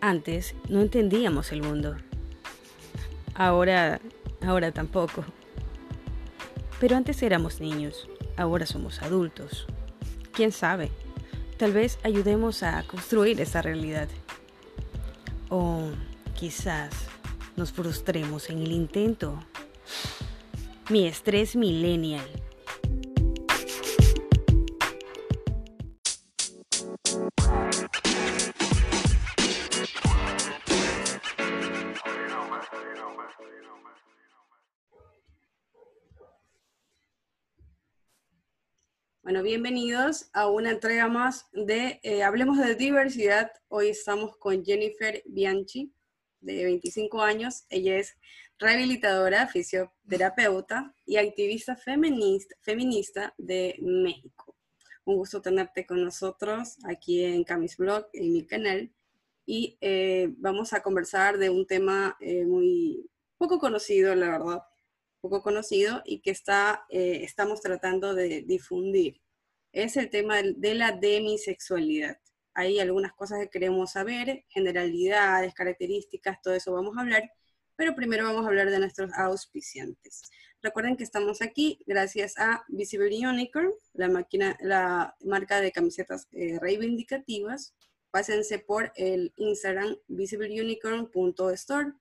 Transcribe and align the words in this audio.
Antes 0.00 0.54
no 0.68 0.80
entendíamos 0.80 1.50
el 1.50 1.62
mundo. 1.62 1.96
Ahora, 3.34 4.00
ahora 4.40 4.70
tampoco. 4.70 5.24
Pero 6.78 6.96
antes 6.96 7.22
éramos 7.22 7.60
niños, 7.60 8.08
ahora 8.36 8.64
somos 8.66 9.02
adultos. 9.02 9.66
¿Quién 10.32 10.52
sabe? 10.52 10.90
Tal 11.56 11.72
vez 11.72 11.98
ayudemos 12.04 12.62
a 12.62 12.84
construir 12.84 13.40
esa 13.40 13.60
realidad. 13.60 14.08
O 15.48 15.88
quizás 16.38 16.90
nos 17.56 17.72
frustremos 17.72 18.50
en 18.50 18.58
el 18.58 18.70
intento. 18.70 19.40
Mi 20.90 21.08
estrés 21.08 21.56
millennial. 21.56 22.37
Bienvenidos 39.48 40.28
a 40.34 40.46
una 40.46 40.72
entrega 40.72 41.08
más 41.08 41.48
de 41.52 42.00
eh, 42.02 42.22
Hablemos 42.22 42.58
de 42.58 42.74
Diversidad. 42.74 43.50
Hoy 43.68 43.88
estamos 43.88 44.36
con 44.36 44.62
Jennifer 44.62 45.22
Bianchi, 45.24 45.90
de 46.40 46.64
25 46.64 47.22
años. 47.22 47.64
Ella 47.70 47.96
es 47.96 48.14
rehabilitadora, 48.58 49.46
fisioterapeuta 49.46 50.94
y 51.06 51.16
activista 51.16 51.76
feminista, 51.76 52.54
feminista 52.60 53.34
de 53.38 53.78
México. 53.80 54.54
Un 55.06 55.16
gusto 55.16 55.40
tenerte 55.40 55.86
con 55.86 56.04
nosotros 56.04 56.76
aquí 56.84 57.24
en 57.24 57.42
Camis 57.42 57.78
Blog, 57.78 58.06
en 58.12 58.34
mi 58.34 58.46
canal. 58.46 58.92
Y 59.46 59.78
eh, 59.80 60.28
vamos 60.36 60.74
a 60.74 60.82
conversar 60.82 61.38
de 61.38 61.48
un 61.48 61.66
tema 61.66 62.18
eh, 62.20 62.44
muy 62.44 63.08
poco 63.38 63.58
conocido, 63.58 64.14
la 64.14 64.28
verdad, 64.28 64.62
poco 65.22 65.42
conocido 65.42 66.02
y 66.04 66.20
que 66.20 66.32
está, 66.32 66.84
estamos 66.90 67.62
tratando 67.62 68.14
de 68.14 68.42
difundir. 68.42 69.22
Es 69.72 69.96
el 69.96 70.10
tema 70.10 70.42
de 70.42 70.74
la 70.74 70.92
demisexualidad. 70.92 72.18
Hay 72.54 72.80
algunas 72.80 73.12
cosas 73.12 73.40
que 73.40 73.50
queremos 73.50 73.92
saber, 73.92 74.44
generalidades, 74.48 75.54
características, 75.54 76.40
todo 76.42 76.54
eso 76.54 76.72
vamos 76.72 76.96
a 76.96 77.02
hablar, 77.02 77.30
pero 77.76 77.94
primero 77.94 78.24
vamos 78.24 78.44
a 78.44 78.48
hablar 78.48 78.70
de 78.70 78.78
nuestros 78.78 79.12
auspiciantes. 79.14 80.22
Recuerden 80.60 80.96
que 80.96 81.04
estamos 81.04 81.40
aquí 81.40 81.78
gracias 81.86 82.36
a 82.36 82.64
Visible 82.68 83.28
Unicorn, 83.28 83.72
la, 83.92 85.14
marca 85.24 85.60
de 85.60 85.70
camisetas 85.70 86.26
eh, 86.32 86.58
reivindicativas. 86.60 87.74
Pásense 88.10 88.58
por 88.58 88.90
el 88.96 89.32
Instagram 89.36 89.96
visibleunicorn.store 90.08 91.92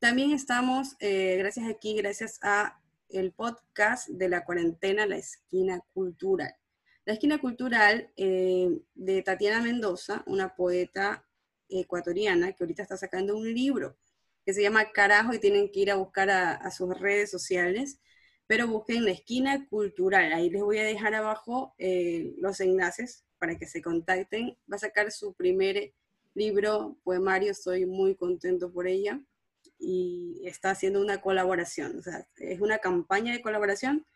también 0.00 0.30
estamos, 0.30 0.96
eh, 0.98 1.36
gracias 1.36 1.68
aquí, 1.68 1.94
gracias 1.94 2.38
a 2.40 2.80
el 3.10 3.32
podcast 3.32 4.08
de 4.08 4.30
la 4.30 4.46
cuarentena, 4.46 5.04
La 5.04 5.18
Esquina 5.18 5.84
Cultural. 5.92 6.54
La 7.04 7.14
Esquina 7.14 7.38
Cultural 7.38 8.12
eh, 8.16 8.80
de 8.94 9.22
Tatiana 9.22 9.62
Mendoza, 9.62 10.22
una 10.26 10.54
poeta 10.54 11.24
ecuatoriana 11.68 12.52
que 12.52 12.64
ahorita 12.64 12.82
está 12.82 12.96
sacando 12.96 13.36
un 13.36 13.52
libro 13.52 13.96
que 14.44 14.52
se 14.52 14.62
llama 14.62 14.90
Carajo 14.92 15.32
y 15.32 15.38
tienen 15.38 15.70
que 15.70 15.80
ir 15.80 15.90
a 15.90 15.96
buscar 15.96 16.30
a, 16.30 16.70
sus 16.70 16.98
redes 16.98 17.30
sociales, 17.30 18.00
pero 18.46 18.66
busquen 18.66 19.04
La 19.04 19.12
Esquina 19.12 19.66
Cultural. 19.68 20.32
Ahí 20.32 20.50
les 20.50 20.62
voy 20.62 20.78
a 20.78 20.84
dejar 20.84 21.14
abajo 21.14 21.74
eh, 21.78 22.34
los 22.38 22.60
enlaces 22.60 23.24
para 23.38 23.58
que 23.58 23.66
se 23.66 23.82
contacten. 23.82 24.56
Va 24.70 24.76
a 24.76 24.78
sacar 24.78 25.12
su 25.12 25.34
primer 25.34 25.92
libro, 26.34 26.96
poemario, 27.04 27.52
estoy 27.52 27.86
muy 27.86 28.14
contento 28.14 28.72
por 28.72 28.86
ella 28.86 29.20
y 29.78 30.40
está 30.44 30.70
haciendo 30.70 31.00
una 31.00 31.20
colaboración. 31.20 31.98
O 31.98 32.02
sea, 32.02 32.26
es 32.36 32.60
una 32.60 32.78
campaña 32.78 33.32
de 33.32 33.42
colaboración 33.42 34.06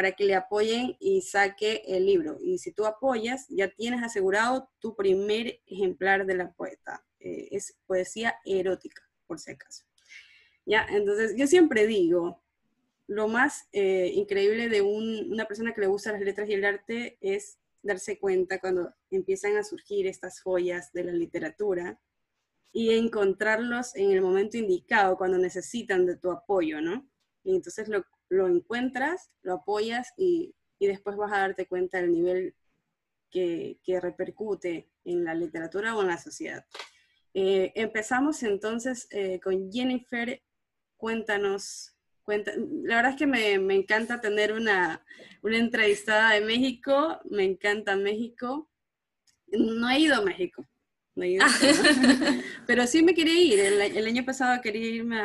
para 0.00 0.12
que 0.12 0.24
le 0.24 0.34
apoyen 0.34 0.96
y 0.98 1.20
saque 1.20 1.82
el 1.86 2.06
libro. 2.06 2.38
Y 2.40 2.56
si 2.56 2.72
tú 2.72 2.86
apoyas, 2.86 3.46
ya 3.50 3.68
tienes 3.68 4.02
asegurado 4.02 4.70
tu 4.78 4.96
primer 4.96 5.60
ejemplar 5.66 6.24
de 6.24 6.36
la 6.36 6.52
poeta. 6.52 7.04
Eh, 7.18 7.48
es 7.50 7.76
poesía 7.86 8.36
erótica, 8.46 9.06
por 9.26 9.38
si 9.38 9.50
acaso. 9.50 9.84
Ya, 10.64 10.86
entonces 10.88 11.34
yo 11.36 11.46
siempre 11.46 11.86
digo, 11.86 12.42
lo 13.08 13.28
más 13.28 13.68
eh, 13.74 14.10
increíble 14.14 14.70
de 14.70 14.80
una 14.80 15.44
persona 15.44 15.74
que 15.74 15.82
le 15.82 15.88
gusta 15.88 16.12
las 16.12 16.22
letras 16.22 16.48
y 16.48 16.54
el 16.54 16.64
arte 16.64 17.18
es 17.20 17.58
darse 17.82 18.18
cuenta 18.18 18.58
cuando 18.58 18.94
empiezan 19.10 19.58
a 19.58 19.64
surgir 19.64 20.06
estas 20.06 20.40
joyas 20.40 20.94
de 20.94 21.04
la 21.04 21.12
literatura 21.12 22.00
y 22.72 22.94
encontrarlos 22.94 23.94
en 23.96 24.12
el 24.12 24.22
momento 24.22 24.56
indicado, 24.56 25.18
cuando 25.18 25.36
necesitan 25.36 26.06
de 26.06 26.16
tu 26.16 26.30
apoyo, 26.30 26.80
¿no? 26.80 27.06
Y 27.44 27.54
entonces 27.54 27.86
lo, 27.86 28.02
lo 28.30 28.48
encuentras, 28.48 29.30
lo 29.42 29.54
apoyas 29.54 30.14
y, 30.16 30.54
y, 30.78 30.86
después 30.86 31.16
vas 31.16 31.32
a 31.32 31.40
darte 31.40 31.66
cuenta 31.66 32.00
del 32.00 32.12
nivel 32.12 32.54
que, 33.30 33.78
que, 33.82 34.00
repercute 34.00 34.88
en 35.04 35.24
la 35.24 35.34
literatura 35.34 35.94
o 35.94 36.02
en 36.02 36.08
la 36.08 36.18
sociedad. 36.18 36.64
Eh, 37.34 37.72
empezamos 37.74 38.42
entonces 38.42 39.06
eh, 39.10 39.40
con 39.40 39.70
Jennifer. 39.70 40.42
Cuéntanos, 40.96 41.96
cuenta, 42.22 42.52
la 42.56 42.96
verdad 42.96 43.12
es 43.12 43.18
que 43.18 43.26
me, 43.26 43.58
me 43.58 43.74
encanta 43.74 44.20
tener 44.20 44.52
una, 44.52 45.04
una 45.42 45.58
entrevistada 45.58 46.34
de 46.34 46.40
México, 46.40 47.20
me 47.30 47.44
encanta 47.44 47.96
México. 47.96 48.70
No 49.48 49.90
he 49.90 49.98
ido 49.98 50.16
a 50.16 50.22
México, 50.22 50.66
Pero 52.66 52.86
sí 52.86 53.02
me 53.02 53.14
quería 53.14 53.40
ir. 53.40 53.60
El, 53.60 54.06
año 54.06 54.24
pasado 54.24 54.60
quería 54.62 54.86
irme 54.86 55.20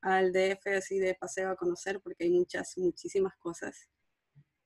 al 0.00 0.32
DF 0.32 0.66
así 0.76 0.98
de 0.98 1.14
paseo 1.14 1.50
a 1.50 1.56
conocer 1.56 2.00
porque 2.00 2.24
hay 2.24 2.30
muchas, 2.30 2.76
muchísimas 2.76 3.36
cosas. 3.38 3.88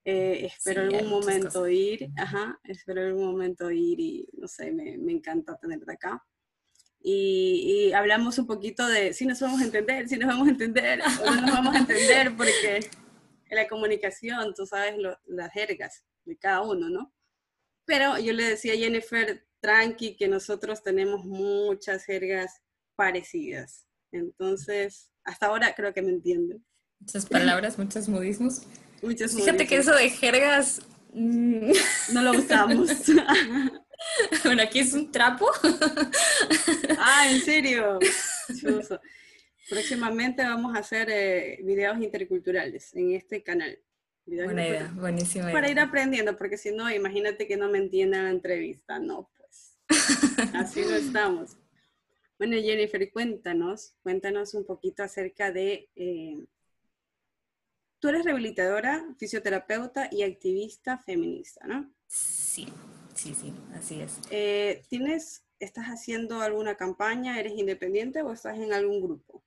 Eh, 0.05 0.47
espero 0.47 0.83
algún 0.83 1.09
momento 1.09 1.67
ir, 1.67 2.11
ajá, 2.19 2.61
espero 2.65 3.01
algún 3.01 3.25
momento 3.25 3.71
ir 3.71 3.99
y 3.99 4.29
no 4.35 4.47
sé, 4.47 4.71
me, 4.71 4.99
me 4.99 5.13
encanta 5.13 5.57
tenerte 5.57 5.93
acá. 5.93 6.23
Y, 7.01 7.89
y, 7.89 7.93
hablamos 7.93 8.39
un 8.39 8.47
poquito 8.47 8.87
de 8.87 9.13
si 9.13 9.27
nos 9.27 9.41
vamos 9.41 9.61
a 9.61 9.65
entender, 9.65 10.09
si 10.09 10.17
nos 10.17 10.29
vamos 10.29 10.49
a 10.49 10.51
entender 10.51 11.01
o 11.23 11.31
no 11.35 11.41
nos 11.41 11.51
vamos 11.51 11.75
a 11.75 11.79
entender, 11.79 12.35
porque 12.37 12.89
en 13.49 13.57
la 13.57 13.69
comunicación, 13.69 14.55
tú 14.55 14.67
sabes 14.67 14.97
las 15.27 15.53
jergas 15.53 16.05
de 16.25 16.37
cada 16.37 16.63
uno, 16.63 16.89
¿no? 16.89 17.15
Pero 17.85 18.19
yo 18.19 18.33
le 18.33 18.45
decía 18.45 18.73
a 18.73 18.77
Jennifer, 18.77 19.47
tranqui, 19.65 20.15
que 20.15 20.29
nosotros 20.29 20.83
tenemos 20.83 21.25
muchas 21.25 22.05
jergas 22.05 22.61
parecidas. 22.97 23.87
Entonces, 24.13 25.11
hasta 25.25 25.47
ahora 25.47 25.75
creo 25.75 25.95
que 25.95 26.03
me 26.03 26.11
entienden. 26.11 26.63
Muchas 27.01 27.25
palabras, 27.25 27.79
muchos 27.79 28.07
modismos. 28.07 28.61
Fíjate 29.01 29.67
que 29.67 29.77
eso 29.77 29.95
de 29.95 30.11
jergas... 30.11 30.83
Mm, 31.15 31.71
no 32.13 32.23
lo 32.23 32.33
usamos. 32.33 32.91
bueno, 34.45 34.63
aquí 34.63 34.81
es 34.81 34.93
un 34.93 35.11
trapo. 35.11 35.49
ah, 36.99 37.27
¿en 37.31 37.41
serio? 37.41 37.99
Próximamente 39.71 40.43
vamos 40.43 40.77
a 40.77 40.81
hacer 40.81 41.09
eh, 41.11 41.59
videos 41.63 42.03
interculturales 42.03 42.95
en 42.95 43.13
este 43.13 43.43
canal. 43.43 43.79
Buena 44.27 44.69
idea, 44.69 44.93
buenísima. 44.95 45.53
Para 45.53 45.71
ir 45.71 45.81
aprendiendo, 45.81 46.37
porque 46.37 46.59
si 46.59 46.71
no, 46.71 46.91
imagínate 46.91 47.47
que 47.47 47.57
no 47.57 47.71
me 47.71 47.79
entiendan 47.79 48.25
la 48.25 48.31
entrevista, 48.31 48.99
no, 48.99 49.31
Así 50.55 50.83
no 50.83 50.95
estamos. 50.95 51.57
Bueno, 52.39 52.57
Jennifer, 52.57 53.11
cuéntanos, 53.13 53.95
cuéntanos 54.03 54.55
un 54.55 54.65
poquito 54.65 55.03
acerca 55.03 55.53
de... 55.53 55.89
Eh, 55.95 56.45
tú 58.01 58.09
eres 58.09 58.25
rehabilitadora, 58.25 59.07
fisioterapeuta 59.19 60.09
y 60.11 60.23
activista 60.23 60.99
feminista, 60.99 61.67
¿no? 61.67 61.91
Sí, 62.07 62.69
sí, 63.15 63.35
sí, 63.35 63.55
así 63.75 64.01
es. 64.01 64.19
Eh, 64.31 64.85
¿Tienes, 64.89 65.45
estás 65.59 65.87
haciendo 65.87 66.41
alguna 66.41 66.77
campaña? 66.77 67.39
¿Eres 67.39 67.55
independiente 67.57 68.23
o 68.23 68.33
estás 68.33 68.59
en 68.59 68.73
algún 68.73 69.01
grupo? 69.01 69.43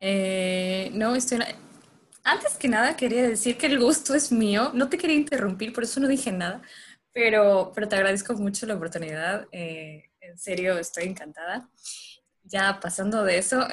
Eh, 0.00 0.90
no, 0.94 1.14
estoy... 1.14 1.40
Antes 2.22 2.54
que 2.54 2.68
nada 2.68 2.96
quería 2.96 3.28
decir 3.28 3.58
que 3.58 3.66
el 3.66 3.78
gusto 3.78 4.14
es 4.14 4.32
mío. 4.32 4.70
No 4.72 4.88
te 4.88 4.96
quería 4.96 5.16
interrumpir, 5.16 5.74
por 5.74 5.84
eso 5.84 6.00
no 6.00 6.08
dije 6.08 6.32
nada. 6.32 6.62
Pero, 7.14 7.70
pero 7.72 7.88
te 7.88 7.94
agradezco 7.94 8.34
mucho 8.34 8.66
la 8.66 8.74
oportunidad. 8.74 9.46
Eh, 9.52 10.10
en 10.20 10.36
serio, 10.36 10.76
estoy 10.76 11.04
encantada. 11.04 11.70
Ya 12.42 12.80
pasando 12.80 13.22
de 13.22 13.38
eso. 13.38 13.66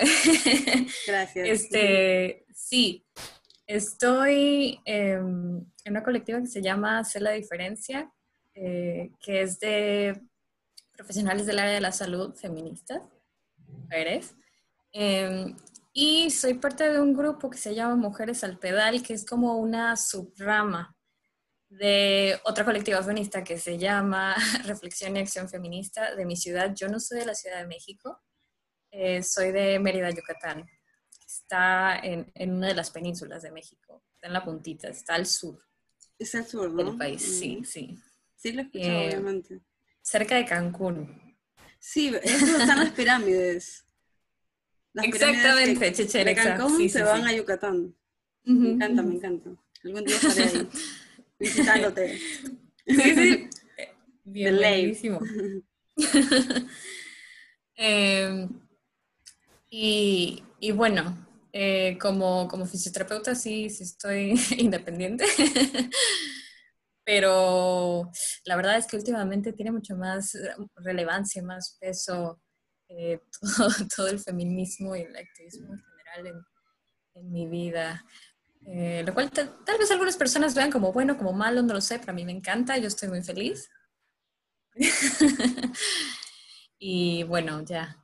Gracias. 1.07 1.49
este, 1.49 2.45
sí, 2.53 3.03
estoy 3.65 4.79
en 4.85 5.65
una 5.85 6.03
colectiva 6.03 6.39
que 6.39 6.47
se 6.47 6.61
llama 6.61 6.99
Hacer 6.99 7.23
la 7.23 7.31
Diferencia, 7.31 8.09
eh, 8.53 9.11
que 9.19 9.41
es 9.41 9.59
de 9.59 10.21
profesionales 10.93 11.47
del 11.47 11.59
área 11.59 11.73
de 11.73 11.81
la 11.81 11.91
salud 11.91 12.35
feministas, 12.35 13.01
mujeres. 13.67 14.35
Em, 14.93 15.55
y 15.93 16.29
soy 16.29 16.53
parte 16.53 16.89
de 16.89 17.01
un 17.01 17.13
grupo 17.13 17.49
que 17.49 17.57
se 17.57 17.73
llama 17.73 17.95
Mujeres 17.95 18.43
al 18.43 18.59
Pedal, 18.59 19.01
que 19.01 19.15
es 19.15 19.25
como 19.25 19.57
una 19.57 19.97
subrama 19.97 20.95
de 21.71 22.37
otra 22.43 22.65
colectiva 22.65 23.01
feminista 23.01 23.43
que 23.43 23.57
se 23.57 23.77
llama 23.77 24.35
Reflexión 24.65 25.15
y 25.15 25.21
Acción 25.21 25.49
Feminista 25.49 26.15
de 26.15 26.25
mi 26.25 26.35
ciudad. 26.35 26.73
Yo 26.75 26.89
no 26.89 26.99
soy 26.99 27.19
de 27.19 27.25
la 27.25 27.33
Ciudad 27.33 27.59
de 27.59 27.67
México, 27.67 28.21
eh, 28.91 29.23
soy 29.23 29.51
de 29.51 29.79
Mérida, 29.79 30.09
Yucatán. 30.09 30.69
Está 31.25 31.97
en, 32.03 32.29
en, 32.35 32.53
una 32.53 32.67
de 32.67 32.75
las 32.75 32.91
penínsulas 32.91 33.41
de 33.41 33.51
México, 33.51 34.03
está 34.13 34.27
en 34.27 34.33
la 34.33 34.43
puntita, 34.43 34.89
está 34.89 35.15
al 35.15 35.25
sur. 35.25 35.63
Es 36.19 36.35
al 36.35 36.45
sur, 36.45 36.69
¿no? 36.69 36.83
Del 36.83 36.97
país, 36.97 37.39
sí, 37.39 37.57
mm. 37.57 37.63
sí. 37.63 37.97
Sí, 38.35 38.51
lo 38.51 38.61
he 38.61 38.65
escuchado, 38.65 38.91
eh, 38.91 39.07
obviamente. 39.07 39.61
Cerca 40.01 40.35
de 40.35 40.45
Cancún. 40.45 41.37
Sí, 41.79 42.13
eso 42.21 42.57
están 42.57 42.79
las 42.79 42.91
pirámides. 42.91 43.85
Exactamente, 44.93 45.93
Chichen 45.93 46.25
De 46.25 46.35
Cancún 46.35 46.89
se 46.89 47.01
van 47.01 47.25
a 47.25 47.33
Yucatán. 47.33 47.95
Me 48.43 48.71
encanta, 48.71 49.01
me 49.03 49.15
encanta. 49.15 49.51
Algún 49.83 50.03
día 50.03 50.15
estaré 50.15 50.43
ahí 50.43 50.69
visitándote. 51.41 52.19
Sí, 52.83 53.15
sí. 53.15 53.49
Bien, 54.23 54.57
buenísimo. 54.57 55.19
eh, 57.75 58.49
y, 59.69 60.43
y, 60.59 60.71
bueno, 60.71 61.27
eh, 61.53 61.97
como, 62.01 62.47
como 62.47 62.65
fisioterapeuta 62.65 63.35
sí, 63.35 63.69
sí 63.69 63.83
estoy 63.83 64.33
independiente. 64.57 65.25
Pero 67.05 68.11
la 68.45 68.55
verdad 68.55 68.77
es 68.77 68.87
que 68.87 68.97
últimamente 68.97 69.53
tiene 69.53 69.71
mucho 69.71 69.95
más 69.95 70.35
relevancia, 70.75 71.43
más 71.43 71.77
peso 71.79 72.41
eh, 72.89 73.21
todo, 73.39 73.69
todo, 73.95 74.07
el 74.07 74.19
feminismo 74.19 74.95
y 74.95 75.01
el 75.01 75.15
activismo 75.15 75.73
en 75.73 75.79
general 75.79 76.27
en, 76.27 77.21
en 77.21 77.31
mi 77.31 77.47
vida. 77.47 78.03
Eh, 78.65 79.03
lo 79.05 79.13
cual 79.13 79.31
tal 79.31 79.77
vez 79.79 79.89
algunas 79.91 80.17
personas 80.17 80.53
vean 80.53 80.71
como 80.71 80.93
bueno, 80.93 81.17
como 81.17 81.33
malo, 81.33 81.61
no 81.61 81.73
lo 81.73 81.81
sé, 81.81 81.99
pero 81.99 82.11
a 82.11 82.15
mí 82.15 82.25
me 82.25 82.31
encanta, 82.31 82.77
yo 82.77 82.87
estoy 82.87 83.09
muy 83.09 83.23
feliz. 83.23 83.69
y 86.79 87.23
bueno, 87.23 87.63
ya, 87.63 87.97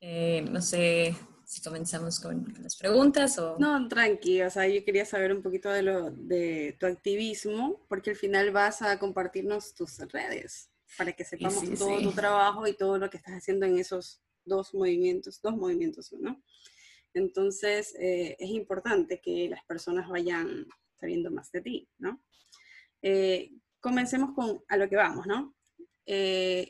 eh, 0.00 0.42
no 0.42 0.62
sé 0.62 1.14
si 1.44 1.62
comenzamos 1.62 2.20
con, 2.20 2.54
las 2.60 2.76
preguntas 2.76 3.38
o... 3.38 3.56
No, 3.58 3.86
tranqui, 3.88 4.42
o 4.42 4.50
sea, 4.50 4.66
yo 4.66 4.84
quería 4.84 5.04
saber 5.04 5.32
un 5.32 5.42
poquito 5.42 5.70
de, 5.70 5.82
lo, 5.82 6.10
de 6.10 6.76
tu 6.78 6.86
activismo, 6.86 7.84
porque 7.88 8.10
al 8.10 8.16
final 8.16 8.50
vas 8.50 8.82
a 8.82 8.98
compartirnos 8.98 9.74
tus 9.74 9.98
redes 10.12 10.70
para 10.96 11.12
que 11.12 11.24
sepamos 11.24 11.78
todo 11.78 12.00
tu 12.00 12.12
trabajo 12.12 12.66
y 12.66 12.72
todo 12.72 12.98
lo 12.98 13.10
que 13.10 13.16
estás 13.18 13.34
haciendo 13.34 13.66
en 13.66 13.78
esos 13.78 14.22
dos 14.44 14.74
movimientos, 14.74 15.40
dos 15.42 15.56
movimientos, 15.56 16.12
¿no? 16.12 16.42
Entonces, 17.16 17.94
eh, 17.98 18.36
es 18.38 18.50
importante 18.50 19.22
que 19.22 19.48
las 19.48 19.64
personas 19.64 20.06
vayan 20.06 20.66
sabiendo 21.00 21.30
más 21.30 21.50
de 21.50 21.62
ti, 21.62 21.88
¿no? 21.96 22.22
Eh, 23.00 23.52
comencemos 23.80 24.34
con 24.34 24.62
a 24.68 24.76
lo 24.76 24.86
que 24.86 24.96
vamos, 24.96 25.26
¿no? 25.26 25.56
Eh, 26.04 26.68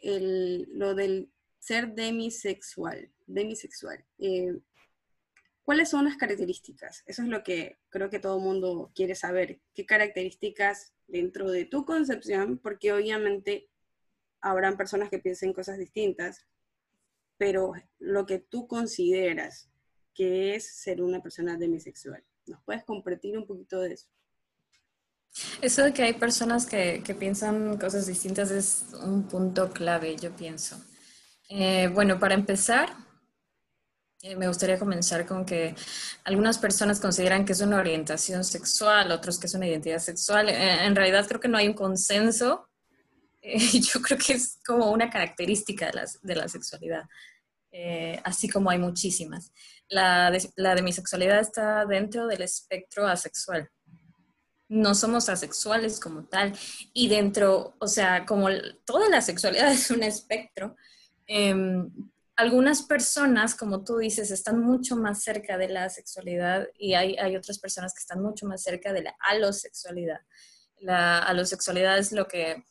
lo 0.69 0.95
del 0.95 1.33
ser 1.59 1.95
demisexual, 1.95 3.11
demisexual. 3.27 4.05
¿Cuáles 5.65 5.89
son 5.89 6.05
las 6.05 6.17
características? 6.17 7.03
Eso 7.07 7.23
es 7.23 7.29
lo 7.29 7.43
que 7.43 7.81
creo 7.89 8.09
que 8.09 8.21
todo 8.21 8.39
mundo 8.39 8.93
quiere 8.95 9.17
saber. 9.17 9.59
¿Qué 9.75 9.85
características 9.85 10.95
dentro 11.09 11.51
de 11.51 11.65
tu 11.65 11.85
concepción? 11.85 12.59
Porque 12.59 12.93
obviamente 12.93 13.69
habrán 14.41 14.77
personas 14.77 15.11
que 15.11 15.19
piensen 15.19 15.53
cosas 15.53 15.77
distintas, 15.77 16.47
pero 17.37 17.73
lo 17.99 18.27
que 18.27 18.39
tú 18.39 18.69
consideras 18.69 19.73
que 20.17 20.57
es 20.57 20.67
ser 20.77 21.03
una 21.03 21.23
persona 21.23 21.57
demisexual. 21.57 22.25
¿Nos 22.47 22.63
puedes 22.65 22.85
compartir 22.85 23.37
un 23.37 23.47
poquito 23.47 23.81
de 23.81 23.93
eso? 23.95 24.09
Eso 25.61 25.83
de 25.83 25.93
que 25.93 26.03
hay 26.03 26.15
personas 26.15 26.65
que, 26.65 27.03
que 27.05 27.15
piensan 27.15 27.77
cosas 27.77 28.07
distintas 28.07 28.51
es 28.51 28.87
un 29.05 29.29
punto 29.29 29.71
clave, 29.71 30.17
yo 30.17 30.35
pienso. 30.35 30.83
Eh, 31.51 31.89
bueno, 31.93 32.19
para 32.19 32.35
empezar, 32.35 32.89
eh, 34.23 34.35
me 34.35 34.49
gustaría 34.49 34.79
comenzar 34.79 35.27
con 35.27 35.45
que 35.45 35.75
algunas 36.25 36.57
personas 36.59 36.99
consideran 37.01 37.45
que 37.45 37.53
es 37.53 37.61
una 37.61 37.79
orientación 37.79 38.45
sexual, 38.45 39.12
otros 39.12 39.39
que 39.39 39.47
es 39.47 39.55
una 39.55 39.67
identidad 39.67 39.99
sexual. 39.99 40.49
Eh, 40.49 40.87
en 40.87 40.97
realidad 40.97 41.27
creo 41.29 41.41
que 41.41 41.49
no 41.49 41.59
hay 41.59 41.69
un 41.69 41.75
consenso. 41.75 42.71
yo 43.43 44.01
creo 44.01 44.19
que 44.19 44.33
es 44.33 44.59
como 44.67 44.91
una 44.91 45.11
característica 45.11 45.87
de 45.87 45.93
la, 45.93 46.05
de 46.23 46.35
la 46.35 46.49
sexualidad. 46.49 47.05
Eh, 47.78 48.19
así 48.25 48.49
como 48.49 48.70
hay 48.70 48.78
muchísimas. 48.78 49.52
La, 49.90 50.31
de, 50.31 50.49
la 50.56 50.75
demisexualidad 50.75 51.40
está 51.40 51.84
dentro 51.84 52.26
del 52.26 52.40
espectro 52.40 53.06
asexual. 53.06 53.69
No 54.69 54.94
somos 54.94 55.28
asexuales 55.28 56.00
como 56.00 56.25
tal. 56.25 56.55
Y 56.94 57.08
dentro, 57.08 57.76
o 57.78 57.87
sea, 57.87 58.25
como 58.25 58.49
toda 58.87 59.11
la 59.11 59.20
sexualidad 59.20 59.70
es 59.73 59.90
un 59.90 60.02
espectro, 60.02 60.75
em, 61.26 61.90
algunas 62.34 62.81
personas, 62.82 63.55
como 63.55 63.84
tú 63.84 63.99
dices, 63.99 64.31
están 64.31 64.58
mucho 64.58 64.96
más 64.96 65.23
cerca 65.23 65.58
de 65.58 65.69
la 65.69 65.90
sexualidad 65.90 66.67
y 66.78 66.94
hay, 66.94 67.17
hay 67.17 67.37
otras 67.37 67.58
personas 67.58 67.93
que 67.93 68.00
están 68.00 68.23
mucho 68.23 68.46
más 68.46 68.62
cerca 68.62 68.94
de 68.94 69.02
la 69.02 69.14
alosexualidad. 69.20 70.20
La 70.78 71.19
alosexualidad 71.19 71.99
es 71.99 72.12
lo 72.12 72.26
que 72.26 72.64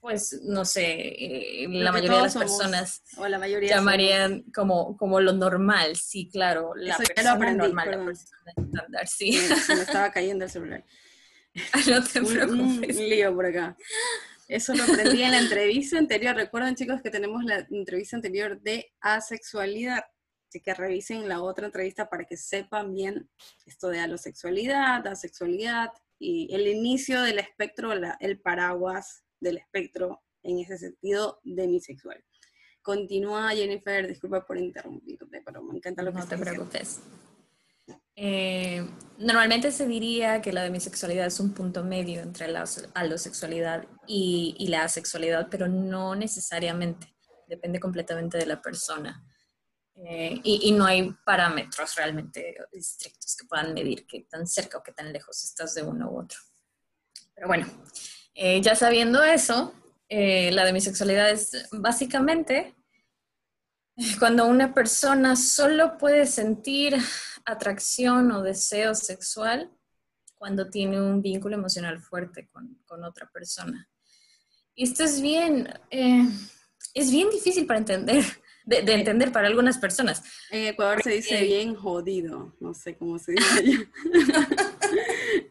pues 0.00 0.40
no 0.44 0.64
sé, 0.64 0.84
eh, 0.84 1.66
la 1.68 1.92
mayoría 1.92 2.16
de 2.16 2.22
las 2.22 2.36
personas 2.36 3.02
o 3.18 3.28
la 3.28 3.38
mayoría 3.38 3.76
llamarían 3.76 4.44
como, 4.54 4.96
como 4.96 5.20
lo 5.20 5.34
normal, 5.34 5.94
sí, 5.96 6.30
claro, 6.30 6.72
la 6.74 6.96
persona 6.96 7.52
normal, 7.52 7.90
la 7.90 8.04
persona 8.04 8.52
estándar, 8.56 9.06
sí. 9.06 9.32
Se 9.66 9.74
me 9.74 9.82
estaba 9.82 10.10
cayendo 10.10 10.46
el 10.46 10.50
celular. 10.50 10.84
no 11.86 12.04
te 12.04 12.22
preocupes. 12.22 12.96
Un, 12.96 13.08
lío 13.08 13.34
por 13.34 13.46
acá. 13.46 13.76
Eso 14.48 14.74
lo 14.74 14.84
aprendí 14.84 15.22
en 15.22 15.32
la 15.32 15.38
entrevista 15.38 15.98
anterior. 15.98 16.34
Recuerden, 16.34 16.74
chicos, 16.74 17.02
que 17.02 17.10
tenemos 17.10 17.44
la 17.44 17.66
entrevista 17.70 18.16
anterior 18.16 18.60
de 18.60 18.92
asexualidad. 19.00 20.04
Así 20.48 20.60
que 20.60 20.74
revisen 20.74 21.28
la 21.28 21.42
otra 21.42 21.66
entrevista 21.66 22.08
para 22.08 22.24
que 22.24 22.36
sepan 22.36 22.92
bien 22.92 23.30
esto 23.66 23.88
de 23.88 24.00
alosexualidad, 24.00 25.06
asexualidad 25.06 25.90
y 26.18 26.52
el 26.52 26.66
inicio 26.66 27.22
del 27.22 27.38
espectro, 27.38 27.92
el 27.92 28.40
paraguas 28.40 29.22
del 29.40 29.58
espectro 29.58 30.22
en 30.42 30.58
ese 30.58 30.78
sentido 30.78 31.40
demisexual. 31.44 32.22
Continúa 32.82 33.50
Jennifer, 33.50 34.06
disculpa 34.06 34.46
por 34.46 34.56
interrumpirte, 34.56 35.42
pero 35.44 35.62
me 35.62 35.76
encanta 35.76 36.02
lo 36.02 36.12
que 36.12 36.18
No 36.18 36.28
te 36.28 36.38
preocupes. 36.38 37.00
Eh, 38.16 38.86
normalmente 39.18 39.70
se 39.72 39.86
diría 39.86 40.42
que 40.42 40.52
la 40.52 40.62
demisexualidad 40.62 41.26
es 41.26 41.40
un 41.40 41.52
punto 41.52 41.84
medio 41.84 42.20
entre 42.20 42.48
la 42.48 42.64
alosexualidad 42.94 43.86
y, 44.06 44.54
y 44.58 44.68
la 44.68 44.84
asexualidad, 44.84 45.48
pero 45.50 45.68
no 45.68 46.14
necesariamente. 46.14 47.14
Depende 47.46 47.80
completamente 47.80 48.38
de 48.38 48.46
la 48.46 48.60
persona. 48.60 49.24
Eh, 49.94 50.40
y, 50.44 50.68
y, 50.68 50.72
no 50.72 50.86
hay 50.86 51.14
parámetros 51.26 51.94
realmente 51.96 52.56
estrictos 52.72 53.36
que 53.36 53.46
puedan 53.46 53.74
medir 53.74 54.06
qué 54.06 54.26
tan 54.30 54.46
cerca 54.46 54.78
o 54.78 54.82
qué 54.82 54.92
tan 54.92 55.12
lejos 55.12 55.44
estás 55.44 55.74
de 55.74 55.82
uno 55.82 56.10
u 56.10 56.20
otro. 56.20 56.38
Pero 57.34 57.48
bueno, 57.48 57.66
eh, 58.34 58.60
ya 58.60 58.74
sabiendo 58.74 59.22
eso, 59.22 59.74
eh, 60.08 60.50
la 60.52 60.64
demisexualidad 60.64 61.30
es 61.30 61.68
básicamente 61.72 62.74
cuando 64.18 64.46
una 64.46 64.74
persona 64.74 65.36
solo 65.36 65.98
puede 65.98 66.26
sentir 66.26 66.96
atracción 67.44 68.30
o 68.32 68.42
deseo 68.42 68.94
sexual 68.94 69.70
cuando 70.36 70.70
tiene 70.70 71.00
un 71.00 71.20
vínculo 71.20 71.56
emocional 71.56 72.00
fuerte 72.00 72.48
con, 72.50 72.82
con 72.86 73.04
otra 73.04 73.30
persona. 73.30 73.88
Y 74.74 74.84
esto 74.84 75.04
es 75.04 75.20
bien, 75.20 75.68
eh, 75.90 76.26
es 76.94 77.10
bien 77.10 77.28
difícil 77.28 77.66
para 77.66 77.78
entender, 77.78 78.24
de, 78.64 78.78
entender 78.78 79.32
para 79.32 79.48
algunas 79.48 79.76
personas. 79.76 80.22
En 80.50 80.68
Ecuador 80.68 81.02
se 81.02 81.10
dice 81.10 81.42
bien 81.42 81.74
jodido, 81.74 82.56
no 82.60 82.72
sé 82.72 82.96
cómo 82.96 83.18
se 83.18 83.32
dice 83.32 83.58
allá. 83.58 83.78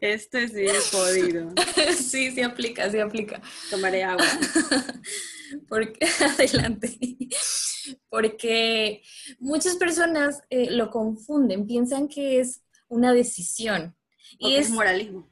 Esto 0.02 0.38
es 0.38 0.54
bien 0.54 0.76
jodido. 0.92 1.54
Sí, 1.96 2.32
sí 2.32 2.42
aplica, 2.42 2.90
sí 2.90 3.00
aplica. 3.00 3.42
Tomaré 3.70 4.04
agua. 4.04 4.26
Porque, 5.68 6.06
adelante. 6.22 6.98
Porque 8.10 9.02
muchas 9.40 9.76
personas 9.76 10.42
eh, 10.50 10.70
lo 10.72 10.90
confunden, 10.90 11.66
piensan 11.66 12.08
que 12.08 12.40
es 12.40 12.64
una 12.88 13.14
decisión. 13.14 13.96
y 14.38 14.56
es, 14.56 14.70
moralismo. 14.70 15.28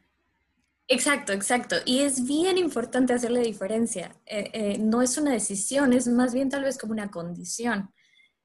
Exacto, 0.88 1.34
exacto. 1.34 1.76
Y 1.86 2.00
es 2.00 2.26
bien 2.26 2.58
importante 2.58 3.14
hacerle 3.14 3.42
diferencia. 3.42 4.16
Eh, 4.26 4.50
eh, 4.54 4.78
no 4.80 5.02
es 5.02 5.18
una 5.18 5.34
decisión, 5.34 5.94
es 5.94 6.08
más 6.08 6.34
bien 6.34 6.50
tal 6.50 6.64
vez 6.64 6.78
como 6.78 6.94
una 6.94 7.12
condición. 7.12 7.92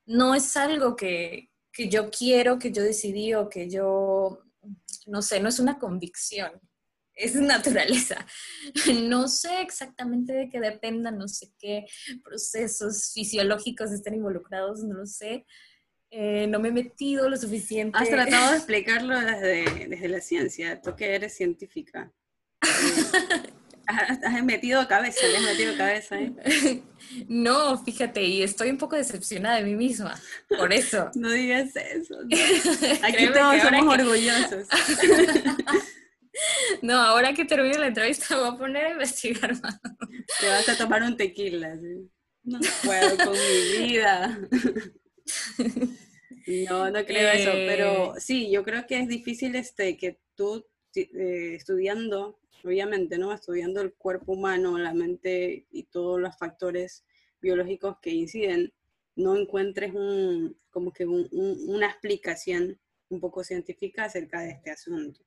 No 0.04 0.34
es 0.34 0.56
algo 0.56 0.96
que, 0.96 1.50
que 1.72 1.88
yo 1.88 2.10
quiero, 2.10 2.58
que 2.58 2.72
yo 2.72 2.82
decidí 2.82 3.34
o 3.34 3.48
que 3.48 3.70
yo 3.70 4.40
no 5.06 5.22
sé, 5.22 5.40
no 5.40 5.48
es 5.48 5.58
una 5.58 5.78
convicción, 5.78 6.52
es 7.14 7.34
naturaleza. 7.34 8.26
No 9.04 9.28
sé 9.28 9.60
exactamente 9.60 10.32
de 10.32 10.48
qué 10.48 10.60
dependa, 10.60 11.10
no 11.10 11.28
sé 11.28 11.52
qué 11.58 11.84
procesos 12.24 13.12
fisiológicos 13.12 13.90
estén 13.90 14.14
involucrados, 14.14 14.82
no 14.82 14.94
lo 14.94 15.06
sé. 15.06 15.44
Eh, 16.10 16.46
no 16.46 16.60
me 16.60 16.68
he 16.68 16.72
metido 16.72 17.28
lo 17.28 17.36
suficiente. 17.36 17.98
Has 17.98 18.08
tratado 18.08 18.50
de 18.50 18.56
explicarlo 18.58 19.18
desde, 19.18 19.88
desde 19.88 20.08
la 20.08 20.20
ciencia, 20.20 20.80
tú 20.80 20.94
que 20.94 21.14
eres 21.14 21.34
científica. 21.34 22.12
Has 24.24 24.44
metido 24.44 24.86
cabeza, 24.88 25.26
le 25.26 25.36
has 25.38 25.42
metido 25.42 25.76
cabeza. 25.76 26.20
¿eh? 26.20 26.82
No, 27.28 27.76
fíjate, 27.84 28.22
y 28.22 28.42
estoy 28.42 28.70
un 28.70 28.78
poco 28.78 28.96
decepcionada 28.96 29.56
de 29.56 29.64
mí 29.64 29.74
misma, 29.74 30.18
por 30.48 30.72
eso. 30.72 31.10
no 31.14 31.30
digas 31.30 31.76
eso. 31.76 32.14
Aquí 33.02 33.26
todos 33.26 33.60
somos 33.60 33.98
orgullosos. 33.98 34.66
no, 36.80 36.94
ahora 36.94 37.34
que 37.34 37.44
termine 37.44 37.78
la 37.78 37.88
entrevista 37.88 38.34
voy 38.36 38.48
a 38.48 38.56
poner 38.56 38.86
a 38.86 38.90
investigar 38.92 39.60
más. 39.60 39.78
Te 40.40 40.48
vas 40.48 40.68
a 40.70 40.78
tomar 40.78 41.02
un 41.02 41.16
tequila. 41.16 41.76
No 42.44 42.60
puedo 42.82 43.16
con 43.18 43.32
mi 43.34 43.82
vida. 43.82 44.38
No, 46.68 46.90
no 46.90 47.04
creo 47.04 47.30
eso, 47.30 47.52
pero 47.52 48.16
eh. 48.16 48.20
sí, 48.20 48.50
yo 48.50 48.62
creo 48.62 48.86
que 48.86 49.00
es 49.00 49.08
difícil 49.08 49.54
este, 49.54 49.96
que 49.96 50.18
tú 50.34 50.66
eh, 50.94 51.54
estudiando, 51.54 52.38
obviamente, 52.64 53.18
¿no? 53.18 53.32
Estudiando 53.32 53.80
el 53.80 53.94
cuerpo 53.94 54.32
humano, 54.32 54.78
la 54.78 54.94
mente 54.94 55.66
y 55.70 55.84
todos 55.84 56.20
los 56.20 56.36
factores 56.36 57.04
biológicos 57.40 57.96
que 58.00 58.10
inciden, 58.10 58.72
no 59.14 59.36
encuentres 59.36 59.94
un, 59.94 60.58
como 60.70 60.92
que 60.92 61.06
una 61.06 61.86
explicación 61.86 62.80
un 63.08 63.20
poco 63.20 63.44
científica 63.44 64.04
acerca 64.04 64.40
de 64.40 64.50
este 64.50 64.70
asunto. 64.70 65.20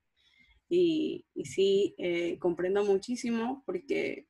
Y, 0.68 1.26
y 1.36 1.46
sí, 1.46 1.96
eh, 1.98 2.40
comprendo 2.40 2.84
muchísimo 2.84 3.64
porque 3.66 4.28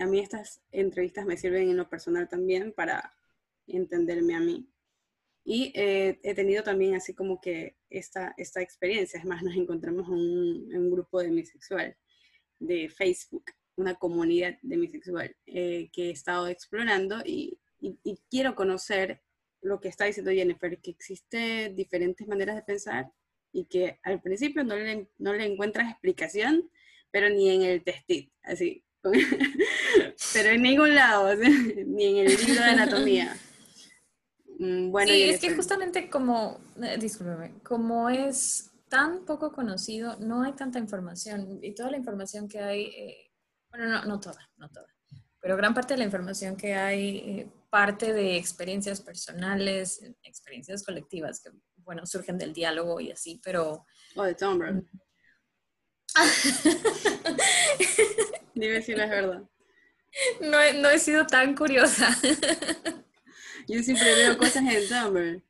a 0.00 0.06
mí 0.06 0.20
estas 0.20 0.62
entrevistas 0.70 1.24
me 1.24 1.36
sirven 1.36 1.70
en 1.70 1.76
lo 1.76 1.88
personal 1.88 2.28
también 2.28 2.72
para 2.72 3.14
entenderme 3.66 4.34
a 4.34 4.40
mí. 4.40 4.68
Y 5.44 5.72
eh, 5.74 6.20
he 6.22 6.34
tenido 6.34 6.62
también 6.62 6.94
así 6.94 7.14
como 7.14 7.40
que 7.40 7.76
esta, 7.90 8.34
esta 8.38 8.62
experiencia. 8.62 9.18
Es 9.20 9.26
más, 9.26 9.42
nos 9.42 9.54
encontramos 9.56 10.08
en 10.08 10.14
un, 10.14 10.90
grupo 10.90 11.20
de 11.20 11.30
bisexual 11.30 11.96
de 12.58 12.88
Facebook, 12.88 13.44
una 13.76 13.94
comunidad 13.94 14.56
de 14.62 14.76
bisexual 14.76 15.36
eh, 15.46 15.88
que 15.92 16.08
he 16.08 16.10
estado 16.10 16.48
explorando 16.48 17.20
y, 17.24 17.58
y, 17.80 18.18
quiero 18.30 18.54
conocer 18.54 19.20
lo 19.60 19.80
que 19.80 19.88
está 19.88 20.04
diciendo 20.04 20.30
Jennifer, 20.30 20.78
que 20.80 20.90
existen 20.90 21.74
diferentes 21.74 22.26
maneras 22.26 22.56
de 22.56 22.62
pensar 22.62 23.10
y 23.52 23.64
que 23.66 23.98
al 24.02 24.20
principio 24.20 24.64
no 24.64 24.76
le, 24.76 25.08
no 25.18 25.32
le 25.32 25.44
encuentras 25.44 25.90
explicación, 25.90 26.70
pero 27.10 27.28
ni 27.28 27.50
en 27.50 27.62
el 27.62 27.82
testit, 27.82 28.32
así. 28.42 28.84
pero 30.32 30.50
en 30.50 30.62
ningún 30.62 30.94
lado, 30.94 31.34
ni 31.86 32.04
en 32.04 32.26
el 32.26 32.36
libro 32.36 32.62
de 32.62 32.70
anatomía. 32.70 33.36
Mm, 34.58 34.90
bueno, 34.90 35.12
sí, 35.12 35.22
es 35.22 35.40
que 35.40 35.54
justamente 35.54 36.08
como, 36.08 36.60
eh, 36.82 36.96
discúlpeme, 36.98 37.52
como 37.62 38.08
es 38.08 38.70
tan 38.94 39.24
poco 39.24 39.50
conocido, 39.50 40.16
no 40.20 40.44
hay 40.44 40.52
tanta 40.52 40.78
información 40.78 41.58
y 41.60 41.74
toda 41.74 41.90
la 41.90 41.96
información 41.96 42.46
que 42.46 42.60
hay, 42.60 42.84
eh, 42.84 43.32
bueno, 43.68 43.88
no, 43.88 44.04
no 44.04 44.20
toda, 44.20 44.48
no 44.56 44.70
toda, 44.70 44.86
pero 45.40 45.56
gran 45.56 45.74
parte 45.74 45.94
de 45.94 45.98
la 45.98 46.04
información 46.04 46.56
que 46.56 46.76
hay 46.76 47.16
eh, 47.16 47.50
parte 47.70 48.12
de 48.12 48.36
experiencias 48.36 49.00
personales, 49.00 50.00
experiencias 50.22 50.84
colectivas 50.84 51.40
que, 51.40 51.50
bueno, 51.78 52.06
surgen 52.06 52.38
del 52.38 52.52
diálogo 52.52 53.00
y 53.00 53.10
así, 53.10 53.40
pero... 53.42 53.84
O 54.14 54.22
de 54.22 54.36
Tom 54.36 54.60
Dime 58.54 58.80
si 58.80 58.94
no 58.94 59.02
es 59.02 59.10
verdad. 59.10 59.42
No, 60.40 60.72
no 60.80 60.90
he 60.90 61.00
sido 61.00 61.26
tan 61.26 61.56
curiosa. 61.56 62.16
Yo 63.66 63.82
siempre 63.82 64.14
veo 64.14 64.38
cosas 64.38 64.62
en 64.62 64.88
Tumblr. 64.88 65.42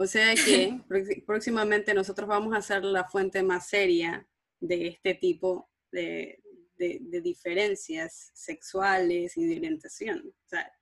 O 0.00 0.06
sea 0.06 0.34
que 0.34 0.80
próximamente 1.26 1.92
nosotros 1.92 2.28
vamos 2.28 2.56
a 2.56 2.62
ser 2.62 2.84
la 2.84 3.04
fuente 3.04 3.42
más 3.42 3.68
seria 3.68 4.26
de 4.60 4.86
este 4.86 5.14
tipo 5.14 5.68
de, 5.90 6.40
diferencias 6.78 8.30
sexuales 8.32 9.36
y 9.36 9.44
de 9.46 9.56
orientación. 9.56 10.22
O 10.28 10.48
sea, 10.48 10.72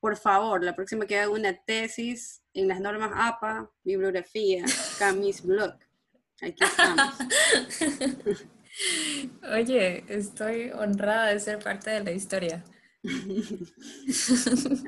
por 0.00 0.16
favor, 0.16 0.64
la 0.64 0.74
próxima 0.74 1.06
que 1.06 1.16
haga 1.16 1.30
una 1.30 1.54
tesis 1.64 2.42
en 2.52 2.66
las 2.66 2.80
normas 2.80 3.12
APA, 3.14 3.70
bibliografía, 3.84 4.64
Camis 4.98 5.42
Blog. 5.42 5.78
Aquí 6.42 6.64
estamos. 6.64 7.14
Oye, 9.54 10.04
estoy 10.08 10.72
honrada 10.72 11.32
de 11.32 11.38
ser 11.38 11.60
parte 11.60 11.90
de 11.90 12.02
la 12.02 12.10
historia. 12.10 12.64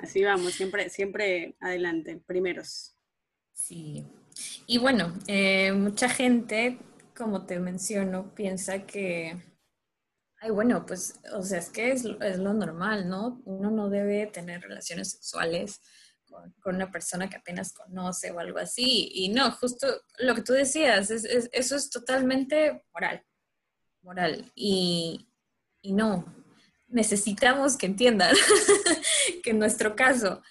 Así 0.02 0.24
vamos, 0.24 0.54
siempre, 0.54 0.90
siempre 0.90 1.54
adelante, 1.60 2.20
primeros. 2.26 2.95
Sí. 3.56 4.06
Y 4.66 4.78
bueno, 4.78 5.14
eh, 5.26 5.72
mucha 5.72 6.08
gente, 6.10 6.78
como 7.16 7.46
te 7.46 7.58
menciono, 7.58 8.34
piensa 8.34 8.86
que, 8.86 9.42
ay, 10.40 10.50
bueno, 10.50 10.84
pues, 10.84 11.20
o 11.32 11.42
sea, 11.42 11.58
es 11.58 11.70
que 11.70 11.90
es, 11.90 12.04
lo 12.04 12.52
normal, 12.52 13.08
¿no? 13.08 13.40
Uno 13.46 13.70
no 13.70 13.88
debe 13.88 14.26
tener 14.26 14.60
relaciones 14.60 15.12
sexuales 15.12 15.80
con, 16.60 16.74
una 16.76 16.90
persona 16.90 17.30
que 17.30 17.36
apenas 17.36 17.72
conoce 17.72 18.30
o 18.30 18.38
algo 18.38 18.58
así. 18.58 19.10
Y 19.14 19.30
no, 19.30 19.50
justo 19.52 19.86
lo 20.18 20.34
que 20.34 20.42
tú 20.42 20.52
decías, 20.52 21.10
eso 21.10 21.76
es 21.76 21.90
totalmente 21.90 22.84
moral, 22.92 23.24
moral. 24.02 24.52
Y, 24.54 25.30
y 25.80 25.92
no, 25.94 26.26
necesitamos 26.88 27.78
que 27.78 27.86
entiendan 27.86 28.36
que 29.42 29.50
en 29.50 29.58
nuestro 29.58 29.96
caso, 29.96 30.42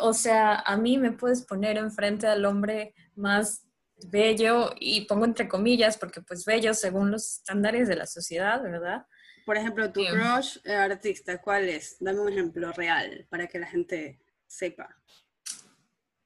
o 0.00 0.12
sea, 0.12 0.60
a 0.60 0.76
mí 0.76 0.98
me 0.98 1.12
puedes 1.12 1.42
poner 1.42 1.76
enfrente 1.76 2.26
al 2.26 2.44
hombre 2.44 2.94
más 3.16 3.66
bello 4.08 4.74
y 4.78 5.02
pongo 5.02 5.24
entre 5.24 5.48
comillas 5.48 5.96
porque 5.96 6.20
pues 6.20 6.44
bello 6.44 6.74
según 6.74 7.10
los 7.10 7.38
estándares 7.38 7.88
de 7.88 7.96
la 7.96 8.06
sociedad, 8.06 8.62
¿verdad? 8.62 9.06
Por 9.46 9.56
ejemplo, 9.56 9.90
tu 9.92 10.04
crush 10.04 10.58
eh, 10.64 10.74
artista, 10.74 11.40
¿cuál 11.40 11.68
es? 11.68 11.96
Dame 12.00 12.20
un 12.20 12.28
ejemplo 12.30 12.72
real 12.72 13.26
para 13.30 13.46
que 13.46 13.58
la 13.58 13.66
gente 13.66 14.20
sepa. 14.46 14.96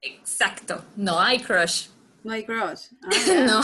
Exacto, 0.00 0.84
no 0.96 1.20
hay 1.20 1.40
crush. 1.40 1.88
No 2.22 2.32
hay 2.32 2.44
crush. 2.44 2.86
Ah, 3.02 3.34
no. 3.46 3.60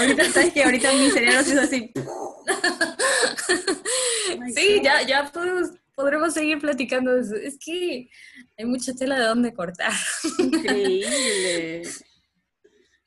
ahorita 0.00 0.24
sabes 0.30 0.52
que 0.52 0.64
ahorita 0.64 0.92
mi 0.92 1.10
cerebro 1.10 1.42
se 1.42 1.50
hizo 1.50 1.60
así. 1.60 1.92
sí, 4.54 4.80
ya, 4.82 5.02
ya 5.02 5.30
podremos, 5.94 6.34
seguir 6.34 6.58
platicando 6.58 7.14
de 7.14 7.20
eso. 7.20 7.34
Es 7.36 7.58
que 7.58 8.08
hay 8.56 8.64
mucha 8.64 8.94
tela 8.94 9.18
de 9.18 9.26
dónde 9.26 9.54
cortar. 9.54 9.92
Increíble. 10.38 11.82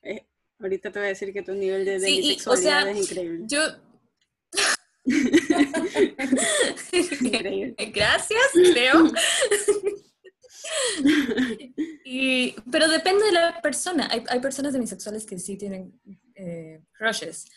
Eh, 0.04 0.26
ahorita 0.60 0.90
te 0.90 1.00
voy 1.00 1.08
a 1.08 1.10
decir 1.10 1.34
que 1.34 1.42
tu 1.42 1.54
nivel 1.54 1.84
de, 1.84 2.00
sí, 2.00 2.38
o 2.46 2.56
sea, 2.56 2.90
es 2.90 2.98
increíble. 2.98 3.44
Yo... 3.46 3.60
increíble. 7.20 7.76
Gracias, 7.94 8.42
creo. 8.54 9.12
y, 12.06 12.56
pero 12.72 12.88
depende 12.88 13.26
de 13.26 13.32
la 13.34 13.62
persona. 13.62 14.08
Hay, 14.10 14.24
hay 14.30 14.40
personas 14.40 14.72
demisexuales 14.72 15.26
que 15.26 15.38
sí 15.40 15.58
tienen 15.58 16.00
eh, 16.36 16.80
crushes. 16.94 17.48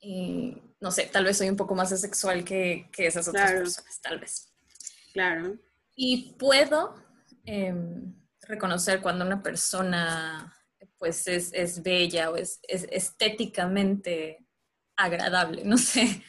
Y 0.00 0.56
no 0.80 0.90
sé, 0.90 1.06
tal 1.12 1.24
vez 1.24 1.36
soy 1.36 1.48
un 1.48 1.56
poco 1.56 1.74
más 1.74 1.92
asexual 1.92 2.44
que, 2.44 2.88
que 2.90 3.06
esas 3.06 3.28
otras 3.28 3.52
personas, 3.52 4.00
tal 4.00 4.18
vez. 4.18 4.52
Claro. 5.12 5.58
Y 5.94 6.32
puedo 6.38 6.94
em, 7.44 8.14
reconocer 8.42 9.02
cuando 9.02 9.24
una 9.24 9.42
persona 9.42 10.56
pues 10.98 11.26
es, 11.26 11.50
es 11.54 11.82
bella 11.82 12.30
o 12.30 12.36
es, 12.36 12.60
es, 12.68 12.86
estéticamente 12.90 14.46
agradable, 14.96 15.64
no 15.64 15.78
sé. 15.78 16.22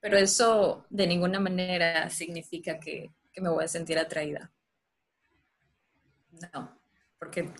Pero 0.00 0.16
eso 0.16 0.86
de 0.90 1.06
ninguna 1.06 1.40
manera 1.40 2.08
significa 2.10 2.78
que, 2.78 3.10
que 3.32 3.40
me 3.40 3.48
voy 3.48 3.64
a 3.64 3.68
sentir 3.68 3.98
atraída. 3.98 4.52
No, 6.52 6.80
porque 7.18 7.50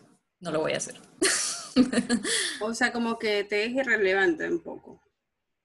no 0.41 0.53
lo 0.53 0.61
voy 0.61 0.73
a 0.73 0.77
hacer. 0.77 1.01
o 2.61 2.75
sea, 2.75 2.93
como 2.93 3.19
que 3.19 3.45
te 3.45 3.65
es 3.65 3.73
irrelevante 3.73 4.49
un 4.49 4.63
poco. 4.63 5.03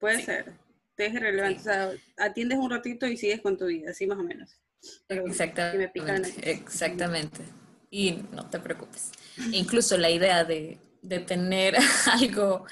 Puede 0.02 0.22
ser. 0.22 0.54
Te 0.96 1.06
es 1.06 1.14
irrelevante. 1.14 1.60
O 1.62 1.64
sea, 1.64 1.92
atiendes 2.18 2.58
un 2.58 2.70
ratito 2.70 3.08
y 3.08 3.16
sigues 3.16 3.40
con 3.40 3.58
tu 3.58 3.68
vida, 3.68 3.92
así 3.92 4.06
más 4.06 4.18
o 4.18 4.24
menos. 4.24 4.60
exactamente. 5.08 6.52
exactamente. 6.52 7.44
Y 7.90 8.24
no 8.32 8.50
te 8.50 8.60
preocupes. 8.60 9.12
Incluso 9.52 9.98
la 9.98 10.10
idea 10.10 10.44
de, 10.44 10.80
de 11.02 11.20
tener 11.20 11.76
algo, 12.12 12.66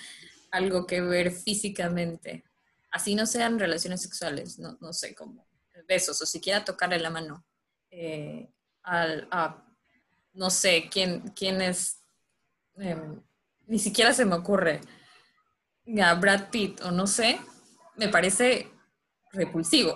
algo 0.51 0.85
que 0.85 1.01
ver 1.01 1.31
físicamente, 1.31 2.43
así 2.91 3.15
no 3.15 3.25
sean 3.25 3.59
relaciones 3.59 4.01
sexuales, 4.01 4.59
no, 4.59 4.77
no 4.81 4.91
sé, 4.91 5.15
como 5.15 5.47
besos 5.87 6.21
o 6.21 6.25
siquiera 6.25 6.65
tocarle 6.65 6.99
la 6.99 7.09
mano 7.09 7.45
eh, 7.89 8.51
al, 8.83 9.27
a 9.31 9.65
no 10.33 10.49
sé 10.49 10.87
quién, 10.91 11.21
quién 11.35 11.61
es, 11.61 12.01
em, 12.77 13.21
ni 13.67 13.79
siquiera 13.79 14.13
se 14.13 14.25
me 14.25 14.35
ocurre, 14.35 14.81
a 15.97 16.13
Brad 16.15 16.49
Pitt 16.49 16.81
o 16.81 16.91
no 16.91 17.07
sé, 17.07 17.39
me 17.95 18.09
parece 18.09 18.67
repulsivo. 19.31 19.95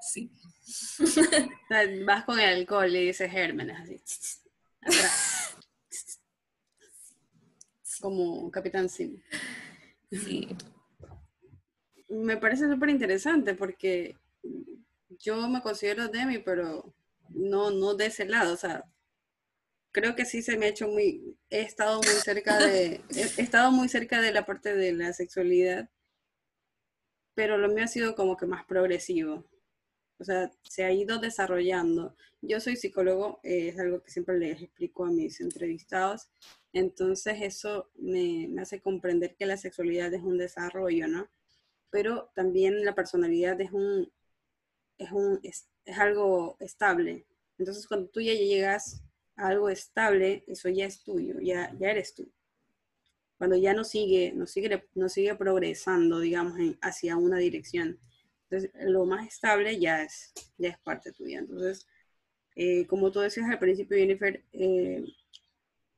sí. 0.00 0.30
Vas 2.04 2.24
con 2.24 2.40
el 2.40 2.58
alcohol 2.58 2.94
y 2.94 3.06
dices 3.06 3.30
gérmenes 3.30 3.80
así. 3.80 4.02
Como 8.00 8.50
Capitán 8.50 8.88
Sim. 8.88 9.22
Sí. 10.10 10.56
Me 12.08 12.36
parece 12.36 12.68
súper 12.68 12.90
interesante 12.90 13.54
porque 13.54 14.16
yo 15.08 15.48
me 15.48 15.62
considero 15.62 16.08
Demi, 16.08 16.38
pero 16.38 16.92
no, 17.28 17.70
no 17.70 17.94
de 17.94 18.06
ese 18.06 18.24
lado. 18.26 18.54
O 18.54 18.56
sea, 18.56 18.84
creo 19.92 20.16
que 20.16 20.24
sí 20.24 20.42
se 20.42 20.56
me 20.56 20.66
ha 20.66 20.70
hecho 20.70 20.88
muy, 20.88 21.36
he 21.50 21.60
estado 21.60 21.98
muy 21.98 22.14
cerca 22.24 22.58
de, 22.58 23.02
he 23.14 23.42
estado 23.42 23.70
muy 23.70 23.88
cerca 23.88 24.20
de 24.20 24.32
la 24.32 24.44
parte 24.46 24.74
de 24.74 24.92
la 24.92 25.12
sexualidad, 25.12 25.88
pero 27.34 27.58
lo 27.58 27.68
mío 27.68 27.84
ha 27.84 27.88
sido 27.88 28.14
como 28.14 28.36
que 28.36 28.46
más 28.46 28.64
progresivo. 28.64 29.46
O 30.18 30.24
sea, 30.24 30.50
se 30.62 30.84
ha 30.84 30.92
ido 30.92 31.18
desarrollando. 31.18 32.16
Yo 32.42 32.60
soy 32.60 32.76
psicólogo, 32.76 33.40
eh, 33.42 33.68
es 33.68 33.78
algo 33.78 34.02
que 34.02 34.10
siempre 34.10 34.38
les 34.38 34.62
explico 34.62 35.04
a 35.04 35.10
mis 35.10 35.40
entrevistados. 35.40 36.28
Entonces 36.72 37.38
eso 37.40 37.90
me, 37.96 38.46
me, 38.48 38.62
hace 38.62 38.80
comprender 38.80 39.34
que 39.36 39.46
la 39.46 39.56
sexualidad 39.56 40.14
es 40.14 40.22
un 40.22 40.38
desarrollo, 40.38 41.08
¿no? 41.08 41.28
Pero 41.90 42.30
también 42.34 42.84
la 42.84 42.94
personalidad 42.94 43.60
es 43.60 43.72
un, 43.72 44.12
es 44.98 45.10
un, 45.12 45.40
es, 45.42 45.68
es 45.84 45.98
algo 45.98 46.56
estable. 46.60 47.26
Entonces 47.58 47.86
cuando 47.88 48.08
tú 48.08 48.20
ya 48.20 48.34
llegas 48.34 49.02
algo 49.36 49.68
estable, 49.68 50.44
eso 50.46 50.68
ya 50.68 50.86
es 50.86 51.02
tuyo, 51.02 51.40
ya, 51.40 51.74
ya 51.78 51.90
eres 51.90 52.14
tú. 52.14 52.30
Cuando 53.38 53.56
ya 53.56 53.74
no 53.74 53.84
sigue, 53.84 54.32
no 54.34 54.46
sigue, 54.46 54.88
no 54.94 55.08
sigue 55.08 55.34
progresando, 55.34 56.20
digamos, 56.20 56.54
hacia 56.80 57.16
una 57.16 57.38
dirección. 57.38 57.98
Entonces, 58.48 58.70
lo 58.84 59.04
más 59.06 59.26
estable 59.26 59.80
ya 59.80 60.02
es, 60.02 60.32
ya 60.58 60.68
es 60.68 60.78
parte 60.78 61.12
tuya. 61.12 61.40
Entonces, 61.40 61.86
eh, 62.54 62.86
como 62.86 63.10
tú 63.10 63.20
decías 63.20 63.48
al 63.50 63.58
principio, 63.58 63.96
Jennifer, 63.96 64.44
eh, 64.52 65.04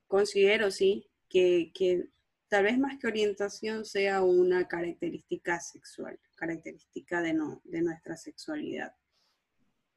considero, 0.06 0.70
sí, 0.70 1.10
que, 1.28 1.72
que 1.74 2.08
tal 2.48 2.64
vez 2.64 2.78
más 2.78 2.98
que 2.98 3.08
orientación 3.08 3.84
sea 3.84 4.22
una 4.22 4.68
característica 4.68 5.58
sexual, 5.60 6.18
característica 6.36 7.20
de, 7.20 7.34
no, 7.34 7.60
de 7.64 7.82
nuestra 7.82 8.16
sexualidad. 8.16 8.94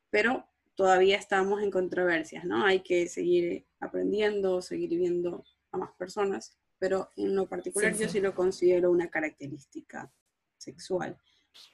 Pero 0.10 0.50
todavía 0.78 1.18
estamos 1.18 1.64
en 1.64 1.72
controversias, 1.72 2.46
¿no? 2.46 2.64
Hay 2.64 2.82
que 2.82 3.08
seguir 3.08 3.66
aprendiendo, 3.80 4.62
seguir 4.62 4.92
viendo 4.92 5.44
a 5.72 5.78
más 5.78 5.92
personas, 5.98 6.56
pero 6.78 7.10
en 7.18 7.36
lo 7.36 7.50
particular 7.50 7.98
yo 7.98 8.08
sí 8.08 8.22
lo 8.22 8.36
considero 8.36 8.92
una 8.92 9.10
característica 9.10 10.14
sexual, 10.56 11.20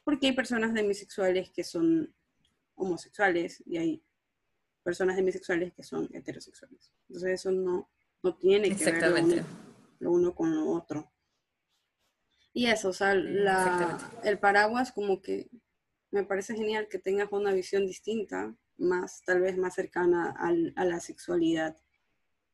porque 0.06 0.28
hay 0.28 0.34
personas 0.34 0.74
demisexuales 0.74 1.52
que 1.52 1.66
son 1.66 2.16
homosexuales 2.76 3.62
y 3.66 3.78
hay 3.78 4.04
personas 4.84 5.18
demisexuales 5.18 5.74
que 5.74 5.84
son 5.84 6.10
heterosexuales. 6.14 6.94
Entonces 7.10 7.32
eso 7.42 7.52
no, 7.52 7.92
no 8.24 8.38
tiene 8.38 8.74
que 8.74 8.86
ver 8.86 9.04
lo 9.04 9.22
uno, 9.22 9.46
lo 10.00 10.12
uno, 10.12 10.34
con 10.34 10.56
lo 10.56 10.72
otro. 10.72 11.12
Y 12.54 12.68
eso, 12.68 12.90
o 12.90 12.94
sea, 12.94 13.16
la, 13.16 14.00
el 14.24 14.40
paraguas 14.40 14.94
como 14.94 15.22
que 15.22 15.50
me 16.10 16.24
parece 16.24 16.56
genial 16.56 16.88
que 16.88 17.00
tengas 17.00 17.30
una 17.34 17.52
visión 17.52 17.86
distinta 17.86 18.56
más, 18.78 19.22
tal 19.26 19.42
vez 19.42 19.58
más 19.58 19.76
cercana 19.76 20.32
a 20.76 20.86
la 20.86 21.00
sexualidad. 21.00 21.78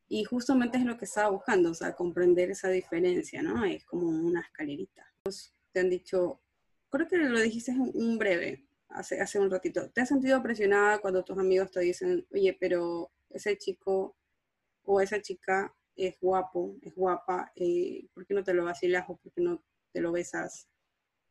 Y 0.07 0.23
justamente 0.23 0.77
es 0.77 0.85
lo 0.85 0.97
que 0.97 1.05
estaba 1.05 1.29
buscando, 1.29 1.71
o 1.71 1.73
sea, 1.75 1.95
comprender 1.95 2.49
esa 2.51 2.69
diferencia, 2.69 3.43
¿no? 3.43 3.63
Es 3.63 3.85
como 3.85 4.07
una 4.07 4.41
escalerita. 4.41 5.05
Te 5.71 5.79
han 5.79 5.89
dicho, 5.89 6.41
creo 6.89 7.07
que 7.07 7.17
lo 7.17 7.39
dijiste 7.39 7.71
un, 7.71 7.91
un 7.93 8.17
breve, 8.17 8.67
hace, 8.89 9.21
hace 9.21 9.39
un 9.39 9.51
ratito. 9.51 9.89
¿Te 9.91 10.01
has 10.01 10.09
sentido 10.09 10.41
presionada 10.41 10.99
cuando 10.99 11.23
tus 11.23 11.37
amigos 11.37 11.71
te 11.71 11.81
dicen, 11.81 12.25
oye, 12.31 12.57
pero 12.59 13.11
ese 13.29 13.57
chico 13.57 14.17
o 14.83 14.99
esa 14.99 15.21
chica 15.21 15.75
es 15.95 16.15
guapo, 16.19 16.77
es 16.81 16.95
guapa, 16.95 17.51
eh, 17.55 18.07
¿por 18.13 18.25
qué 18.25 18.33
no 18.33 18.43
te 18.43 18.53
lo 18.53 18.63
vacilas 18.63 19.05
o 19.09 19.17
por 19.17 19.31
qué 19.31 19.41
no 19.41 19.63
te 19.91 20.01
lo 20.01 20.11
besas 20.11 20.67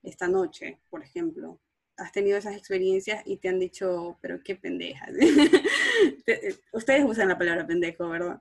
esta 0.03 0.29
noche, 0.29 0.81
por 0.91 1.03
ejemplo? 1.03 1.61
Has 1.99 2.13
tenido 2.13 2.39
esas 2.39 2.57
experiencias 2.57 3.23
y 3.27 3.37
te 3.37 3.49
han 3.49 3.59
dicho, 3.59 4.19
pero 4.23 4.43
qué 4.43 4.55
pendeja. 4.55 5.07
Ustedes 6.73 7.05
usan 7.05 7.29
la 7.29 7.37
palabra 7.37 7.67
pendejo, 7.67 8.09
¿verdad? 8.09 8.41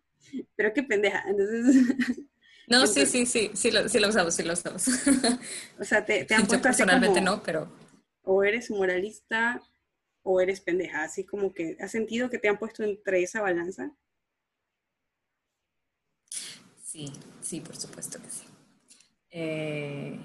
Pero 0.55 0.73
qué 0.73 0.83
pendeja. 0.83 1.23
Entonces... 1.27 2.25
No, 2.69 2.85
sí, 2.85 3.05
sí, 3.05 3.25
sí, 3.25 3.49
sí 3.53 3.71
lo, 3.71 3.87
sí 3.87 3.97
lo 3.97 4.09
usamos, 4.09 4.35
sí 4.35 4.43
lo 4.43 4.51
usamos. 4.51 4.85
O 5.79 5.85
sea, 5.85 6.03
te, 6.03 6.25
te 6.25 6.35
han 6.35 6.41
puesto 6.47 6.61
personalmente 6.61 7.21
no, 7.21 7.41
pero... 7.41 7.71
O 8.23 8.43
eres 8.43 8.69
moralista 8.69 9.61
o 10.21 10.41
eres 10.41 10.59
pendeja, 10.59 11.03
así 11.03 11.23
como 11.23 11.53
que, 11.53 11.77
¿has 11.79 11.91
sentido 11.91 12.29
que 12.29 12.39
te 12.39 12.49
han 12.49 12.59
puesto 12.59 12.83
entre 12.83 13.23
esa 13.23 13.39
balanza? 13.39 13.95
Sí, 16.83 17.13
sí, 17.39 17.61
por 17.61 17.77
supuesto 17.77 18.21
que 18.21 18.29
sí. 18.29 18.43
Eh, 19.29 20.19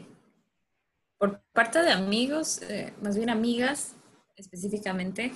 por 1.22 1.40
parte 1.52 1.80
de 1.80 1.92
amigos, 1.92 2.60
eh, 2.62 2.92
más 3.00 3.16
bien 3.16 3.30
amigas 3.30 3.94
específicamente, 4.34 5.32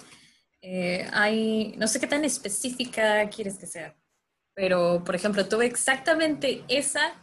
eh, 0.61 1.09
hay, 1.13 1.77
no 1.77 1.87
sé 1.87 2.01
qué 2.01 2.09
tan 2.09 2.25
específica 2.25 3.31
quieres 3.31 3.57
que 3.57 3.69
sea, 3.69 3.97
pero 4.53 5.05
por 5.05 5.15
ejemplo, 5.15 5.47
tuve 5.47 5.67
exactamente 5.67 6.65
esa 6.67 7.15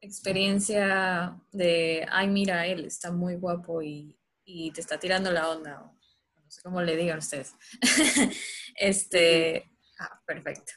experiencia 0.00 1.38
de, 1.52 2.06
ay, 2.10 2.28
mira, 2.28 2.66
él 2.66 2.86
está 2.86 3.12
muy 3.12 3.34
guapo 3.34 3.82
y, 3.82 4.18
y 4.42 4.70
te 4.70 4.80
está 4.80 4.98
tirando 4.98 5.30
la 5.30 5.50
onda, 5.50 5.92
no 6.34 6.50
sé 6.50 6.62
cómo 6.62 6.80
le 6.80 6.96
digan 6.96 7.18
ustedes. 7.18 7.52
este, 8.74 9.70
ah, 9.98 10.18
perfecto. 10.26 10.72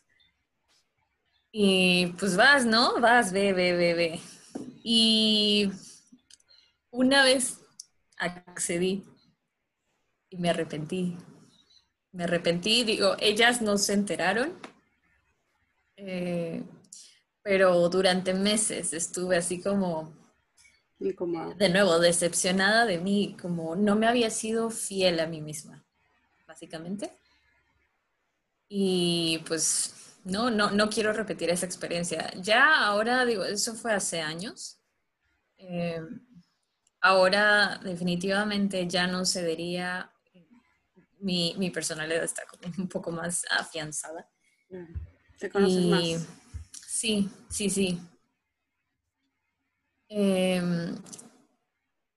Y 1.50 2.08
pues 2.20 2.36
vas, 2.36 2.66
¿no? 2.66 3.00
Vas, 3.00 3.32
ve, 3.32 3.54
ve, 3.54 3.72
ve, 3.72 3.94
ve. 3.94 4.20
Y 4.84 5.72
una 6.96 7.24
vez 7.24 7.60
accedí 8.18 9.06
y 10.30 10.38
me 10.38 10.50
arrepentí. 10.50 11.18
Me 12.12 12.24
arrepentí, 12.24 12.84
digo, 12.84 13.16
ellas 13.20 13.62
no 13.62 13.78
se 13.78 13.94
enteraron, 13.94 14.58
eh, 15.98 16.64
pero 17.42 17.90
durante 17.90 18.34
meses 18.34 18.94
estuve 18.94 19.36
así 19.36 19.62
como, 19.62 20.14
de 20.98 21.70
nuevo, 21.70 22.00
decepcionada 22.00 22.86
de 22.86 23.00
mí, 23.00 23.36
como 23.42 23.76
no 23.76 23.98
me 23.98 24.08
había 24.08 24.30
sido 24.30 24.70
fiel 24.70 25.20
a 25.20 25.28
mí 25.28 25.42
misma, 25.42 25.86
básicamente. 26.48 27.12
Y 28.70 29.44
pues 29.46 30.18
no, 30.24 30.50
no, 30.50 30.72
no 30.72 30.90
quiero 30.90 31.12
repetir 31.12 31.50
esa 31.50 31.66
experiencia. 31.66 32.32
Ya 32.42 32.86
ahora, 32.86 33.26
digo, 33.26 33.44
eso 33.44 33.76
fue 33.76 33.94
hace 33.94 34.22
años. 34.22 34.80
Eh, 35.58 36.02
ahora 37.06 37.80
definitivamente 37.84 38.88
ya 38.88 39.06
no 39.06 39.26
cedería, 39.26 40.12
mi, 41.20 41.54
mi 41.60 41.70
personalidad 41.70 42.24
está 42.24 42.42
un 42.80 42.90
poco 42.90 43.12
más 43.12 43.46
afianzada. 43.52 44.28
Te 45.38 45.50
conoces 45.52 45.86
más. 45.86 46.28
Sí, 46.88 47.30
sí, 47.48 47.70
sí. 47.70 48.00
Em, 50.10 50.96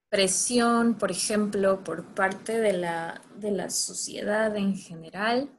presión, 0.08 0.94
por 0.94 1.10
ejemplo, 1.10 1.84
por 1.84 2.14
parte 2.14 2.58
de 2.58 2.72
la, 2.72 3.20
de 3.36 3.50
la 3.50 3.68
sociedad 3.68 4.56
en 4.56 4.74
general, 4.74 5.50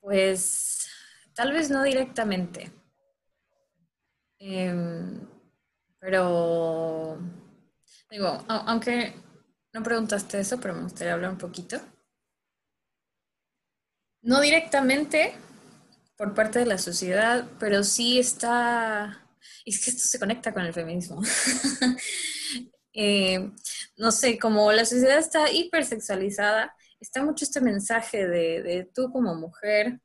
pues 0.00 0.88
tal 1.34 1.52
vez 1.52 1.68
no 1.68 1.82
directamente, 1.82 2.72
em, 4.38 5.20
pero 5.98 7.18
Digo, 8.10 8.44
aunque 8.48 9.14
no 9.72 9.82
preguntaste 9.82 10.40
eso, 10.40 10.58
pero 10.60 10.74
me 10.74 10.82
gustaría 10.82 11.14
hablar 11.14 11.30
un 11.30 11.38
poquito. 11.38 11.80
No 14.22 14.40
directamente 14.40 15.34
por 16.16 16.34
parte 16.34 16.58
de 16.58 16.66
la 16.66 16.76
sociedad, 16.76 17.48
pero 17.58 17.84
sí 17.84 18.18
está... 18.18 19.26
Es 19.64 19.82
que 19.82 19.90
esto 19.90 20.06
se 20.06 20.18
conecta 20.18 20.52
con 20.52 20.64
el 20.64 20.74
feminismo. 20.74 21.22
Eh, 22.92 23.52
no 23.98 24.10
sé, 24.10 24.36
como 24.36 24.72
la 24.72 24.84
sociedad 24.84 25.16
está 25.18 25.48
hipersexualizada, 25.48 26.74
está 26.98 27.22
mucho 27.22 27.44
este 27.44 27.60
mensaje 27.60 28.26
de, 28.26 28.90
tú 28.92 29.12
como 29.12 29.36
mujer, 29.36 30.00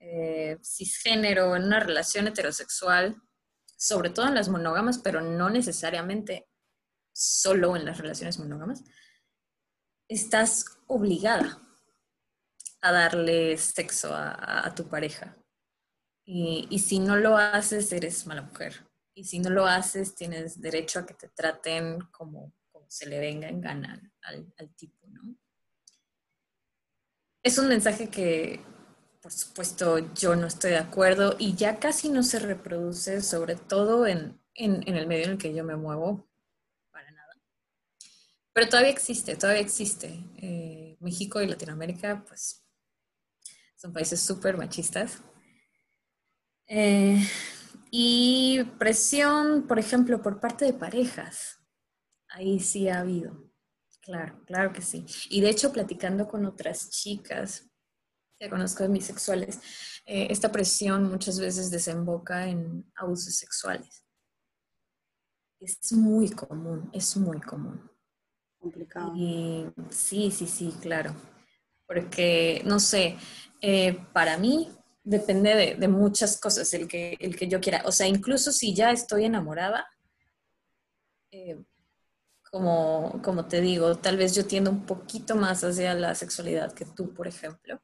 eh, 0.00 0.58
cisgénero, 0.60 1.54
en 1.54 1.62
una 1.62 1.78
relación 1.78 2.26
heterosexual, 2.26 3.16
sobre 3.76 4.10
todo 4.10 4.26
en 4.26 4.34
las 4.34 4.48
monógamas, 4.48 4.98
pero 4.98 5.20
no 5.20 5.48
necesariamente 5.48 6.48
solo 7.18 7.74
en 7.74 7.84
las 7.84 7.98
relaciones 7.98 8.38
monógamas, 8.38 8.84
estás 10.06 10.64
obligada 10.86 11.60
a 12.80 12.92
darle 12.92 13.58
sexo 13.58 14.10
a, 14.14 14.72
tu 14.76 14.88
pareja. 14.88 15.36
Y, 16.24 16.78
si 16.78 17.00
no 17.00 17.16
lo 17.16 17.36
haces, 17.36 17.90
eres 17.92 18.26
mala 18.26 18.42
mujer. 18.42 18.86
Y 19.14 19.24
si 19.24 19.40
no 19.40 19.50
lo 19.50 19.66
haces, 19.66 20.14
tienes 20.14 20.60
derecho 20.60 21.00
a 21.00 21.06
que 21.06 21.14
te 21.14 21.28
traten 21.28 22.00
como, 22.12 22.54
se 22.86 23.06
le 23.06 23.18
venga 23.18 23.48
en 23.48 23.60
gana 23.60 24.12
al, 24.22 24.74
tipo, 24.76 25.08
¿no? 25.08 25.34
Es 27.42 27.58
un 27.58 27.68
mensaje 27.68 28.08
que, 28.08 28.60
por 29.20 29.32
supuesto, 29.32 30.14
yo 30.14 30.36
no 30.36 30.46
estoy 30.46 30.70
de 30.70 30.78
acuerdo 30.78 31.34
y 31.38 31.56
ya 31.56 31.80
casi 31.80 32.10
no 32.10 32.22
se 32.22 32.38
reproduce, 32.38 33.22
sobre 33.22 33.56
todo 33.56 34.06
en, 34.06 34.40
el 34.54 35.06
medio 35.06 35.24
en 35.24 35.30
el 35.32 35.38
que 35.38 35.52
yo 35.52 35.64
me 35.64 35.76
muevo. 35.76 36.28
Pero 38.58 38.70
todavía 38.70 38.90
existe, 38.90 39.36
todavía 39.36 39.62
existe. 39.62 40.08
Eh, 40.36 40.96
México 40.98 41.40
y 41.40 41.46
Latinoamérica, 41.46 42.24
pues, 42.26 42.66
son 43.76 43.92
países 43.92 44.20
súper 44.20 44.56
machistas. 44.56 45.22
Eh, 46.66 47.24
y 47.92 48.64
presión, 48.76 49.68
por 49.68 49.78
ejemplo, 49.78 50.20
por 50.20 50.40
parte 50.40 50.64
de 50.64 50.72
parejas. 50.72 51.60
Ahí 52.30 52.58
sí 52.58 52.88
ha 52.88 52.98
habido. 52.98 53.48
Claro, 54.00 54.42
claro 54.44 54.72
que 54.72 54.82
sí. 54.82 55.06
Y 55.30 55.40
de 55.40 55.50
hecho, 55.50 55.72
platicando 55.72 56.26
con 56.26 56.44
otras 56.44 56.90
chicas 56.90 57.70
que 58.40 58.50
conozco 58.50 58.82
de 58.82 58.88
bisexuales, 58.88 59.60
eh, 60.04 60.26
esta 60.30 60.50
presión 60.50 61.08
muchas 61.08 61.38
veces 61.38 61.70
desemboca 61.70 62.48
en 62.48 62.90
abusos 62.96 63.36
sexuales. 63.36 64.04
Es 65.60 65.92
muy 65.92 66.30
común, 66.30 66.90
es 66.92 67.16
muy 67.16 67.40
común. 67.40 67.88
Complicado. 68.58 69.12
Y 69.16 69.66
sí, 69.90 70.30
sí, 70.30 70.46
sí, 70.46 70.74
claro. 70.80 71.14
Porque, 71.86 72.62
no 72.64 72.80
sé, 72.80 73.16
eh, 73.60 73.98
para 74.12 74.36
mí 74.36 74.68
depende 75.04 75.76
de, 75.78 75.88
muchas 75.88 76.38
cosas 76.38 76.72
el 76.74 76.86
que, 76.86 77.16
el 77.20 77.36
que 77.36 77.48
yo 77.48 77.60
quiera. 77.60 77.82
O 77.86 77.92
sea, 77.92 78.06
incluso 78.06 78.52
si 78.52 78.74
ya 78.74 78.90
estoy 78.90 79.24
enamorada, 79.24 79.86
eh, 81.30 81.58
como, 82.50 83.20
como 83.22 83.46
te 83.46 83.60
digo, 83.60 83.96
tal 83.96 84.16
vez 84.16 84.34
yo 84.34 84.46
tiendo 84.46 84.70
un 84.70 84.86
poquito 84.86 85.36
más 85.36 85.64
hacia 85.64 85.94
la 85.94 86.14
sexualidad 86.14 86.72
que 86.72 86.84
tú, 86.84 87.14
por 87.14 87.26
ejemplo. 87.26 87.80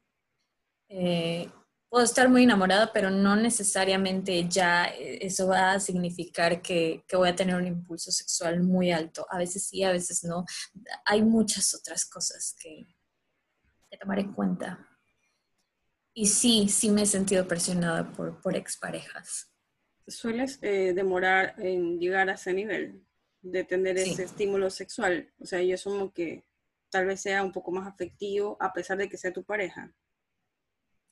Eh, 0.88 1.48
puedo 1.94 2.06
estar 2.06 2.28
muy 2.28 2.42
enamorada, 2.42 2.92
pero 2.92 3.08
no 3.08 3.36
necesariamente 3.36 4.48
ya 4.48 4.86
eso 4.86 5.46
va 5.46 5.74
a 5.74 5.78
significar 5.78 6.60
que, 6.60 7.04
que, 7.06 7.16
voy 7.16 7.28
a 7.28 7.36
tener 7.36 7.54
un 7.54 7.68
impulso 7.68 8.10
sexual 8.10 8.64
muy 8.64 8.90
alto. 8.90 9.24
A 9.30 9.38
veces 9.38 9.68
sí, 9.68 9.84
a 9.84 9.92
veces 9.92 10.24
no. 10.24 10.44
Hay 11.04 11.22
muchas 11.22 11.72
otras 11.72 12.04
cosas 12.04 12.56
que, 12.60 12.88
que 13.88 13.96
tomar 13.96 14.18
en 14.18 14.32
cuenta. 14.32 14.88
Y 16.12 16.26
sí, 16.26 16.68
sí 16.68 16.90
me 16.90 17.02
he 17.02 17.06
sentido 17.06 17.46
presionada 17.46 18.10
por, 18.10 18.40
por 18.40 18.56
exparejas. 18.56 19.52
¿Sueles 20.08 20.58
eh, 20.62 20.94
demorar 20.96 21.54
en 21.58 22.00
llegar 22.00 22.28
a 22.28 22.34
ese 22.34 22.52
nivel 22.54 23.06
de 23.40 23.62
tener 23.62 23.98
ese 23.98 24.24
estímulo 24.24 24.68
sexual? 24.68 25.32
O 25.38 25.46
sea, 25.46 25.62
yo 25.62 25.76
asumo 25.76 26.12
que 26.12 26.44
tal 26.90 27.06
vez 27.06 27.20
sea 27.20 27.44
un 27.44 27.52
poco 27.52 27.70
más 27.70 27.86
afectivo 27.86 28.56
a 28.58 28.72
pesar 28.72 28.98
de 28.98 29.08
que 29.08 29.16
sea 29.16 29.32
tu 29.32 29.44
pareja. 29.44 29.94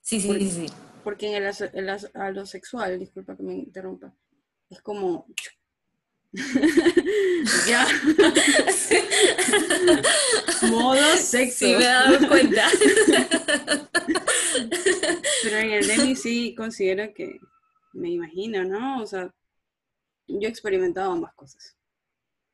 Sí, 0.02 0.20
sí, 0.20 0.32
sí, 0.38 0.50
sí. 0.50 0.66
Porque 1.02 1.34
en 1.34 1.42
el, 1.42 1.90
a 2.14 2.30
lo 2.30 2.44
sexual, 2.44 2.98
disculpa 2.98 3.36
que 3.36 3.42
me 3.42 3.54
interrumpa, 3.54 4.14
es 4.68 4.82
como... 4.82 5.26
ya. 7.66 7.86
Modo 10.70 11.16
sexo. 11.16 11.66
Sí, 11.66 11.74
me 11.74 11.84
he 11.84 11.86
dado 11.86 12.28
cuenta. 12.28 12.68
Pero 15.42 15.58
en 15.58 15.70
el 15.72 15.86
Demi 15.86 16.16
sí 16.16 16.54
considero 16.54 17.12
que, 17.14 17.38
me 17.92 18.10
imagino, 18.10 18.64
¿no? 18.64 19.02
O 19.02 19.06
sea, 19.06 19.32
yo 20.26 20.48
he 20.48 20.50
experimentado 20.50 21.12
ambas 21.12 21.34
cosas. 21.34 21.76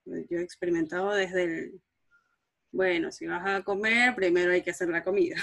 Yo 0.05 0.39
he 0.39 0.43
experimentado 0.43 1.15
desde 1.15 1.45
el, 1.45 1.81
bueno, 2.73 3.13
si 3.13 3.27
vas 3.27 3.47
a 3.47 3.63
comer, 3.63 4.15
primero 4.15 4.53
hay 4.53 4.63
que 4.63 4.71
hacer 4.71 4.89
la 4.89 5.05
comida. 5.05 5.37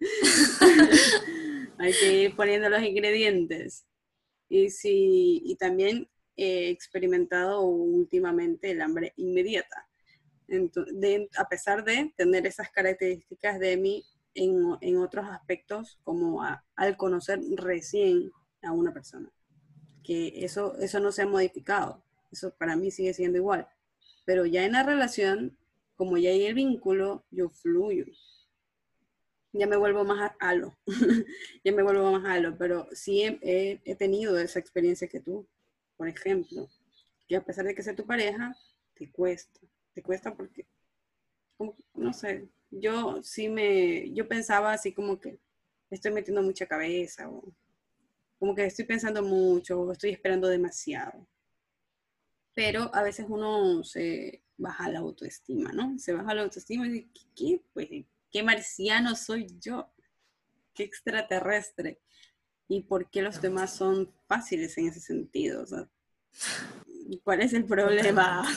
hay 1.78 1.92
que 1.92 2.22
ir 2.22 2.36
poniendo 2.36 2.68
los 2.68 2.82
ingredientes. 2.82 3.86
Y, 4.48 4.70
si, 4.70 5.42
y 5.44 5.56
también 5.56 6.08
he 6.36 6.70
experimentado 6.70 7.62
últimamente 7.62 8.70
el 8.70 8.82
hambre 8.82 9.12
inmediata. 9.16 9.88
a 11.36 11.48
pesar 11.48 11.84
de 11.84 12.12
tener 12.16 12.46
esas 12.46 12.70
características 12.70 13.58
de 13.58 13.76
mí 13.76 14.04
en, 14.34 14.98
otros 14.98 15.26
aspectos, 15.26 15.98
como 16.02 16.42
al 16.76 16.96
conocer 16.96 17.40
recién 17.56 18.30
a 18.62 18.72
una 18.72 18.92
persona. 18.92 19.30
Que 20.02 20.44
eso, 20.44 20.76
eso 20.78 21.00
no 21.00 21.12
se 21.12 21.22
ha 21.22 21.26
modificado. 21.26 22.02
Eso 22.30 22.54
para 22.54 22.76
mí 22.76 22.90
sigue 22.90 23.14
siendo 23.14 23.38
igual. 23.38 23.68
Pero 24.24 24.44
ya 24.44 24.64
en 24.64 24.72
la 24.72 24.82
relación, 24.82 25.56
como 25.96 26.18
ya 26.18 26.30
hay 26.30 26.46
el 26.46 26.54
vínculo, 26.54 27.24
yo 27.30 27.48
fluyo. 27.48 28.06
Ya 29.56 29.68
me 29.68 29.76
vuelvo 29.76 30.04
más 30.04 30.32
halo. 30.40 30.76
ya 31.64 31.72
me 31.72 31.84
vuelvo 31.84 32.10
más 32.10 32.24
halo. 32.24 32.56
Pero 32.58 32.88
sí 32.92 33.22
he, 33.22 33.96
tenido 33.96 34.36
esa 34.36 34.58
experiencia 34.58 35.06
que 35.06 35.20
tú, 35.20 35.46
por 35.96 36.08
ejemplo. 36.08 36.68
Que 37.28 37.36
a 37.36 37.44
pesar 37.44 37.64
de 37.64 37.74
que 37.74 37.82
sea 37.82 37.94
tu 37.94 38.04
pareja, 38.04 38.56
te 38.94 39.10
cuesta. 39.12 39.60
Te 39.92 40.02
cuesta 40.02 40.34
porque, 40.34 40.66
no 41.94 42.12
sé, 42.12 42.48
yo 42.68 43.22
sí 43.22 43.48
me, 43.48 44.12
yo 44.12 44.26
pensaba 44.26 44.72
así 44.72 44.92
como 44.92 45.20
que 45.20 45.38
estoy 45.88 46.10
metiendo 46.10 46.42
mucha 46.42 46.66
cabeza 46.66 47.30
o 47.30 47.54
como 48.40 48.56
que 48.56 48.66
estoy 48.66 48.86
pensando 48.86 49.22
mucho 49.22 49.80
o 49.80 49.92
estoy 49.92 50.10
esperando 50.10 50.48
demasiado. 50.48 51.28
Pero 52.54 52.92
a 52.92 53.04
veces 53.04 53.26
uno 53.28 53.84
se 53.84 54.42
baja 54.56 54.90
la 54.90 54.98
autoestima, 54.98 55.70
¿no? 55.72 55.96
Se 56.00 56.12
baja 56.12 56.34
la 56.34 56.42
autoestima 56.42 56.88
y 56.88 56.90
dice, 56.90 57.08
¿qué? 57.36 57.62
Pues, 57.72 57.88
¿qué 58.34 58.42
marciano 58.42 59.14
soy 59.14 59.46
yo? 59.60 59.94
¿Qué 60.74 60.82
extraterrestre? 60.82 62.00
¿Y 62.66 62.82
por 62.82 63.08
qué 63.08 63.22
los 63.22 63.40
demás 63.40 63.76
son 63.76 64.12
fáciles 64.26 64.76
en 64.76 64.88
ese 64.88 64.98
sentido? 64.98 65.64
¿Cuál 67.22 67.42
es 67.42 67.54
el 67.54 67.64
problema? 67.64 68.44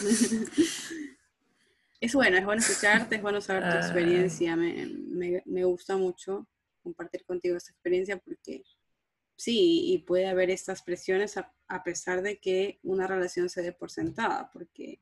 Es 2.00 2.14
bueno, 2.14 2.38
es 2.38 2.46
bueno 2.46 2.62
escucharte, 2.62 3.16
es 3.16 3.22
bueno 3.24 3.42
saber 3.42 3.64
tu 3.64 3.76
ah. 3.76 3.80
experiencia. 3.80 4.56
Me, 4.56 5.64
gusta 5.66 5.98
mucho 5.98 6.48
compartir 6.84 7.26
contigo 7.26 7.58
esta 7.58 7.72
experiencia 7.72 8.20
porque 8.20 8.62
sí, 9.36 9.92
y 9.92 9.98
puede 10.04 10.28
haber 10.28 10.52
estas 10.52 10.84
presiones 10.84 11.38
a, 11.38 11.84
pesar 11.84 12.22
de 12.22 12.38
que 12.38 12.80
una 12.84 13.08
relación 13.08 13.50
se 13.50 13.64
dé 13.64 13.72
por 13.72 13.90
sentada, 13.90 14.52
porque 14.54 15.02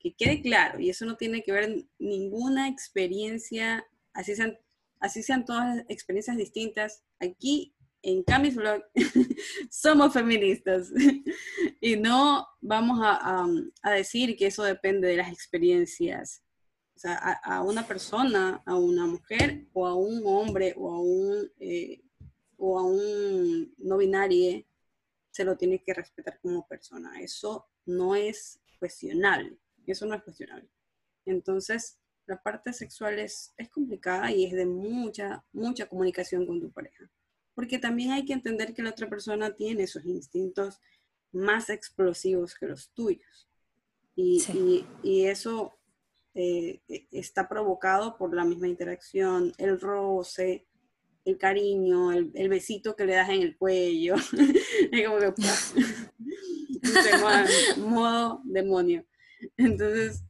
que 0.00 0.16
quede 0.16 0.42
claro, 0.42 0.80
y 0.80 0.90
eso 0.90 1.06
no 1.06 1.16
tiene 1.16 1.44
que 1.44 1.52
ver 1.52 1.86
ninguna 2.00 2.68
experiencia, 2.68 3.86
así 4.14 4.34
sean, 4.34 4.58
así 5.00 5.22
sean 5.22 5.44
todas 5.44 5.84
experiencias 5.88 6.36
distintas. 6.36 7.04
Aquí 7.20 7.74
en 8.02 8.22
Camis 8.24 8.56
Blog 8.56 8.82
somos 9.70 10.12
feministas 10.12 10.92
y 11.80 11.96
no 11.96 12.46
vamos 12.60 12.98
a, 13.02 13.46
decir 13.90 14.36
que 14.36 14.46
eso 14.46 14.64
depende 14.64 15.08
de 15.08 15.16
las 15.16 15.32
experiencias. 15.32 16.42
O 16.94 16.98
sea, 16.98 17.14
a, 17.42 17.62
una 17.62 17.86
persona, 17.86 18.62
a 18.66 18.76
una 18.76 19.06
mujer 19.06 19.66
o 19.72 19.86
a 19.86 19.94
un 19.94 20.22
hombre 20.24 20.74
o 20.76 20.92
a 20.92 21.00
un, 21.00 21.50
eh, 21.58 22.02
o 22.56 22.78
a 22.78 22.84
un 22.84 23.74
no 23.78 23.96
binario 23.96 24.64
se 25.30 25.44
lo 25.44 25.56
tiene 25.56 25.82
que 25.82 25.94
respetar 25.94 26.38
como 26.40 26.66
persona. 26.68 27.20
Eso 27.20 27.66
no 27.86 28.14
es 28.14 28.60
cuestionable. 28.78 29.58
Eso 29.86 30.06
no 30.06 30.14
es 30.14 30.22
cuestionable. 30.22 30.68
Entonces, 31.24 31.98
la 32.26 32.42
parte 32.42 32.72
sexual 32.72 33.18
es, 33.18 33.54
es 33.56 33.68
complicada 33.68 34.30
y 34.30 34.44
es 34.46 34.52
de 34.52 34.66
mucha, 34.66 35.44
mucha 35.52 35.86
comunicación 35.86 36.46
con 36.46 36.60
tu 36.60 36.70
pareja 36.70 37.10
porque 37.54 37.78
también 37.78 38.12
hay 38.12 38.24
que 38.24 38.32
entender 38.32 38.74
que 38.74 38.82
la 38.82 38.90
otra 38.90 39.08
persona 39.08 39.54
tiene 39.54 39.84
esos 39.84 40.04
instintos 40.04 40.80
más 41.32 41.70
explosivos 41.70 42.54
que 42.54 42.66
los 42.66 42.90
tuyos. 42.90 43.48
Y, 44.14 44.84
y, 45.02 45.24
eso 45.24 45.72
eh, 46.34 46.82
e, 46.88 47.06
está 47.10 47.48
provocado 47.48 48.18
por 48.18 48.34
la 48.34 48.44
misma 48.44 48.68
interacción, 48.68 49.52
el 49.56 49.80
roce, 49.80 50.66
el 51.24 51.38
cariño, 51.38 52.12
el, 52.12 52.48
besito 52.48 52.94
que 52.94 53.06
le 53.06 53.14
das 53.14 53.30
en 53.30 53.42
el 53.42 53.56
cuello. 53.56 54.16
es 54.92 55.06
como 55.06 55.18
que 55.18 55.32
modo 57.80 58.42
demonio. 58.44 59.06
Entonces, 59.56 60.22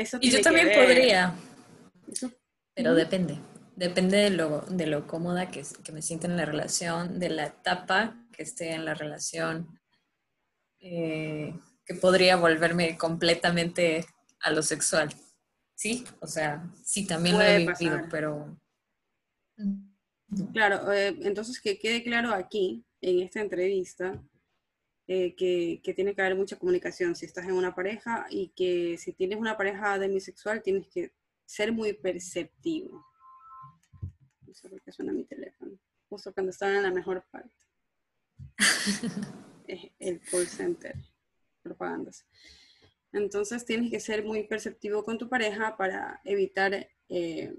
eso 0.00 0.18
Y 0.20 0.30
yo 0.30 0.40
también 0.40 0.68
podría. 0.74 1.34
Pero 2.74 2.94
depende. 2.94 3.38
Depende 3.76 4.16
de 4.16 4.30
lo, 4.30 4.62
de 4.62 4.86
lo 4.86 5.06
cómoda 5.06 5.50
que, 5.50 5.62
que, 5.84 5.92
me 5.92 6.02
sienta 6.02 6.26
en 6.26 6.36
la 6.36 6.44
relación, 6.44 7.20
de 7.20 7.30
la 7.30 7.46
etapa 7.46 8.16
que 8.32 8.42
esté 8.42 8.72
en 8.72 8.84
la 8.84 8.94
relación, 8.94 9.78
eh, 10.80 11.54
que 11.84 11.94
podría 11.94 12.36
volverme 12.36 12.96
completamente 12.96 14.04
a 14.40 14.50
lo 14.50 14.62
sexual. 14.62 15.10
Sí, 15.74 16.04
o 16.20 16.26
sea, 16.26 16.68
sí, 16.84 17.06
también 17.06 17.38
lo 17.38 17.44
he 17.44 17.58
vivido, 17.58 18.00
pero... 18.10 18.60
Claro, 20.52 20.92
eh, 20.92 21.16
entonces 21.22 21.60
que 21.60 21.78
quede 21.78 22.02
claro 22.02 22.32
aquí, 22.34 22.84
en 23.00 23.20
esta 23.20 23.40
entrevista, 23.40 24.20
eh, 25.08 25.34
que, 25.34 25.80
que, 25.82 25.94
tiene 25.94 26.14
que 26.14 26.20
haber 26.20 26.36
mucha 26.36 26.58
comunicación 26.58 27.16
si 27.16 27.24
estás 27.24 27.46
en 27.46 27.54
una 27.54 27.74
pareja 27.74 28.26
y 28.28 28.48
que 28.50 28.96
si 28.98 29.12
tienes 29.12 29.38
una 29.38 29.56
pareja 29.56 29.98
demisexual 29.98 30.62
tienes 30.62 30.86
que 30.88 31.12
ser 31.46 31.72
muy 31.72 31.94
perceptivo. 31.94 33.04
No 34.46 34.54
sé 34.54 34.68
por 34.68 34.82
qué 34.82 34.92
suena 34.92 35.12
mi 35.12 35.24
teléfono. 35.24 35.78
justo 36.10 36.32
cuando 36.32 36.50
estaban 36.50 36.76
en 36.76 36.82
la 36.82 36.90
mejor 36.90 37.24
parte. 37.30 37.54
el 39.98 40.20
call 40.20 40.46
center, 40.46 40.94
propagandas. 41.62 42.26
Entonces 43.12 43.64
tienes 43.64 43.90
que 43.90 44.00
ser 44.00 44.24
muy 44.24 44.46
perceptivo 44.46 45.04
con 45.04 45.16
tu 45.16 45.28
pareja 45.28 45.76
para 45.76 46.20
evitar 46.24 46.88
eh, 47.08 47.56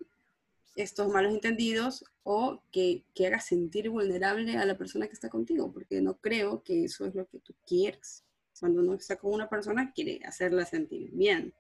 estos 0.82 1.10
malos 1.10 1.34
entendidos 1.34 2.06
o 2.24 2.64
que, 2.72 3.04
que 3.14 3.28
hagas 3.28 3.46
sentir 3.46 3.90
vulnerable 3.90 4.58
a 4.58 4.66
la 4.66 4.78
persona 4.78 5.08
que 5.08 5.14
está 5.14 5.30
contigo, 5.30 5.72
porque 5.74 6.02
no 6.02 6.18
creo 6.20 6.64
que 6.64 6.86
eso 6.86 7.06
es 7.06 7.16
lo 7.16 7.28
que 7.28 7.40
tú 7.40 7.54
quieres. 7.68 8.24
Cuando 8.60 8.82
uno 8.82 8.94
está 8.94 9.18
con 9.18 9.34
una 9.34 9.50
persona, 9.50 9.92
quiere 9.94 10.22
hacerla 10.26 10.66
sentir 10.66 11.12
bien. 11.12 11.54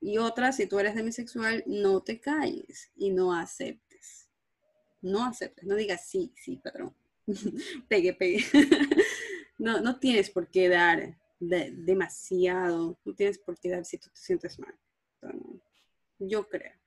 Y 0.00 0.18
otra, 0.18 0.52
si 0.52 0.66
tú 0.66 0.78
eres 0.78 0.94
demisexual, 0.94 1.64
no 1.66 2.00
te 2.02 2.20
calles 2.20 2.92
y 2.96 3.10
no 3.10 3.34
aceptes. 3.34 4.28
No 5.00 5.24
aceptes, 5.24 5.64
no 5.64 5.74
digas 5.74 6.08
sí, 6.08 6.32
sí, 6.36 6.56
patrón. 6.62 6.94
pegue, 7.88 8.14
pegue. 8.14 8.44
no, 9.58 9.80
no 9.80 9.98
tienes 9.98 10.30
por 10.30 10.48
qué 10.48 10.68
dar 10.68 11.18
demasiado, 11.40 12.98
no 13.04 13.14
tienes 13.14 13.38
por 13.38 13.58
qué 13.58 13.70
dar 13.70 13.84
si 13.84 13.98
tú 13.98 14.08
te 14.10 14.20
sientes 14.20 14.58
mal. 14.58 14.74
yo 16.18 16.48
creo. 16.48 16.77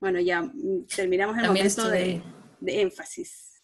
Bueno, 0.00 0.20
ya 0.20 0.42
mm, 0.42 0.86
terminamos 0.94 1.36
el 1.38 1.46
momento 1.46 1.88
de, 1.88 2.22
énfasis. 2.66 3.62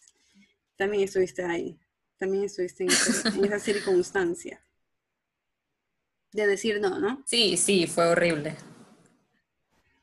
También 0.75 1.03
estuviste 1.03 1.43
ahí. 1.43 1.79
También 2.17 2.45
estuviste 2.45 2.83
en, 2.83 2.89
en 3.35 3.45
esa 3.45 3.59
circunstancia. 3.59 4.63
De 6.31 6.47
decir 6.47 6.79
no, 6.81 6.99
¿no? 6.99 7.23
Sí, 7.27 7.57
sí, 7.57 7.85
fue 7.85 8.07
horrible. 8.07 8.55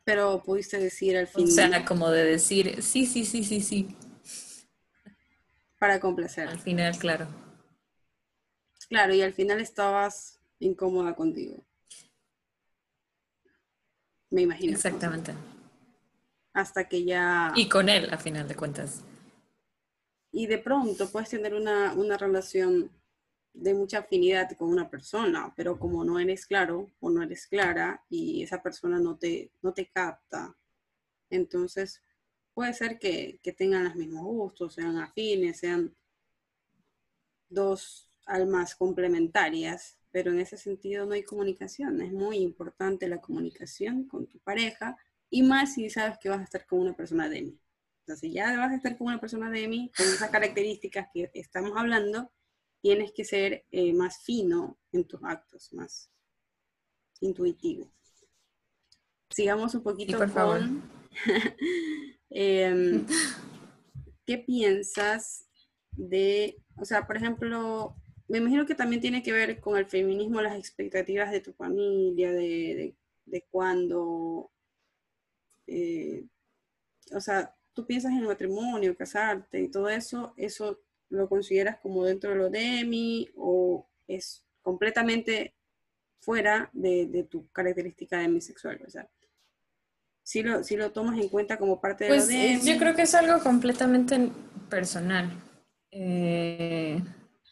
Pero 0.05 0.43
pudiste 0.43 0.79
decir 0.79 1.17
al 1.17 1.27
final. 1.27 1.49
O 1.49 1.53
sea, 1.53 1.85
como 1.85 2.11
de 2.11 2.25
decir, 2.25 2.83
sí, 2.83 3.07
sí, 3.07 3.25
sí, 3.25 3.45
sí, 3.45 3.61
sí. 3.61 3.97
Para 5.79 5.99
complacer. 5.99 6.49
Al 6.49 6.59
final, 6.59 6.97
claro. 6.99 7.27
Claro, 8.89 9.15
y 9.15 9.23
al 9.23 9.33
final 9.33 9.61
estabas 9.61 10.41
incómoda 10.59 11.15
contigo. 11.15 11.65
Me 14.31 14.43
imagino. 14.43 14.73
Exactamente. 14.73 15.33
Hasta 16.53 16.89
que 16.89 17.05
ya... 17.05 17.53
Y 17.55 17.69
con 17.69 17.89
él, 17.89 18.09
a 18.13 18.19
final 18.19 18.49
de 18.49 18.55
cuentas. 18.55 19.03
Y 20.33 20.47
de 20.47 20.59
pronto 20.59 21.09
puedes 21.11 21.29
tener 21.29 21.55
una, 21.55 21.93
una 21.95 22.17
relación 22.17 22.91
de 23.53 23.75
mucha 23.75 23.99
afinidad 23.99 24.51
con 24.57 24.69
una 24.69 24.89
persona, 24.89 25.53
pero 25.57 25.79
como 25.79 26.05
no 26.05 26.19
eres 26.19 26.47
claro 26.47 26.91
o 27.01 27.11
no 27.11 27.23
eres 27.23 27.47
clara 27.47 28.05
y 28.09 28.43
esa 28.43 28.63
persona 28.63 29.01
no 29.01 29.17
te, 29.17 29.53
no 29.63 29.73
te 29.73 29.91
capta, 29.91 30.57
entonces 31.31 32.03
puede 32.55 32.75
ser 32.75 32.99
que, 32.99 33.41
tengan 33.57 33.85
los 33.85 33.97
mismos 33.97 34.25
gustos, 34.25 34.75
sean 34.75 34.99
afines, 34.99 35.59
sean 35.59 35.95
dos 37.49 38.11
almas 38.27 38.75
complementarias, 38.75 39.99
pero 40.11 40.33
en 40.33 40.41
ese 40.41 40.57
sentido 40.57 41.07
no 41.07 41.15
hay 41.15 41.23
comunicación. 41.23 42.01
Es 42.03 42.13
muy 42.13 42.39
importante 42.39 43.09
la 43.09 43.21
comunicación 43.21 44.05
con 44.07 44.27
tu 44.27 44.39
pareja 44.41 44.97
y 45.31 45.43
más 45.43 45.75
si 45.75 45.89
sabes 45.91 46.19
que 46.19 46.29
vas 46.29 46.41
a 46.41 46.45
estar 46.45 46.67
con 46.67 46.81
una 46.81 46.95
persona 46.95 47.29
de 47.29 47.43
mí. 47.43 47.61
Entonces, 48.01 48.33
ya 48.33 48.57
vas 48.57 48.73
a 48.73 48.77
estar 48.77 48.99
con 48.99 49.07
una 49.07 49.21
persona 49.21 49.51
de 49.51 49.69
mí, 49.69 49.91
con 49.97 50.07
esas 50.07 50.31
características 50.31 51.09
que 51.15 51.31
estamos 51.35 51.73
hablando, 51.77 52.33
tienes 52.81 53.13
que 53.13 53.25
ser 53.25 53.65
eh, 53.71 53.93
más 53.93 54.23
fino 54.25 54.79
en 54.93 55.05
tus 55.05 55.23
actos, 55.23 55.73
más 55.73 56.11
intuitivo. 57.21 57.93
Sigamos 59.31 59.75
un 59.75 59.83
poquito 59.83 60.19
por 60.19 60.31
favor. 60.31 60.61
Em, 62.33 63.05
¿Qué 64.25 64.39
piensas 64.39 65.49
de, 65.91 66.63
o 66.77 66.85
sea, 66.85 67.05
por 67.05 67.17
ejemplo, 67.17 67.97
me 68.29 68.39
imagino 68.39 68.65
que 68.65 68.77
también 68.77 69.03
tiene 69.03 69.25
que 69.25 69.33
ver 69.33 69.61
con 69.61 69.77
el 69.77 69.87
feminismo, 69.87 70.41
las 70.41 70.57
expectativas 70.57 71.33
de 71.33 71.41
tu 71.41 71.53
familia, 71.53 72.31
de, 72.31 72.95
de, 73.25 73.47
cuando, 73.51 74.53
eh, 75.71 76.27
o 77.13 77.21
sea, 77.21 77.55
tú 77.73 77.87
piensas 77.87 78.13
en 78.13 78.25
matrimonio, 78.25 78.97
casarte 78.97 79.61
y 79.61 79.69
todo 79.69 79.89
eso, 79.89 80.35
¿eso 80.37 80.81
lo 81.09 81.29
consideras 81.29 81.79
como 81.81 82.05
dentro 82.05 82.31
de 82.31 82.37
lo 82.37 82.51
de 82.51 82.85
mí 82.85 83.29
o 83.37 83.89
es 84.07 84.45
completamente 84.63 85.55
fuera 86.21 86.71
de, 86.73 87.07
de 87.07 87.25
tu 87.25 87.49
característica 87.51 88.19
demisexual? 88.19 88.83
O 88.87 88.91
sea, 88.91 89.09
si 90.23 90.43
lo, 90.43 90.63
si 90.63 90.77
lo 90.77 90.93
tomas 90.93 91.19
en 91.19 91.29
cuenta 91.29 91.59
como 91.59 91.81
parte 91.81 92.05
de 92.05 92.11
pues, 92.11 92.29
de... 92.29 92.61
Yo 92.63 92.79
creo 92.79 92.95
que 92.95 93.03
es 93.03 93.15
algo 93.15 93.43
completamente 93.43 94.31
personal. 94.69 95.29
Eh, 95.91 97.03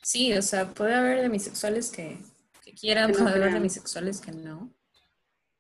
sí, 0.02 0.32
o 0.34 0.42
sea, 0.42 0.68
puede 0.68 0.94
haber 0.94 1.22
demisexuales 1.22 1.90
que, 1.90 2.18
que 2.64 2.72
quieran, 2.74 3.12
puede 3.12 3.30
haber 3.30 3.52
demisexuales 3.52 4.20
que 4.20 4.30
no. 4.32 4.72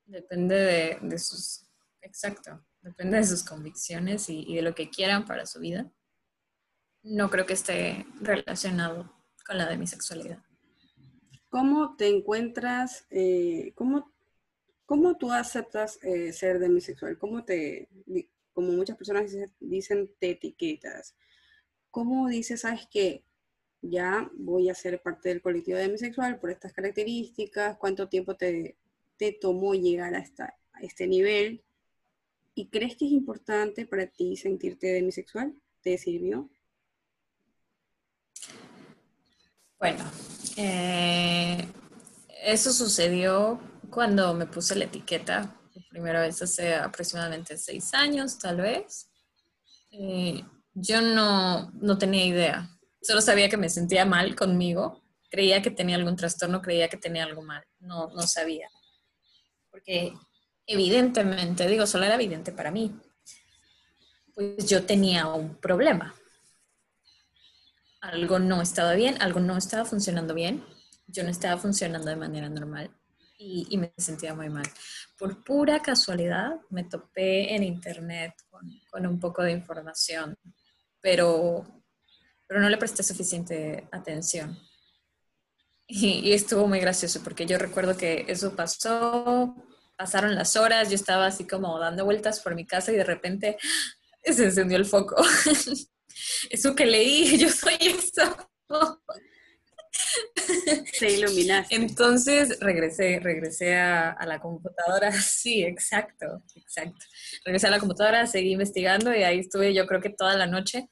Depende 0.06 0.54
de, 0.54 0.98
de, 1.02 1.18
sus... 1.18 1.67
Exacto, 2.00 2.64
depende 2.80 3.18
de 3.18 3.24
sus 3.24 3.44
convicciones 3.44 4.28
y, 4.28 4.54
de 4.54 4.62
lo 4.62 4.74
que 4.74 4.90
quieran 4.90 5.24
para 5.24 5.46
su 5.46 5.60
vida. 5.60 5.90
No 7.02 7.30
creo 7.30 7.46
que 7.46 7.54
esté 7.54 8.06
relacionado 8.20 9.12
con 9.46 9.58
la 9.58 9.68
demisexualidad. 9.68 10.42
¿Cómo 11.48 11.96
te 11.96 12.08
encuentras, 12.08 13.06
eh, 13.10 13.72
cómo 13.74 14.12
¿Cómo 14.88 15.18
tú 15.18 15.30
aceptas 15.30 16.02
eh, 16.02 16.32
ser 16.32 16.58
demisexual? 16.58 17.18
¿Cómo 17.18 17.44
te, 17.44 17.90
como 18.54 18.72
muchas 18.72 18.96
personas 18.96 19.36
dicen, 19.60 20.10
te 20.18 20.30
etiquetas? 20.30 21.14
¿Cómo 21.90 22.26
dices, 22.26 22.62
sabes 22.62 22.88
que 22.90 23.22
ya 23.82 24.30
voy 24.32 24.70
a 24.70 24.74
ser 24.74 25.02
parte 25.02 25.28
del 25.28 25.42
colectivo 25.42 25.76
demisexual 25.76 26.40
por 26.40 26.50
estas 26.50 26.72
características? 26.72 27.76
¿Cuánto 27.76 28.08
tiempo 28.08 28.34
te, 28.34 28.78
te 29.18 29.32
tomó 29.32 29.74
llegar 29.74 30.14
a, 30.14 30.20
a 30.20 30.80
este 30.80 31.06
nivel? 31.06 31.62
¿Y 32.58 32.68
crees 32.70 32.96
que 32.96 33.06
es 33.06 33.12
importante 33.12 33.86
para 33.86 34.08
ti 34.08 34.34
sentirte 34.34 34.88
demisexual? 34.88 35.54
¿Te 35.80 35.96
sirvió? 35.96 36.50
Bueno, 39.78 40.04
eh, 40.56 41.64
eso 42.42 42.72
sucedió 42.72 43.60
cuando 43.90 44.34
me 44.34 44.46
puse 44.46 44.74
la 44.74 44.86
etiqueta, 44.86 45.56
por 45.72 45.86
primera 45.88 46.20
vez 46.20 46.42
hace 46.42 46.74
aproximadamente 46.74 47.56
seis 47.56 47.94
años, 47.94 48.40
tal 48.40 48.56
vez, 48.56 49.08
eh, 49.92 50.42
yo 50.74 51.00
no, 51.00 51.70
no 51.74 51.96
tenía 51.96 52.26
idea. 52.26 52.76
Solo 53.00 53.20
sabía 53.20 53.48
que 53.48 53.56
me 53.56 53.68
sentía 53.68 54.04
mal 54.04 54.34
conmigo. 54.34 55.04
Creía 55.30 55.62
que 55.62 55.70
tenía 55.70 55.94
algún 55.94 56.16
trastorno, 56.16 56.60
creía 56.60 56.88
que 56.88 56.96
tenía 56.96 57.22
algo 57.22 57.42
mal. 57.42 57.64
No, 57.78 58.08
no 58.08 58.22
sabía. 58.22 58.68
Porque 59.70 60.12
evidentemente, 60.68 61.66
digo, 61.66 61.86
solo 61.86 62.04
era 62.04 62.14
evidente 62.14 62.52
para 62.52 62.70
mí. 62.70 62.94
Pues 64.34 64.68
yo 64.68 64.84
tenía 64.84 65.26
un 65.26 65.56
problema. 65.56 66.14
Algo 68.00 68.38
no 68.38 68.62
estaba 68.62 68.94
bien, 68.94 69.20
algo 69.20 69.40
no 69.40 69.56
estaba 69.56 69.84
funcionando 69.84 70.34
bien. 70.34 70.64
Yo 71.08 71.24
no 71.24 71.30
estaba 71.30 71.60
funcionando 71.60 72.08
de 72.08 72.16
manera 72.16 72.48
normal 72.48 72.90
y, 73.38 73.78
me 73.78 73.92
sentía 73.96 74.34
muy 74.34 74.50
mal. 74.50 74.66
Por 75.16 75.42
pura 75.42 75.80
casualidad 75.80 76.56
me 76.70 76.84
topé 76.84 77.54
en 77.54 77.62
internet 77.62 78.34
con, 78.90 79.06
un 79.06 79.18
poco 79.18 79.42
de 79.42 79.52
información, 79.52 80.36
pero, 81.00 81.64
pero 82.46 82.60
no 82.60 82.68
le 82.68 82.76
presté 82.76 83.02
suficiente 83.02 83.88
atención. 83.92 84.58
Y, 85.86 86.32
estuvo 86.32 86.66
muy 86.66 86.80
gracioso 86.80 87.22
porque 87.22 87.46
yo 87.46 87.58
recuerdo 87.58 87.96
que 87.96 88.26
eso 88.28 88.54
pasó, 88.54 89.54
pasaron 89.98 90.34
las 90.36 90.56
horas, 90.56 90.88
yo 90.88 90.94
estaba 90.94 91.26
así 91.26 91.46
como 91.46 91.78
dando 91.78 92.04
vueltas 92.04 92.40
por 92.40 92.54
mi 92.54 92.64
casa 92.64 92.92
y 92.92 92.96
de 92.96 93.04
repente 93.04 93.58
se 94.24 94.44
encendió 94.44 94.78
el 94.78 94.86
foco. 94.86 95.16
eso 96.50 96.74
que 96.74 96.86
leí, 96.86 97.36
yo 97.38 97.50
soy 97.50 97.76
eso. 97.80 98.50
Se 100.92 101.10
iluminaste. 101.10 101.74
Entonces 101.74 102.60
regresé, 102.60 103.18
regresé 103.18 103.76
a, 103.76 104.16
la 104.24 104.38
computadora. 104.40 105.10
Sí, 105.20 105.64
exacto, 105.64 106.42
exacto. 106.54 107.04
Regresé 107.44 107.66
a 107.66 107.70
la 107.70 107.80
computadora, 107.80 108.26
seguí 108.26 108.52
investigando 108.52 109.14
y 109.14 109.24
ahí 109.24 109.40
estuve 109.40 109.74
yo 109.74 109.86
creo 109.86 110.00
que 110.00 110.10
toda 110.10 110.36
la 110.36 110.46
noche. 110.46 110.88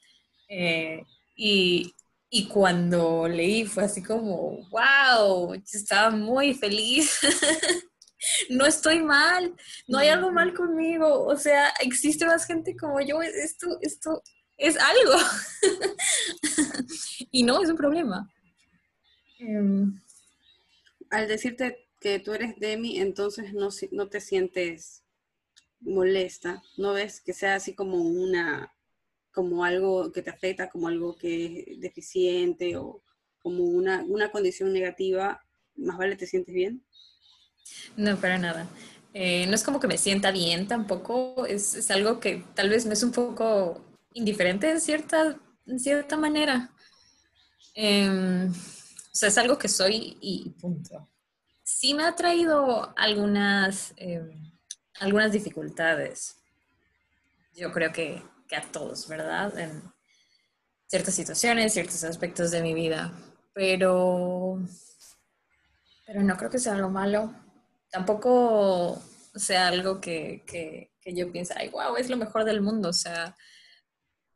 Eh, 0.49 1.01
y, 1.37 1.92
y 2.29 2.49
cuando 2.49 3.29
leí 3.29 3.66
fue 3.66 3.85
así 3.85 4.03
como, 4.03 4.69
wow, 4.71 5.55
estaba 5.55 6.11
muy 6.11 6.55
feliz. 6.55 7.21
No 8.50 8.66
estoy 8.66 9.00
mal, 9.00 9.55
no 9.87 9.98
hay 9.98 10.09
algo 10.09 10.31
mal 10.33 10.55
conmigo. 10.55 11.24
O 11.24 11.37
sea, 11.37 11.70
existe 11.81 12.26
más 12.26 12.46
gente 12.46 12.76
como 12.76 13.00
yo. 13.00 13.22
Esto, 13.22 13.66
esto 13.81 14.22
es 14.57 14.76
algo. 14.79 15.18
y 17.31 17.42
no 17.42 17.62
es 17.62 17.68
un 17.68 17.76
problema. 17.76 18.31
Em, 19.38 20.00
al 21.11 21.29
decirte 21.29 21.88
que 22.00 22.18
tú 22.18 22.33
eres 22.33 22.59
Demi, 22.59 22.98
entonces 22.98 23.52
no, 23.52 23.68
no 23.92 24.09
te 24.09 24.20
sientes 24.20 25.02
molesta, 25.81 26.62
no 26.76 26.94
ves 26.94 27.20
que 27.20 27.33
sea 27.33 27.57
así 27.57 27.74
como 27.74 28.02
una, 28.02 28.74
como 29.33 29.64
algo 29.64 30.12
que 30.12 30.22
te 30.22 30.31
afecta, 30.31 30.70
como 30.70 30.88
algo 30.88 31.16
que 31.16 31.64
es 31.66 31.81
deficiente 31.81 32.76
o 32.76 33.02
como 33.38 33.64
una, 33.64 34.02
una 34.05 34.31
condición 34.31 34.72
negativa, 34.72 35.40
más 35.76 35.98
vale 35.98 36.16
te 36.16 36.26
sientes 36.26 36.55
bien. 36.55 36.85
No, 37.96 38.16
para 38.16 38.38
nada. 38.38 38.68
Eh, 39.14 39.46
no 39.46 39.55
es 39.55 39.64
como 39.64 39.81
que 39.81 39.88
me 39.88 39.96
sienta 39.96 40.31
bien 40.31 40.68
tampoco, 40.68 41.46
es, 41.46 41.74
es, 41.74 41.90
algo 41.90 42.20
que 42.20 42.44
tal 42.55 42.68
vez 42.68 42.85
me 42.85 42.92
es 42.92 43.02
un 43.02 43.12
poco 43.12 43.83
indiferente 44.12 44.70
en 44.70 44.79
cierta, 44.79 45.40
en 45.66 45.81
cierta 45.81 46.18
manera. 46.18 46.70
Em, 47.74 48.50
o 48.50 49.14
sea, 49.14 49.31
es 49.31 49.38
algo 49.38 49.57
que 49.57 49.68
soy 49.68 50.18
y 50.20 50.50
punto. 50.61 51.09
Sí 51.62 51.94
me 51.94 52.05
ha 52.05 52.14
traído 52.14 52.92
algunas, 52.98 53.94
em, 53.96 54.52
algunas 55.00 55.33
dificultades. 55.33 56.37
Yo 57.55 57.72
creo 57.72 57.92
que, 57.92 58.22
que, 58.46 58.57
a 58.57 58.70
todos, 58.70 59.09
¿verdad? 59.09 59.59
En 59.59 59.83
ciertas 60.88 61.14
situaciones, 61.14 61.72
ciertos 61.72 62.05
aspectos 62.05 62.50
de 62.50 62.61
mi 62.61 62.74
vida. 62.74 63.12
Pero, 63.55 64.59
pero 66.07 66.22
no 66.22 66.37
creo 66.37 66.50
que 66.50 66.59
sea 66.59 66.74
algo 66.74 66.90
malo 66.90 67.46
tampoco 67.90 69.03
sea 69.35 69.68
algo 69.68 70.01
que, 70.01 70.42
que, 70.46 70.90
yo 71.14 71.31
piense, 71.31 71.55
ay, 71.57 71.68
wow, 71.68 71.96
es 71.96 72.11
lo 72.11 72.16
mejor 72.16 72.44
del 72.44 72.61
mundo. 72.61 72.88
O 72.88 72.92
sea, 72.92 73.37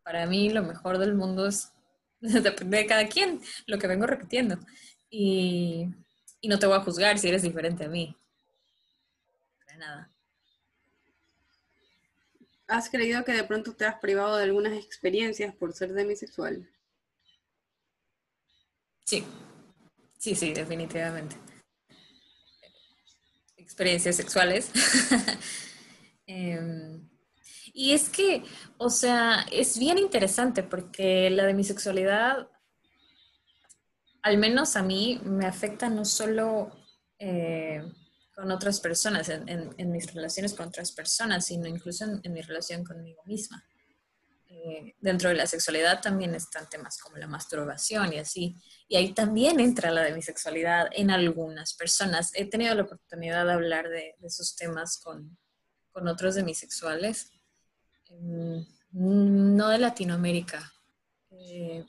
para 0.02 0.26
mí 0.26 0.50
lo 0.50 0.62
mejor 0.62 0.98
del 0.98 1.14
mundo 1.14 1.46
es, 1.46 1.72
depende 2.20 2.78
de 2.78 2.86
cada 2.86 3.08
quien, 3.08 3.40
lo 3.66 3.78
que 3.78 3.86
vengo 3.86 4.06
repitiendo. 4.06 4.58
Y, 5.08 5.88
y 6.40 6.48
no 6.48 6.58
te 6.58 6.66
voy 6.66 6.76
a 6.76 6.82
juzgar 6.82 7.18
si 7.18 7.28
eres 7.28 7.42
diferente 7.42 7.84
a 7.84 7.88
mí. 7.88 8.16
Para 9.64 9.78
nada. 9.78 10.10
¿Has 12.68 12.88
creído 12.88 13.24
que 13.24 13.32
de 13.32 13.42
pronto 13.42 13.74
te 13.74 13.84
has 13.84 13.98
privado 13.98 14.36
de 14.36 14.44
algunas 14.44 14.74
experiencias 14.74 15.52
por 15.56 15.72
ser 15.72 15.92
demisexual? 15.92 16.70
Sí, 19.04 19.24
sí, 20.18 20.36
sí, 20.36 20.54
definitivamente 20.54 21.49
experiencias 23.70 24.16
sexuales. 24.16 24.70
Em, 26.26 27.08
y 27.72 27.92
es 27.92 28.08
que, 28.08 28.44
o 28.78 28.88
sea, 28.88 29.44
es 29.50 29.78
bien 29.80 29.98
interesante 29.98 30.62
porque 30.62 31.28
la 31.28 31.44
de 31.44 31.54
mi 31.54 31.64
sexualidad, 31.64 32.48
al 34.22 34.38
menos 34.38 34.76
a 34.76 34.82
mí, 34.84 35.20
me 35.24 35.46
afecta 35.46 35.88
no 35.88 36.04
solo 36.04 36.70
eh, 37.18 37.82
con 38.32 38.52
otras 38.52 38.78
personas, 38.78 39.28
en, 39.28 39.90
mis 39.90 40.14
relaciones 40.14 40.54
con 40.54 40.68
otras 40.68 40.92
personas, 40.92 41.46
sino 41.46 41.66
incluso 41.66 42.04
en 42.22 42.32
mi 42.32 42.42
relación 42.42 42.84
conmigo 42.84 43.22
misma. 43.26 43.64
Eh, 44.52 44.96
dentro 44.98 45.28
de 45.28 45.36
la 45.36 45.46
sexualidad 45.46 46.00
también 46.00 46.34
están 46.34 46.68
temas 46.68 46.98
como 46.98 47.16
la 47.18 47.28
masturbación 47.28 48.12
y 48.12 48.18
así. 48.18 48.56
Y 48.88 48.96
ahí 48.96 49.12
también 49.12 49.60
entra 49.60 49.92
la 49.92 50.02
de 50.02 50.12
mi 50.12 50.22
sexualidad 50.22 50.88
en 50.90 51.12
algunas 51.12 51.74
personas. 51.74 52.32
He 52.34 52.46
tenido 52.46 52.74
la 52.74 52.82
oportunidad 52.82 53.46
de 53.46 53.52
hablar 53.52 53.88
de, 53.88 54.16
esos 54.22 54.56
temas 54.56 54.98
con, 54.98 55.38
con, 55.92 56.08
otros 56.08 56.34
demisexuales, 56.34 57.30
em, 58.06 58.66
no 58.90 59.68
de 59.68 59.78
Latinoamérica. 59.78 60.72
Eh, 61.30 61.86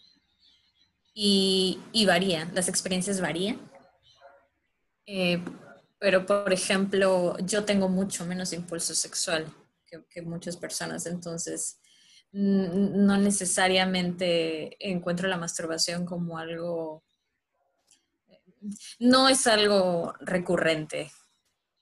y, 1.15 1.81
y, 1.91 2.05
varían, 2.05 2.53
las 2.53 2.69
experiencias 2.69 3.19
varían. 3.19 3.59
Eh, 5.07 5.43
pero, 5.97 6.27
por 6.27 6.53
ejemplo, 6.53 7.37
yo 7.39 7.65
tengo 7.65 7.89
mucho 7.89 8.23
menos 8.23 8.53
impulso 8.53 8.93
sexual 8.93 9.51
que, 9.87 10.05
que 10.05 10.21
muchas 10.21 10.57
personas, 10.57 11.07
entonces 11.07 11.80
no 12.33 13.17
necesariamente 13.17 14.77
encuentro 14.79 15.27
la 15.27 15.37
masturbación 15.37 16.05
como 16.05 16.37
algo, 16.37 17.03
no 18.99 19.27
es 19.27 19.47
algo 19.47 20.13
recurrente, 20.21 21.11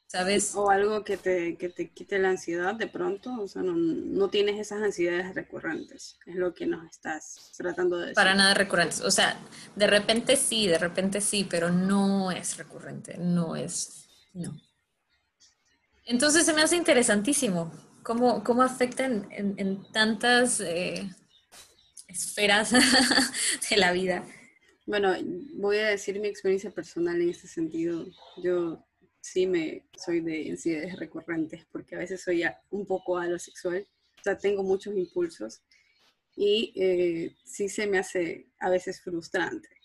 ¿sabes? 0.08 0.56
O 0.56 0.72
algo 0.72 1.04
que 1.04 1.18
te, 1.18 1.56
que 1.56 1.70
te 1.70 1.90
quite 1.90 2.18
la 2.18 2.30
ansiedad 2.30 2.74
de 2.74 2.88
pronto, 2.88 3.40
o 3.40 3.48
sea, 3.48 3.62
no, 3.62 4.30
tienes 4.30 4.60
esas 4.60 4.82
ansiedades 4.82 5.36
recurrentes, 5.36 6.18
es 6.26 6.36
lo 6.36 6.54
que 6.54 6.66
nos 6.66 6.84
estás 6.90 7.52
tratando 7.56 7.98
de 7.98 8.08
decir. 8.08 8.16
Para 8.16 8.34
nada 8.34 8.56
recurrentes, 8.56 9.02
o 9.02 9.12
sea, 9.12 9.40
de 9.76 9.88
repente 9.88 10.36
sí, 10.36 10.68
de 10.68 10.80
repente 10.80 11.22
sí, 11.22 11.46
pero 11.48 11.70
no 11.70 12.32
es 12.32 12.58
recurrente, 12.58 13.18
no 13.20 13.56
es, 13.56 14.08
no. 14.34 14.60
Entonces 16.06 16.44
se 16.44 16.54
me 16.54 16.64
hace 16.64 16.76
interesantísimo 16.76 17.72
cómo, 18.04 18.44
cómo 18.44 18.62
afectan 18.62 19.28
en, 19.32 19.84
tantas 19.92 20.60
eh, 20.60 21.10
esferas 22.08 22.72
de 23.70 23.78
la 23.78 23.92
vida. 23.92 24.26
Bueno, 24.86 25.14
voy 25.54 25.78
a 25.78 25.88
decir 25.88 26.20
mi 26.20 26.28
experiencia 26.28 26.72
personal 26.72 27.22
en 27.22 27.30
este 27.30 27.48
sentido. 27.48 28.08
Yo 28.44 28.84
sí 29.22 29.46
me 29.46 29.86
soy 29.98 30.22
de 30.22 30.50
ansiedades 30.50 30.98
recurrentes 30.98 31.66
porque 31.72 31.96
a 31.96 32.00
veces 32.00 32.22
soy 32.22 32.44
un 32.72 32.86
poco 32.86 33.18
alosexual, 33.18 33.88
o 34.20 34.24
sea, 34.24 34.38
tengo 34.38 34.64
muchos 34.64 34.96
impulsos 34.96 35.62
y 36.36 36.74
eh, 36.76 37.36
sí 37.44 37.70
se 37.70 37.86
me 37.86 38.00
hace 38.00 38.48
a 38.60 38.70
veces 38.70 39.02
frustrante 39.02 39.79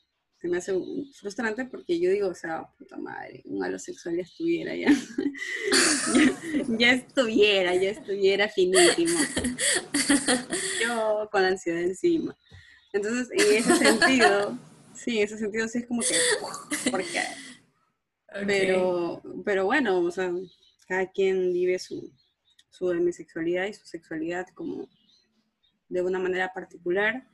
se 0.45 0.51
me 0.51 0.59
hace 0.59 0.75
frustrante 1.15 1.65
porque 1.65 1.99
yo 1.99 2.11
digo, 2.11 2.29
o 2.29 2.35
sea, 2.35 2.69
puta 2.77 2.99
madre, 2.99 3.41
un 3.47 3.65
alosexual 3.65 4.17
ya 4.17 4.25
estuviera 4.25 4.77
ya. 4.77 4.89
ya, 6.79 6.93
estuviera, 6.93 7.75
ya 7.75 7.89
estuviera 7.93 8.47
finísimo. 8.51 9.19
Yo 10.83 11.31
con 11.33 11.41
la 11.41 11.49
ansiedad 11.49 11.81
encima. 11.81 12.37
Entonces, 12.93 13.31
en 13.33 13.57
ese 13.57 13.75
sentido, 13.87 14.59
sí, 14.95 15.17
en 15.17 15.25
ese 15.25 15.39
sentido 15.39 15.67
sí 15.67 15.79
es 15.79 15.87
como 15.87 16.03
que, 16.03 16.91
porque, 16.91 17.23
pero, 18.47 19.23
pero 19.47 19.65
bueno, 19.65 20.01
o 20.01 20.11
sea, 20.11 20.31
cada 20.87 21.11
quien 21.11 21.55
vive 21.55 21.79
su, 21.79 22.13
su 22.69 22.91
demisexualidad 22.91 23.65
y 23.65 23.73
su 23.73 23.87
sexualidad 23.87 24.47
como 24.49 24.91
de 25.89 26.03
una 26.03 26.19
manera 26.19 26.53
particular 26.53 27.27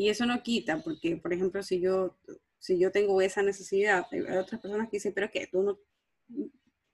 y 0.00 0.08
eso 0.08 0.24
no 0.24 0.42
quita, 0.42 0.82
porque, 0.82 1.18
por 1.18 1.30
ejemplo, 1.30 1.62
si 1.62 1.78
yo, 1.78 2.16
si 2.58 2.78
yo 2.78 2.90
tengo 2.90 3.20
esa 3.20 3.42
necesidad, 3.42 4.06
hay 4.10 4.20
otras 4.22 4.58
personas 4.58 4.88
que 4.88 4.96
dicen, 4.96 5.12
pero 5.12 5.30
que 5.30 5.46
tú 5.46 5.62
no, 5.62 5.78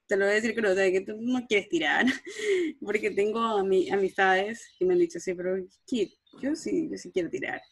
te 0.09 0.17
lo 0.17 0.25
voy 0.25 0.33
a 0.33 0.35
decir 0.35 0.57
que 0.57 0.61
no, 0.61 0.75
que 0.75 1.05
tú 1.07 1.13
no 1.21 1.47
quieres 1.47 1.69
tirar, 1.69 2.05
porque 2.81 3.13
tengo 3.13 3.39
a 3.39 3.63
mi, 3.63 3.89
amistades 3.91 4.75
que 4.77 4.85
me 4.85 4.95
han 4.95 4.99
dicho, 4.99 5.21
sí, 5.21 5.35
pero 5.35 5.57
yo 5.57 6.57
sí, 6.57 6.89
yo 6.91 6.99
sí 6.99 7.13
quiero 7.13 7.31
tirar. 7.31 7.63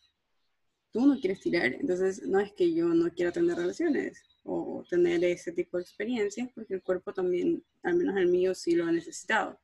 Tú 0.93 1.05
no 1.05 1.19
quieres 1.19 1.41
tirar, 1.41 1.75
entonces 1.81 2.23
no 2.23 2.39
es 2.39 2.53
que 2.53 2.73
yo 2.73 2.87
no 2.87 3.11
quiera 3.13 3.33
tener 3.33 3.57
relaciones 3.57 4.23
o 4.45 4.85
tener 4.89 5.25
ese 5.25 5.51
tipo 5.51 5.79
de 5.79 5.83
experiencias, 5.83 6.49
porque 6.55 6.75
el 6.75 6.83
cuerpo 6.85 7.13
también, 7.13 7.65
al 7.83 7.97
menos 7.97 8.17
el 8.19 8.29
mío, 8.29 8.55
sí 8.55 8.77
lo 8.77 8.85
ha 8.85 8.93
necesitado. 8.93 9.59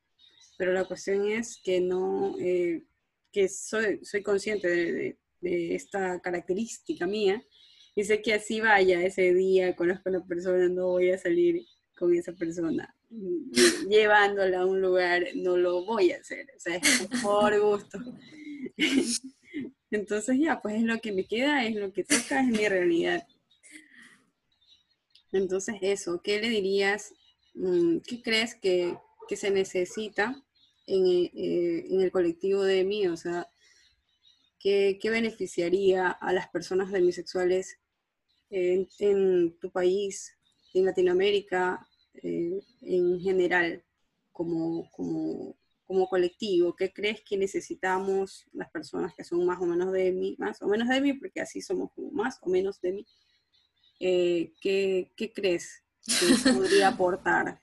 Pero 0.57 0.73
la 0.73 0.83
cuestión 0.83 1.25
es 1.31 1.61
que 1.63 1.79
no, 1.79 2.35
eh, 2.41 2.83
que 3.31 3.47
soy, 3.47 4.03
soy 4.03 4.21
consciente 4.21 4.67
de, 4.67 4.91
de 4.91 5.21
esta 5.41 6.19
característica 6.21 7.07
mía 7.07 7.43
y 7.95 8.03
sé 8.03 8.21
que 8.21 8.33
así 8.33 8.61
vaya 8.61 9.03
ese 9.03 9.33
día, 9.33 9.75
con 9.75 9.89
la 9.89 10.01
persona, 10.27 10.69
no 10.69 10.87
voy 10.87 11.11
a 11.11 11.17
salir 11.17 11.65
con 11.97 12.13
esa 12.15 12.33
persona 12.33 12.95
llevándola 13.89 14.61
a 14.61 14.65
un 14.65 14.81
lugar, 14.81 15.23
no 15.35 15.57
lo 15.57 15.85
voy 15.85 16.11
a 16.11 16.17
hacer, 16.17 16.47
o 16.55 16.59
sea, 16.59 16.75
es 16.77 17.07
por 17.21 17.59
gusto. 17.59 17.99
Entonces 19.91 20.39
ya, 20.39 20.61
pues 20.61 20.75
es 20.75 20.83
lo 20.83 20.99
que 20.99 21.11
me 21.11 21.25
queda, 21.25 21.65
es 21.65 21.75
lo 21.75 21.91
que 21.91 22.05
toca, 22.05 22.41
es 22.41 22.47
mi 22.47 22.67
realidad. 22.67 23.27
Entonces 25.33 25.75
eso, 25.81 26.21
¿qué 26.23 26.41
le 26.41 26.49
dirías? 26.49 27.13
Mm, 27.53 27.97
¿Qué 27.99 28.21
crees 28.21 28.55
que, 28.55 28.97
se 29.35 29.49
necesita 29.49 30.43
en, 30.87 31.05
eh, 31.07 31.85
en, 31.89 32.01
el 32.01 32.11
colectivo 32.11 32.63
de 32.63 32.83
mí? 32.83 33.07
O 33.07 33.15
sea, 33.15 33.47
¿Qué, 34.61 34.99
beneficiaría 35.03 36.09
a 36.09 36.31
las 36.33 36.47
personas 36.49 36.91
demisexuales 36.91 37.79
en, 38.51 38.87
en 38.99 39.57
tu 39.59 39.71
país, 39.71 40.37
en 40.75 40.85
Latinoamérica, 40.85 41.87
eh, 42.21 42.59
en 42.81 43.19
general, 43.19 43.83
como, 44.31 44.87
como, 44.91 45.57
como, 45.87 46.07
colectivo? 46.07 46.75
¿Qué 46.75 46.93
crees 46.93 47.21
que 47.21 47.37
necesitamos 47.37 48.45
las 48.53 48.69
personas 48.69 49.15
que 49.15 49.23
son 49.23 49.43
más 49.47 49.59
o 49.59 49.65
menos 49.65 49.91
de 49.93 50.11
mí, 50.11 50.35
más 50.37 50.61
o 50.61 50.67
menos 50.67 50.89
de 50.89 51.01
mí, 51.01 51.13
porque 51.13 51.41
así 51.41 51.61
somos 51.61 51.89
más 52.11 52.37
o 52.41 52.49
menos 52.49 52.79
de 52.81 52.91
mí? 52.91 53.07
Eh, 53.99 54.53
¿qué, 54.61 55.11
¿Qué 55.15 55.33
crees 55.33 55.83
que 56.05 56.51
podría 56.51 56.89
aportar? 56.89 57.60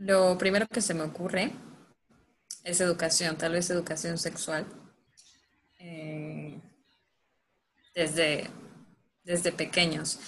Lo 0.00 0.38
primero 0.38 0.66
que 0.66 0.80
se 0.80 0.94
me 0.94 1.02
ocurre 1.02 1.52
es 2.64 2.80
educación, 2.80 3.36
tal 3.36 3.52
vez 3.52 3.68
educación 3.68 4.16
sexual. 4.16 4.66
Eh, 5.78 6.58
desde, 7.94 8.48
desde 9.22 9.52
pequeños. 9.52 10.18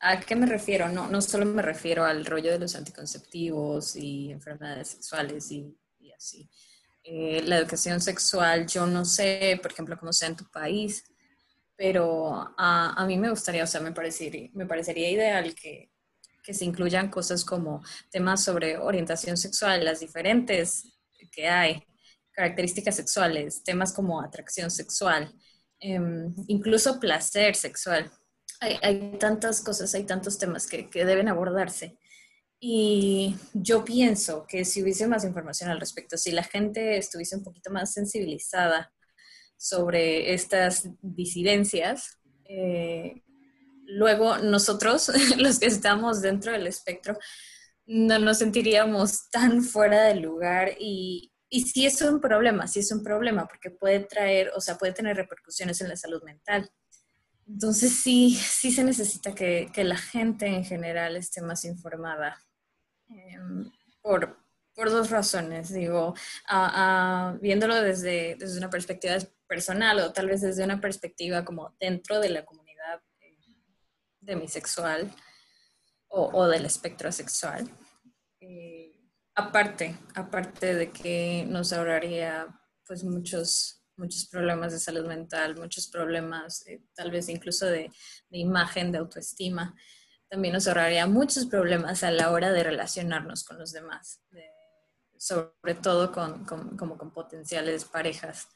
¿A 0.00 0.18
qué 0.18 0.34
me 0.34 0.46
refiero? 0.46 0.88
No, 0.88 1.08
no 1.08 1.22
solo 1.22 1.46
me 1.46 1.62
refiero 1.62 2.04
al 2.04 2.26
rollo 2.26 2.50
de 2.50 2.58
los 2.58 2.74
anticonceptivos 2.74 3.94
y 3.94 4.32
enfermedades 4.32 4.88
sexuales 4.88 5.48
y, 5.52 5.76
así. 6.16 6.50
Eh, 7.04 7.42
la 7.44 7.58
educación 7.58 8.00
sexual, 8.00 8.66
yo 8.66 8.84
no 8.86 9.04
sé, 9.04 9.60
por 9.62 9.70
ejemplo, 9.70 9.96
cómo 9.96 10.12
sea 10.12 10.28
en 10.28 10.36
tu 10.36 10.50
país, 10.50 11.04
pero 11.76 12.52
a, 12.58 12.94
a 13.00 13.06
mí 13.06 13.16
me 13.16 13.30
gustaría, 13.30 13.62
o 13.62 13.66
sea, 13.68 13.80
me 13.80 13.92
parecería, 13.92 14.50
me 14.54 14.66
parecería 14.66 15.08
ideal 15.08 15.54
que, 15.54 15.89
que 16.50 16.54
se 16.54 16.64
incluyan 16.64 17.10
cosas 17.10 17.44
como 17.44 17.80
temas 18.10 18.42
sobre 18.42 18.76
orientación 18.76 19.36
sexual, 19.36 19.84
las 19.84 20.00
diferentes 20.00 20.82
que 21.30 21.46
hay, 21.46 21.86
características 22.32 22.96
sexuales, 22.96 23.62
temas 23.62 23.92
como 23.92 24.20
atracción 24.20 24.68
sexual, 24.68 25.32
em, 25.78 26.34
incluso 26.48 26.98
placer 26.98 27.54
sexual. 27.54 28.10
Hay, 28.60 29.16
tantas 29.20 29.60
cosas, 29.60 29.94
hay 29.94 30.02
tantos 30.02 30.38
temas 30.38 30.66
que, 30.66 30.88
deben 30.92 31.28
abordarse. 31.28 31.96
Y 32.58 33.36
yo 33.54 33.84
pienso 33.84 34.44
que 34.48 34.64
si 34.64 34.82
hubiese 34.82 35.06
más 35.06 35.24
información 35.24 35.70
al 35.70 35.78
respecto, 35.78 36.16
si 36.16 36.32
la 36.32 36.42
gente 36.42 36.98
estuviese 36.98 37.36
un 37.36 37.44
poquito 37.44 37.70
más 37.70 37.92
sensibilizada 37.92 38.92
sobre 39.56 40.34
estas 40.34 40.88
disidencias, 41.00 42.18
eh, 42.44 43.22
luego 43.90 44.38
nosotros, 44.38 45.10
los 45.38 45.58
que 45.58 45.66
estamos 45.66 46.22
dentro 46.22 46.52
del 46.52 46.66
espectro, 46.66 47.18
no 47.86 48.18
nos 48.18 48.38
sentiríamos 48.38 49.28
tan 49.30 49.62
fuera 49.62 50.04
del 50.04 50.20
lugar 50.20 50.70
y, 50.78 51.32
y 51.48 51.62
sí 51.62 51.86
es 51.86 52.00
un 52.02 52.20
problema, 52.20 52.68
sí 52.68 52.80
es 52.80 52.92
un 52.92 53.02
problema 53.02 53.46
porque 53.48 53.70
puede 53.70 54.00
traer, 54.00 54.52
o 54.54 54.60
sea, 54.60 54.78
puede 54.78 54.92
tener 54.92 55.16
repercusiones 55.16 55.80
en 55.80 55.88
la 55.88 55.96
salud 55.96 56.22
mental. 56.22 56.70
Entonces 57.48 58.00
sí, 58.00 58.36
sí 58.36 58.70
se 58.70 58.84
necesita 58.84 59.34
que, 59.34 59.70
que 59.74 59.82
la 59.82 59.96
gente 59.96 60.46
en 60.46 60.64
general 60.64 61.16
esté 61.16 61.42
más 61.42 61.64
informada 61.64 62.40
em, 63.08 63.68
por, 64.00 64.38
por, 64.72 64.88
dos 64.90 65.10
razones. 65.10 65.72
Digo, 65.72 66.14
viéndolo 67.40 67.74
desde, 67.74 68.36
desde 68.38 68.58
una 68.58 68.70
perspectiva 68.70 69.16
personal 69.48 69.98
o 69.98 70.12
tal 70.12 70.28
vez 70.28 70.42
desde 70.42 70.62
una 70.62 70.80
perspectiva 70.80 71.44
como 71.44 71.74
dentro 71.80 72.20
de 72.20 72.28
la 72.28 72.44
comunidad 72.44 72.69
eh, 72.69 72.69
demisexual 74.30 75.12
o, 76.08 76.30
o 76.32 76.48
del 76.48 76.64
espectro 76.64 77.10
sexual. 77.12 77.68
Eh, 78.40 78.90
aparte, 79.34 79.98
aparte 80.14 80.74
de 80.74 80.90
que 80.90 81.44
nos 81.48 81.72
ahorraría 81.72 82.46
pues 82.86 83.04
muchos, 83.04 83.84
muchos 83.96 84.26
problemas 84.26 84.72
de 84.72 84.78
salud 84.78 85.06
mental, 85.06 85.56
muchos 85.56 85.88
problemas 85.88 86.66
eh, 86.66 86.82
tal 86.94 87.10
vez 87.10 87.28
incluso 87.28 87.66
de, 87.66 87.90
imagen, 88.30 88.92
de 88.92 88.98
autoestima, 88.98 89.74
también 90.28 90.54
nos 90.54 90.68
ahorraría 90.68 91.06
muchos 91.06 91.46
problemas 91.46 92.02
a 92.04 92.10
la 92.10 92.30
hora 92.30 92.52
de 92.52 92.62
relacionarnos 92.62 93.44
con 93.44 93.58
los 93.58 93.72
demás, 93.72 94.22
sobre 95.16 95.74
todo 95.74 96.12
con, 96.12 96.44
como 96.44 96.96
con 96.96 97.12
potenciales 97.12 97.84
parejas 97.84 98.48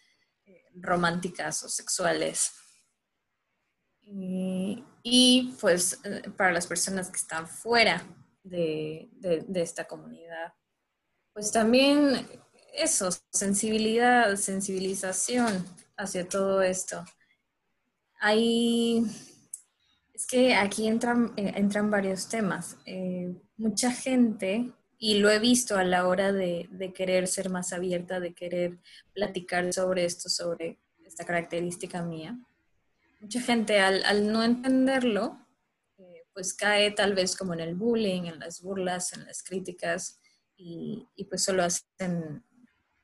eh, 0.47 0.65
románticas 0.75 1.65
o 1.65 1.69
sexuales. 1.69 2.53
Pues 5.61 6.01
eh, 6.05 6.23
para 6.37 6.53
las 6.53 6.67
personas 6.67 7.11
que 7.11 7.17
están 7.17 7.47
fuera 7.47 8.03
de, 8.43 9.09
de 9.21 9.63
esta 9.63 9.85
comunidad, 9.85 10.55
pues 11.33 11.51
también 11.51 12.27
eso, 12.77 13.11
sensibilidad, 13.31 14.37
sensibilización 14.37 15.65
hacia 15.97 16.29
todo 16.29 16.63
esto. 16.63 17.05
Hay, 18.21 19.05
es 20.13 20.27
que 20.27 20.55
aquí 20.55 20.89
entran, 20.89 21.33
eh, 21.37 21.53
entran 21.57 21.91
varios 21.91 22.29
temas. 22.29 22.77
Eh, 22.87 23.35
mucha 23.57 23.91
gente, 23.93 24.73
y 24.99 25.19
lo 25.19 25.31
he 25.31 25.39
visto 25.39 25.77
a 25.77 25.85
la 25.85 26.07
hora 26.07 26.33
de, 26.33 26.69
querer 26.95 27.27
ser 27.29 27.51
más 27.51 27.73
abierta, 27.73 28.21
de 28.21 28.35
querer 28.35 28.79
platicar 29.13 29.73
sobre 29.73 30.05
esto, 30.05 30.29
sobre 30.29 30.79
esta 31.05 31.25
característica 31.25 32.03
mía, 32.03 32.39
mucha 33.25 33.41
gente 33.41 33.81
al, 33.81 34.31
no 34.31 34.43
entenderlo, 34.43 35.39
eh, 35.97 36.27
pues 36.35 36.53
cae 36.53 36.91
tal 36.91 37.15
vez 37.15 37.35
como 37.35 37.55
en 37.55 37.61
el 37.61 37.75
bullying, 37.75 38.25
en 38.25 38.39
las 38.39 38.61
burlas, 38.61 39.15
en 39.15 39.25
las 39.25 39.43
críticas 39.43 40.21
y, 40.57 41.09
pues 41.29 41.43
solo 41.43 41.65
hacen 41.65 42.45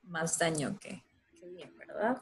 más 0.02 0.38
daño 0.38 0.78
que, 0.78 1.02
bien, 1.54 1.72
¿verdad? 1.78 2.18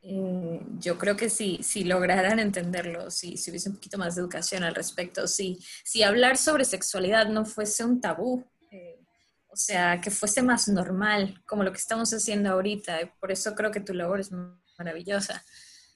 Eh, 0.00 0.60
yo 0.78 0.96
creo 0.96 1.16
que 1.16 1.28
si, 1.28 1.62
si 1.62 1.84
lograran 1.84 2.38
entenderlo, 2.38 3.10
si, 3.10 3.36
si, 3.36 3.50
hubiese 3.50 3.68
un 3.68 3.74
poquito 3.74 3.98
más 3.98 4.14
de 4.14 4.22
educación 4.22 4.64
al 4.64 4.74
respecto, 4.74 5.28
si, 5.28 5.58
si 5.84 6.02
hablar 6.02 6.38
sobre 6.38 6.64
sexualidad 6.64 7.28
no 7.28 7.44
fuese 7.44 7.84
un 7.84 8.00
tabú, 8.00 8.42
eh, 8.70 9.04
o 9.48 9.56
sea, 9.56 10.00
que 10.00 10.10
fuese 10.10 10.42
más 10.42 10.66
normal, 10.68 11.42
como 11.46 11.62
lo 11.62 11.72
que 11.72 11.78
estamos 11.78 12.10
haciendo 12.14 12.50
ahorita, 12.50 13.02
y 13.02 13.06
por 13.20 13.32
eso 13.32 13.54
creo 13.54 13.70
que 13.70 13.80
tu 13.80 13.92
labor 13.92 14.20
es 14.20 14.30
maravillosa. 14.78 15.44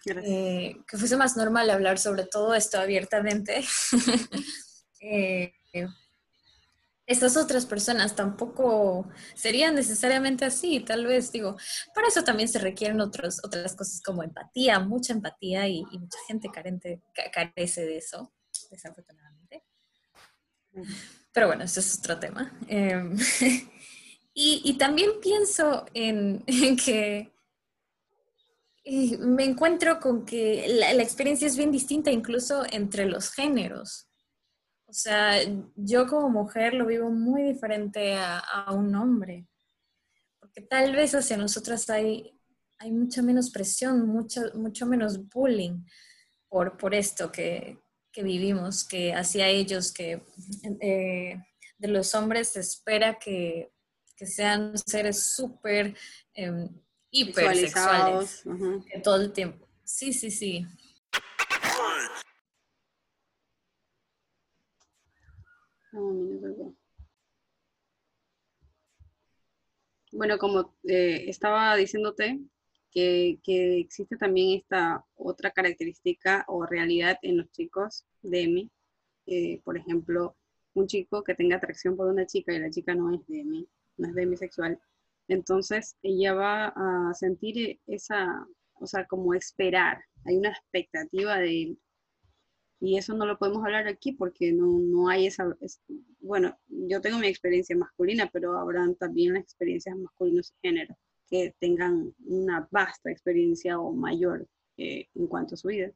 Eh, 0.07 0.77
que 0.89 0.97
fuese 0.97 1.17
más 1.17 1.37
normal 1.37 1.69
hablar 1.71 1.99
sobre 1.99 2.25
todo 2.25 2.55
esto 2.55 2.79
abiertamente. 2.79 3.65
estas 7.11 7.37
otras 7.37 7.67
personas 7.67 8.15
tampoco 8.15 9.09
serían 9.35 9.75
necesariamente 9.75 10.45
así, 10.45 10.79
tal 10.79 11.07
vez, 11.07 11.33
digo, 11.33 11.57
para 11.93 12.07
eso 12.07 12.23
también 12.23 12.49
se 12.49 12.61
requieren 12.61 13.01
otros, 13.01 13.41
otras 13.43 13.75
cosas 13.75 14.01
como 14.01 14.23
empatía, 14.23 14.79
mucha 14.79 15.13
empatía 15.13 15.67
y, 15.67 15.83
mucha 15.83 16.19
gente 16.29 16.49
carente, 16.51 17.03
carece 17.33 17.85
de 17.85 17.97
eso, 17.97 18.33
desafortunadamente. 18.71 19.65
Pero 21.33 21.49
bueno, 21.49 21.65
eso 21.65 21.81
es 21.81 21.99
otro 21.99 22.17
tema. 22.21 22.57
Em, 22.69 23.17
y, 24.35 24.75
también 24.79 25.11
pienso 25.21 25.87
en, 25.95 26.45
que 26.85 27.33
me 28.85 29.45
encuentro 29.45 30.01
con 30.01 30.25
que 30.25 30.67
la 30.69 31.03
experiencia 31.03 31.47
es 31.47 31.57
bien 31.57 31.71
distinta 31.71 32.11
incluso 32.11 32.65
entre 32.71 33.07
los 33.07 33.31
géneros. 33.31 34.11
O 34.91 34.93
sea, 34.93 35.37
yo 35.77 36.09
como 36.09 36.29
mujer 36.31 36.75
lo 36.75 36.85
vivo 36.85 37.11
muy 37.11 37.45
diferente 37.45 38.17
a, 38.17 38.73
un 38.73 38.93
hombre, 38.97 39.47
porque 40.41 40.63
tal 40.63 40.97
vez 40.97 41.15
hacia 41.15 41.37
nosotras 41.37 41.89
hay, 41.91 42.37
hay 42.79 42.91
mucha 42.91 43.23
menos 43.23 43.51
presión, 43.51 44.09
mucho, 44.09 44.41
mucho 44.55 44.87
menos 44.87 45.29
bullying 45.29 45.85
por, 46.49 46.77
por 46.77 46.97
esto 46.97 47.31
que, 47.31 47.79
vivimos, 48.17 48.83
que 48.83 49.15
hacia 49.15 49.47
ellos, 49.47 49.93
que 49.93 50.25
eh, 50.81 51.41
de 51.79 51.89
los 51.89 52.13
hombres 52.17 52.49
se 52.49 52.61
espera 52.61 53.17
que, 53.17 53.71
sean 54.17 54.77
seres 54.77 55.35
súper 55.35 55.97
eh, 56.35 56.69
hipersexuales 57.11 58.45
todo 59.03 59.17
el 59.17 59.33
tiempo. 59.33 59.67
Sí, 59.85 60.13
sí, 60.13 60.31
sí. 60.31 60.67
Bueno, 70.13 70.39
como 70.39 70.77
eh, 70.85 71.25
estaba 71.29 71.75
diciéndote, 71.77 72.41
que, 72.91 73.39
existe 73.81 74.17
también 74.17 74.59
esta 74.59 75.05
otra 75.15 75.51
característica 75.51 76.45
o 76.49 76.67
realidad 76.67 77.19
en 77.23 77.39
los 77.39 77.51
chicos 77.53 78.07
de 78.23 78.49
mí. 78.49 78.71
por 79.65 79.77
ejemplo, 79.77 80.37
un 80.75 80.87
chico 80.87 81.23
que 81.23 81.35
tenga 81.35 81.57
atracción 81.57 81.97
por 81.97 82.09
una 82.09 82.27
chica 82.27 82.53
y 82.53 82.59
la 82.59 82.71
chica 82.71 82.95
no 82.95 83.15
es 83.15 83.27
de 83.27 83.45
mí, 83.45 83.69
no 83.97 84.09
es 84.09 84.15
demisexual, 84.15 84.81
entonces 85.31 85.97
ella 86.03 86.35
va 86.35 86.75
a 86.77 87.15
sentir 87.15 87.81
esa, 87.87 88.47
o 88.75 88.87
sea, 88.87 89.07
como 89.07 89.35
esperar, 89.35 90.05
hay 90.25 90.37
una 90.37 90.51
expectativa 90.51 91.39
de 91.39 91.63
él 91.63 91.79
y 92.81 92.97
eso 92.97 93.15
no 93.15 93.27
lo 93.27 93.39
podemos 93.39 93.63
hablar 93.65 93.87
aquí 93.87 94.13
porque 94.13 94.53
no, 94.53 94.79
no 94.81 95.09
hay 95.09 95.27
esa, 95.27 95.55
bueno, 96.21 96.59
yo 96.69 97.01
tengo 97.03 97.19
mi 97.19 97.27
experiencia 97.27 97.77
masculina, 97.77 98.31
pero 98.33 98.59
habrán 98.59 98.95
también 98.97 99.35
las 99.35 99.43
experiencias 99.43 99.97
masculinos 99.97 100.53
y 100.53 100.69
género 100.69 100.97
que 101.29 101.55
tengan 101.61 102.15
una 102.25 102.67
vasta 102.71 103.11
experiencia 103.11 103.79
o 103.79 103.93
mayor 103.93 104.49
eh, 104.79 105.07
en 105.15 105.27
cuanto 105.27 105.55
a 105.55 105.59
su 105.59 105.69
vida. 105.69 105.93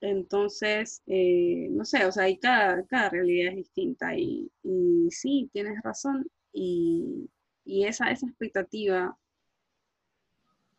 Entonces, 0.00 1.02
eh, 1.06 1.68
no 1.70 1.84
sé, 1.84 2.04
o 2.06 2.12
sea, 2.12 2.24
hay 2.24 2.38
cada, 2.38 2.84
cada 2.86 3.10
realidad 3.10 3.50
es 3.52 3.56
distinta 3.56 4.16
y, 4.16 4.50
y 4.64 5.08
sí, 5.10 5.48
tienes 5.52 5.80
razón 5.82 6.26
y, 6.52 7.28
y 7.64 7.84
esa, 7.84 8.10
esa 8.10 8.26
expectativa 8.26 9.16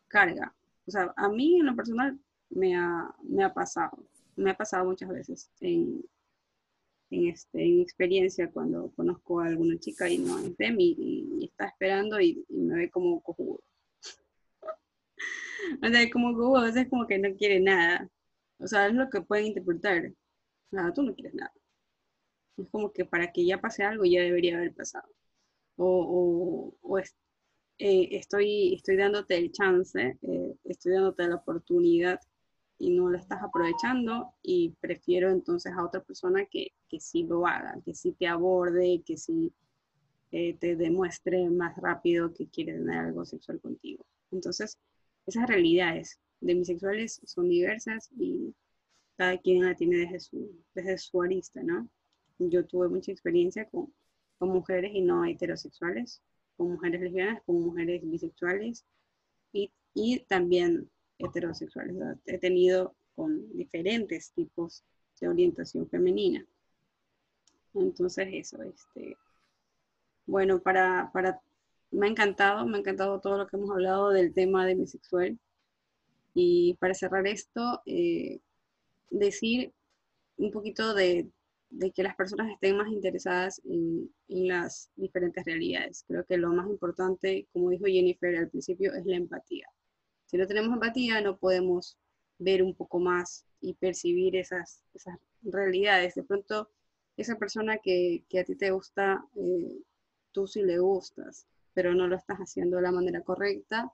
carga. 0.08 0.54
O 0.86 0.90
sea, 0.90 1.12
a 1.16 1.28
mí 1.28 1.60
en 1.60 1.66
lo 1.66 1.76
personal 1.76 2.18
me 2.50 2.76
ha, 2.76 3.14
me 3.22 3.44
ha 3.44 3.52
pasado 3.52 4.04
me 4.36 4.50
ha 4.50 4.56
pasado 4.56 4.84
muchas 4.84 5.08
veces 5.08 5.50
en, 5.60 6.02
en, 7.10 7.28
este, 7.28 7.62
en 7.64 7.80
experiencia 7.80 8.50
cuando 8.50 8.90
conozco 8.94 9.40
a 9.40 9.46
alguna 9.46 9.78
chica 9.78 10.08
y 10.08 10.18
no 10.18 10.38
es 10.38 10.56
de 10.56 10.70
mí 10.70 10.94
y, 10.98 11.44
está 11.44 11.66
esperando 11.66 12.20
y, 12.20 12.44
me 12.48 12.76
ve 12.76 12.90
como 12.90 13.20
cojudo. 13.22 13.62
o 15.82 15.88
sea, 15.88 16.10
como 16.10 16.34
cojudo, 16.34 16.58
a 16.58 16.64
veces 16.64 16.88
como 16.88 17.06
que 17.06 17.18
no 17.18 17.34
quiere 17.36 17.60
nada. 17.60 18.08
O 18.58 18.66
sea, 18.66 18.86
es 18.86 18.94
lo 18.94 19.10
que 19.10 19.20
pueden 19.20 19.46
interpretar. 19.46 20.12
nada, 20.70 20.92
tú 20.92 21.02
no 21.02 21.14
quieres 21.14 21.34
nada. 21.34 21.52
Es 22.56 22.68
como 22.70 22.92
que 22.92 23.04
para 23.04 23.32
que 23.32 23.44
ya 23.44 23.60
pase 23.60 23.84
algo 23.84 24.04
ya 24.04 24.20
debería 24.22 24.56
haber 24.56 24.74
pasado. 24.74 25.08
O, 25.76 26.74
eh, 27.78 28.08
estoy, 28.12 28.74
estoy 28.74 28.96
dándote 28.96 29.36
el 29.36 29.50
chance, 29.52 30.16
eh, 30.22 30.56
estoy 30.64 30.92
dándote 30.92 31.26
la 31.28 31.36
oportunidad 31.36 32.20
y 32.78 32.90
no 32.90 33.10
la 33.10 33.18
estás 33.18 33.42
aprovechando 33.42 34.34
y 34.42 34.74
prefiero 34.80 35.30
entonces 35.30 35.72
a 35.72 35.84
otra 35.84 36.02
persona 36.02 36.46
que, 36.46 36.68
que 36.88 37.00
sí 37.00 37.24
lo 37.24 37.46
haga, 37.46 37.80
que 37.84 37.94
sí 37.94 38.12
te 38.12 38.26
aborde, 38.26 39.02
que 39.04 39.16
sí 39.16 39.52
eh, 40.36 40.56
te 40.58 40.74
demuestre 40.76 41.48
más 41.48 41.76
rápido 41.76 42.32
que 42.34 42.48
quiere 42.48 42.72
tener 42.72 42.98
algo 42.98 43.24
sexual 43.24 43.60
contigo. 43.60 44.04
Entonces, 44.32 44.78
esas 45.26 45.48
realidades 45.48 46.18
de 46.40 46.54
bisexuales 46.54 47.20
son 47.24 47.48
diversas 47.48 48.10
y 48.18 48.52
cada 49.16 49.38
quien 49.38 49.64
la 49.64 49.76
tiene 49.76 49.98
desde 49.98 50.18
su, 50.18 50.50
desde 50.74 50.98
su 50.98 51.22
arista, 51.22 51.62
¿no? 51.62 51.88
Yo 52.38 52.66
tuve 52.66 52.88
mucha 52.88 53.12
experiencia 53.12 53.64
con, 53.66 53.92
con 54.44 54.52
mujeres 54.52 54.90
y 54.94 55.00
no 55.00 55.24
heterosexuales, 55.24 56.20
con 56.58 56.72
mujeres 56.72 57.00
lesbianas, 57.00 57.42
con 57.46 57.62
mujeres 57.62 58.02
bisexuales 58.04 58.84
y, 59.54 59.72
y 59.94 60.20
también 60.20 60.90
heterosexuales. 61.18 61.96
He 62.26 62.36
tenido 62.36 62.94
con 63.14 63.50
diferentes 63.56 64.32
tipos 64.32 64.84
de 65.18 65.28
orientación 65.28 65.88
femenina. 65.88 66.44
Entonces 67.72 68.28
eso, 68.32 68.60
este, 68.62 69.16
bueno, 70.26 70.60
para, 70.60 71.10
para, 71.14 71.40
me 71.90 72.06
ha 72.06 72.10
encantado, 72.10 72.66
me 72.66 72.76
ha 72.76 72.80
encantado 72.80 73.20
todo 73.20 73.38
lo 73.38 73.46
que 73.46 73.56
hemos 73.56 73.70
hablado 73.70 74.10
del 74.10 74.34
tema 74.34 74.66
de 74.66 74.74
bisexual. 74.74 75.38
Y 76.34 76.74
para 76.74 76.92
cerrar 76.92 77.26
esto, 77.26 77.80
eh, 77.86 78.40
decir 79.08 79.72
un 80.36 80.50
poquito 80.50 80.92
de, 80.92 81.30
de, 81.78 81.92
que 81.92 82.02
las 82.02 82.16
personas 82.16 82.50
estén 82.50 82.76
más 82.76 82.88
interesadas 82.88 83.60
en, 83.64 84.10
las 84.28 84.90
diferentes 84.96 85.44
realidades. 85.44 86.04
Creo 86.06 86.24
que 86.24 86.36
lo 86.36 86.52
más 86.52 86.68
importante, 86.68 87.46
como 87.52 87.70
dijo 87.70 87.86
Jennifer 87.86 88.36
al 88.36 88.48
principio, 88.50 88.92
es 88.94 89.06
la 89.06 89.16
empatía. 89.16 89.66
Si 90.26 90.36
no 90.36 90.46
tenemos 90.46 90.72
empatía, 90.72 91.20
no 91.20 91.36
podemos 91.36 91.96
ver 92.38 92.62
un 92.62 92.74
poco 92.74 92.98
más 92.98 93.46
y 93.60 93.74
percibir 93.74 94.36
esas, 94.36 94.82
esas 94.92 95.18
realidades. 95.42 96.14
De 96.14 96.24
pronto, 96.24 96.70
esa 97.16 97.36
persona 97.36 97.78
que, 97.78 98.24
que 98.28 98.40
a 98.40 98.44
ti 98.44 98.56
te 98.56 98.70
gusta, 98.70 99.24
eh, 99.36 99.78
tú 100.32 100.46
sí 100.46 100.62
le 100.62 100.78
gustas, 100.78 101.46
pero 101.74 101.94
no 101.94 102.08
lo 102.08 102.16
estás 102.16 102.38
haciendo 102.38 102.76
de 102.76 102.82
la 102.82 102.92
manera 102.92 103.22
correcta 103.22 103.92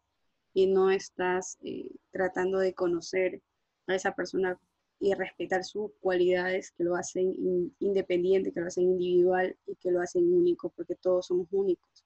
y 0.53 0.67
no 0.67 0.91
estás 0.91 1.59
eh, 1.63 1.91
tratando 2.11 2.59
de 2.59 2.75
conocer 2.75 3.43
a 3.87 3.95
esa 3.95 4.15
persona 4.15 4.59
y 5.01 5.15
respetar 5.15 5.65
sus 5.65 5.93
cualidades 6.01 6.73
que 6.73 6.85
lo 6.85 6.95
hacen 6.95 7.35
independiente, 7.81 8.53
que 8.53 8.61
lo 8.61 8.67
hacen 8.67 8.85
individual 8.85 9.57
y 9.67 9.75
que 9.77 9.91
lo 9.91 10.03
hacen 10.03 10.31
único, 10.31 10.69
porque 10.69 10.95
todos 10.95 11.27
somos 11.29 11.49
únicos. 11.51 12.05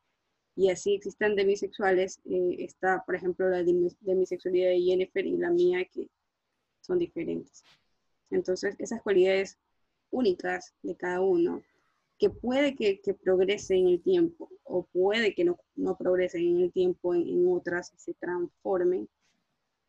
Y 0.54 0.70
así 0.70 0.94
existen 0.94 1.34
demisexuales, 1.34 2.20
eh, 2.24 2.56
está 2.60 3.02
por 3.04 3.16
ejemplo 3.16 3.50
la 3.50 3.64
demisexualidad 3.64 4.68
de 4.68 4.80
Jennifer 4.80 5.26
y 5.26 5.36
la 5.36 5.50
mía 5.50 5.84
que 5.86 6.08
son 6.80 7.00
diferentes. 7.00 7.64
Entonces 8.30 8.76
esas 8.78 9.02
cualidades 9.02 9.58
únicas 10.10 10.72
de 10.82 10.94
cada 10.94 11.20
uno, 11.20 11.62
que 12.16 12.30
puede 12.30 12.76
que, 12.76 13.00
que 13.00 13.12
progrese 13.12 13.74
en 13.74 13.88
el 13.88 14.00
tiempo 14.00 14.48
o 14.62 14.84
puede 14.84 15.34
que 15.34 15.44
no, 15.44 15.58
no 15.74 15.96
progresen 15.96 16.42
en 16.42 16.60
el 16.60 16.72
tiempo, 16.72 17.12
en, 17.12 17.28
en 17.28 17.48
otras 17.48 17.92
se 17.96 18.14
transformen, 18.14 19.08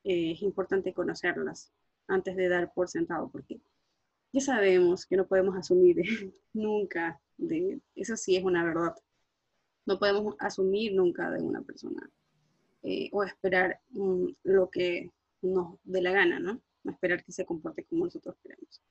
eh, 0.03 0.31
es 0.31 0.41
importante 0.41 0.91
conocerlas 0.91 1.71
antes 2.07 2.35
de 2.35 2.49
dar 2.49 2.73
por 2.73 2.89
sentado, 2.89 3.29
porque 3.29 3.59
ya 4.33 4.41
sabemos 4.41 5.05
que 5.05 5.17
no 5.17 5.27
podemos 5.27 5.55
asumir 5.55 5.97
nunca, 6.53 7.19
de, 7.37 7.79
eso 7.95 8.17
sí 8.17 8.35
es 8.35 8.43
una 8.43 8.63
verdad, 8.63 8.95
no 9.85 9.99
podemos 9.99 10.35
asumir 10.39 10.93
nunca 10.93 11.29
de 11.31 11.41
una 11.41 11.61
persona 11.61 12.09
eh, 12.83 13.09
o 13.11 13.23
esperar 13.23 13.79
mm, 13.89 14.27
lo 14.43 14.69
que 14.69 15.11
nos 15.41 15.77
dé 15.83 16.01
la 16.01 16.11
gana, 16.11 16.39
¿no? 16.39 16.61
Esperar 16.85 17.23
que 17.23 17.31
se 17.31 17.45
comporte 17.45 17.83
como 17.83 18.05
nosotros 18.05 18.35
queremos. 18.41 18.81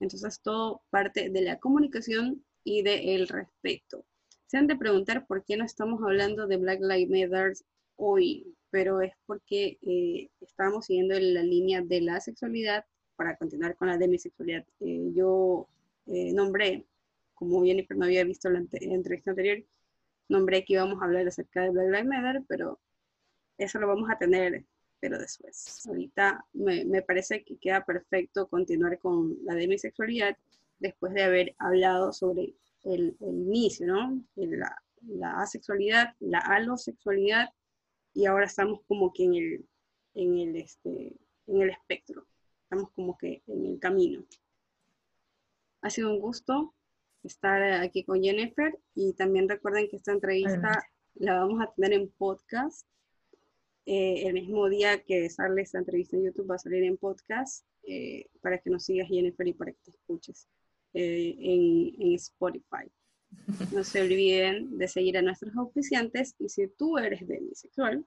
Entonces, 0.00 0.40
todo 0.40 0.82
parte 0.90 1.30
de 1.30 1.40
la 1.40 1.58
comunicación 1.58 2.44
y 2.64 2.82
del 2.82 3.28
respeto. 3.28 4.04
Se 4.46 4.58
han 4.58 4.66
de 4.66 4.76
preguntar 4.76 5.26
por 5.26 5.44
qué 5.44 5.56
no 5.56 5.64
estamos 5.64 6.02
hablando 6.02 6.46
de 6.46 6.56
Black 6.56 6.80
Lives 6.80 7.10
Matter 7.30 7.52
hoy, 7.96 8.54
pero 8.76 9.00
es 9.00 9.14
porque 9.24 9.78
eh, 9.80 10.28
estamos 10.42 10.84
siguiendo 10.84 11.18
la 11.18 11.42
línea 11.42 11.80
de 11.80 12.02
la 12.02 12.20
sexualidad 12.20 12.84
para 13.16 13.34
continuar 13.38 13.74
con 13.74 13.88
la 13.88 13.96
demisexualidad. 13.96 14.66
Eh, 14.80 15.12
yo 15.14 15.66
eh, 16.08 16.34
nombré, 16.34 16.84
como 17.34 17.64
Jennifer 17.64 17.96
no 17.96 18.04
había 18.04 18.22
visto 18.24 18.50
la, 18.50 18.60
la, 18.60 18.94
entrevista 18.94 19.30
anterior, 19.30 19.64
nombré 20.28 20.62
que 20.62 20.74
íbamos 20.74 21.00
a 21.00 21.06
hablar 21.06 21.26
acerca 21.26 21.62
de 21.62 21.70
Black 21.70 21.86
Lives 21.86 22.04
Matter, 22.04 22.42
pero 22.46 22.78
eso 23.56 23.78
lo 23.78 23.88
vamos 23.88 24.10
a 24.10 24.18
tener, 24.18 24.66
pero 25.00 25.18
después. 25.18 25.86
Ahorita 25.88 26.44
me, 26.52 26.84
me 26.84 27.00
parece 27.00 27.44
que 27.44 27.56
queda 27.56 27.82
perfecto 27.82 28.46
continuar 28.46 28.98
con 28.98 29.38
la 29.46 29.54
demisexualidad 29.54 30.36
después 30.80 31.14
de 31.14 31.22
haber 31.22 31.54
hablado 31.56 32.12
sobre 32.12 32.52
el, 32.84 33.16
el 33.20 33.36
inicio, 33.40 33.86
¿no? 33.86 34.22
La, 34.34 34.76
la 35.00 35.40
asexualidad, 35.40 36.14
la 36.20 36.40
alosexualidad 36.40 37.48
y 38.16 38.24
ahora 38.24 38.46
estamos 38.46 38.80
como 38.88 39.12
que 39.12 39.24
en 39.24 39.34
el, 39.34 39.68
en 40.14 40.38
el, 40.38 40.56
este, 40.56 41.14
en 41.46 41.60
el 41.60 41.68
espectro, 41.68 42.26
estamos 42.62 42.90
como 42.92 43.18
que 43.18 43.42
en 43.46 43.66
el 43.66 43.78
camino. 43.78 44.24
Ha 45.82 45.90
sido 45.90 46.10
un 46.10 46.20
gusto 46.20 46.74
estar 47.22 47.62
aquí 47.62 48.04
con 48.04 48.22
Jennifer 48.22 48.74
y 48.94 49.12
también 49.12 49.50
recuerden 49.50 49.88
que 49.90 49.96
esta 49.96 50.12
entrevista 50.12 50.82
la 51.14 51.40
vamos 51.40 51.62
a 51.62 51.70
tener 51.74 51.92
en 51.92 52.10
podcast. 52.12 52.88
Eh, 53.84 54.26
el 54.26 54.32
mismo 54.32 54.66
día 54.70 55.02
que 55.04 55.28
sale 55.28 55.60
esta 55.60 55.78
entrevista 55.78 56.16
en 56.16 56.24
YouTube 56.24 56.50
va 56.50 56.54
a 56.54 56.58
salir 56.58 56.84
en 56.84 56.96
podcast 56.96 57.66
eh, 57.86 58.30
para 58.40 58.58
que 58.58 58.70
nos 58.70 58.84
sigas 58.84 59.08
Jennifer 59.08 59.46
y 59.46 59.52
para 59.52 59.72
que 59.72 59.78
te 59.84 59.90
escuches 59.90 60.48
eh, 60.94 61.36
en, 61.38 62.02
en 62.02 62.14
Spotify. 62.14 62.90
No 63.72 63.84
se 63.84 64.02
olviden 64.02 64.76
de 64.78 64.88
seguir 64.88 65.18
a 65.18 65.22
nuestros 65.22 65.56
auspiciantes 65.56 66.34
y 66.38 66.48
si 66.48 66.66
tú 66.68 66.98
eres 66.98 67.26
demisexual, 67.26 68.04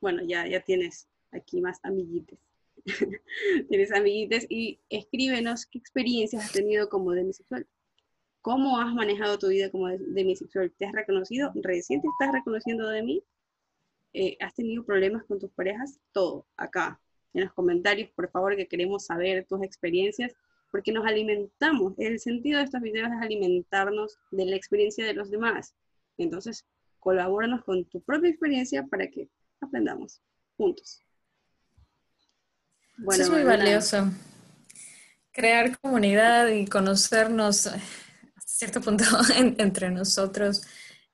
bueno, 0.00 0.22
ya, 0.22 0.46
ya 0.46 0.60
tienes 0.60 1.08
aquí 1.32 1.60
más 1.60 1.78
amiguites. 1.82 2.38
tienes 3.68 3.92
amiguites 3.92 4.46
y 4.48 4.78
escríbenos 4.88 5.66
qué 5.66 5.78
experiencias 5.78 6.44
has 6.44 6.52
tenido 6.52 6.88
como 6.88 7.12
demisexual. 7.12 7.66
¿Cómo 8.40 8.78
has 8.78 8.94
manejado 8.94 9.38
tu 9.38 9.48
vida 9.48 9.70
como 9.70 9.88
demisexual? 9.88 10.70
¿Te 10.78 10.86
has 10.86 10.92
reconocido? 10.92 11.50
¿Recién 11.56 12.00
te 12.00 12.08
estás 12.08 12.32
reconociendo 12.32 12.88
de 12.88 13.02
mí? 13.02 13.24
Eh, 14.12 14.36
¿Has 14.40 14.54
tenido 14.54 14.84
problemas 14.84 15.24
con 15.24 15.40
tus 15.40 15.50
parejas? 15.50 15.98
Todo, 16.12 16.46
acá, 16.56 17.00
en 17.34 17.44
los 17.44 17.52
comentarios, 17.52 18.10
por 18.10 18.30
favor, 18.30 18.56
que 18.56 18.68
queremos 18.68 19.06
saber 19.06 19.44
tus 19.46 19.62
experiencias 19.62 20.32
porque 20.70 20.92
nos 20.92 21.06
alimentamos. 21.06 21.94
El 21.98 22.18
sentido 22.20 22.58
de 22.58 22.64
estos 22.64 22.80
videos 22.80 23.08
es 23.08 23.22
alimentarnos 23.22 24.18
de 24.30 24.46
la 24.46 24.56
experiencia 24.56 25.04
de 25.04 25.14
los 25.14 25.30
demás. 25.30 25.74
Entonces, 26.18 26.66
colabóranos 26.98 27.64
con 27.64 27.84
tu 27.84 28.02
propia 28.02 28.30
experiencia 28.30 28.84
para 28.84 29.08
que 29.08 29.28
aprendamos 29.60 30.22
juntos. 30.56 31.02
Bueno, 32.98 33.22
Eso 33.22 33.32
es 33.32 33.38
muy 33.38 33.46
valioso. 33.46 34.10
Crear 35.32 35.78
comunidad 35.78 36.48
y 36.48 36.66
conocernos 36.66 37.66
hasta 37.66 37.80
cierto 38.44 38.80
punto 38.80 39.04
entre 39.36 39.90
nosotros 39.90 40.62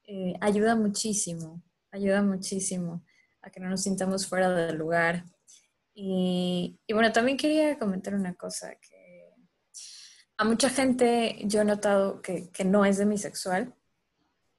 eh, 0.05 0.34
ayuda 0.40 0.76
muchísimo, 0.76 1.62
ayuda 1.90 2.22
muchísimo 2.22 3.05
a 3.40 3.50
que 3.50 3.61
no 3.61 3.68
nos 3.68 3.82
sintamos 3.82 4.26
fuera 4.26 4.50
del 4.50 4.76
lugar. 4.76 5.24
Y, 5.94 6.78
y 6.86 6.92
bueno, 6.92 7.12
también 7.12 7.36
quería 7.36 7.78
comentar 7.78 8.14
una 8.14 8.34
cosa 8.34 8.74
que 8.80 8.91
a 10.43 10.45
mucha 10.45 10.68
gente 10.70 11.38
yo 11.45 11.61
he 11.61 11.64
notado 11.64 12.20
que, 12.20 12.51
que 12.51 12.64
no 12.64 12.84
es 12.84 12.99
demisexual, 12.99 13.76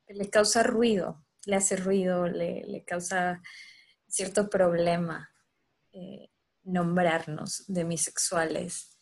le 0.08 0.30
causa 0.30 0.64
ruido, 0.64 1.26
le 1.46 1.58
hace 1.58 1.76
ruido, 1.76 2.26
le, 2.28 2.64
le 2.66 2.86
causa 2.86 3.42
cierto 4.08 4.50
problema 4.50 5.30
eh, 5.92 6.30
nombrarnos 6.64 7.66
demisexuales. 7.68 8.98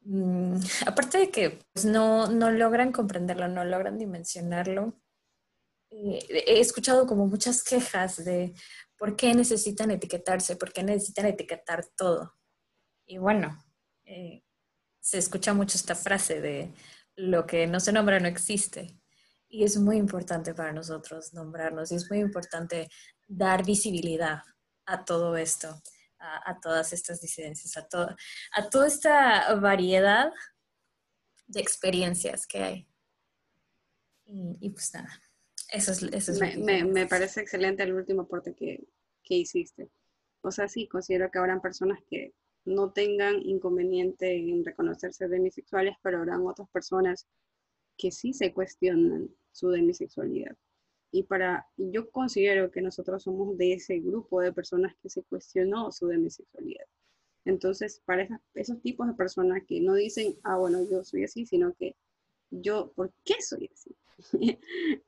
Mm, 0.00 0.56
aparte 0.84 1.18
de 1.18 1.30
que 1.30 1.60
pues, 1.72 1.84
no, 1.84 2.26
no, 2.26 2.50
logran 2.50 2.90
comprenderlo, 2.90 3.46
no 3.46 3.64
logran 3.64 3.96
dimensionarlo, 3.96 5.00
eh, 5.90 6.26
he 6.48 6.58
escuchado 6.58 7.06
como 7.06 7.28
muchas 7.28 7.62
quejas 7.62 8.24
de 8.24 8.52
por 8.98 9.14
qué 9.14 9.32
necesitan 9.32 9.92
etiquetarse, 9.92 10.56
por 10.56 10.72
qué 10.72 10.82
necesitan 10.82 11.26
etiquetar 11.26 11.86
todo. 11.96 12.34
Y 13.06 13.18
bueno, 13.18 13.56
eh, 14.06 14.43
se 15.04 15.18
escucha 15.18 15.52
mucho 15.52 15.76
esta 15.76 15.94
frase 15.94 16.40
de 16.40 16.72
lo 17.14 17.46
que 17.46 17.66
no 17.66 17.78
se 17.78 17.92
nombra 17.92 18.18
no 18.20 18.26
existe. 18.26 18.98
Y 19.50 19.64
es 19.64 19.76
muy 19.76 19.98
importante 19.98 20.54
para 20.54 20.72
nosotros 20.72 21.34
nombrarnos 21.34 21.92
y 21.92 21.96
es 21.96 22.08
muy 22.08 22.20
importante 22.20 22.88
dar 23.28 23.66
visibilidad 23.66 24.40
a 24.86 25.04
todo 25.04 25.36
esto, 25.36 25.68
a, 26.18 26.50
a 26.50 26.58
todas 26.58 26.94
estas 26.94 27.20
disidencias, 27.20 27.76
a, 27.76 27.86
to, 27.86 28.16
a 28.52 28.70
toda 28.70 28.86
esta 28.86 29.54
variedad 29.56 30.32
experiencias 31.54 32.46
que 32.46 32.62
hay. 32.62 32.88
Y, 34.24 34.70
pues 34.70 34.94
nada, 34.94 35.20
eso 35.68 35.92
es, 35.92 36.02
eso 36.02 36.32
es 36.32 36.58
me, 36.58 36.82
me, 36.82 37.06
parece 37.06 37.42
excelente 37.42 37.82
el 37.82 37.92
último 37.92 38.22
aporte 38.22 38.54
que, 38.54 38.88
que 39.22 39.34
hiciste. 39.34 39.90
O 40.40 40.50
sea, 40.50 40.66
sí, 40.66 40.88
considero 40.88 41.30
que 41.30 41.38
habrán 41.38 41.60
personas 41.60 41.98
que 42.08 42.32
no 42.64 42.92
tengan 42.92 43.40
inconveniente 43.42 44.36
en 44.36 44.64
reconocerse 44.64 45.28
demisexuales, 45.28 45.96
pero 46.02 46.18
habrán 46.18 46.46
otras 46.46 46.68
personas 46.70 47.26
que 47.96 48.10
sí 48.10 48.32
se 48.32 48.52
cuestionan 48.52 49.28
su 49.52 49.70
demisexualidad. 49.70 50.56
Y 51.12 51.24
para, 51.24 51.68
yo 51.76 52.10
considero 52.10 52.70
que 52.70 52.82
nosotros 52.82 53.22
somos 53.22 53.56
de 53.56 53.74
ese 53.74 54.00
grupo 54.00 54.40
de 54.40 54.52
personas 54.52 54.96
que 55.00 55.08
se 55.08 55.22
cuestionó 55.22 55.92
su 55.92 56.08
demisexualidad. 56.08 56.86
Entonces, 57.44 58.02
para 58.04 58.26
esos 58.54 58.80
tipos 58.80 59.06
de 59.06 59.14
personas 59.14 59.62
que 59.66 59.80
no 59.80 59.94
dicen, 59.94 60.34
ah, 60.42 60.56
bueno, 60.56 60.78
yo 60.90 61.04
soy 61.04 61.24
así, 61.24 61.46
sino 61.46 61.74
que 61.74 61.94
yo, 62.50 62.92
¿por 62.96 63.12
qué 63.24 63.34
soy 63.40 63.70
así? 63.72 63.94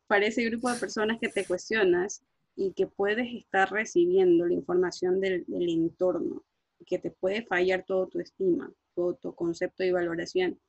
para 0.07 0.27
ese 0.27 0.45
grupo 0.45 0.71
de 0.71 0.79
personas 0.79 1.19
que 1.21 1.29
te 1.29 1.45
cuestionas 1.45 2.23
y 2.55 2.73
que 2.73 2.87
puedes 2.87 3.35
estar 3.35 3.71
recibiendo 3.71 4.47
la 4.47 4.55
información 4.55 5.21
del 5.21 5.45
entorno, 5.49 6.45
que 6.87 6.99
te 6.99 7.11
puede 7.11 7.45
fallar 7.45 7.85
todo 7.85 8.09
tu 8.09 8.21
estima, 8.21 8.73
todo 8.95 9.15
tu 9.17 9.35
concepto 9.35 9.85
y 9.85 9.91
valoración, 9.91 10.61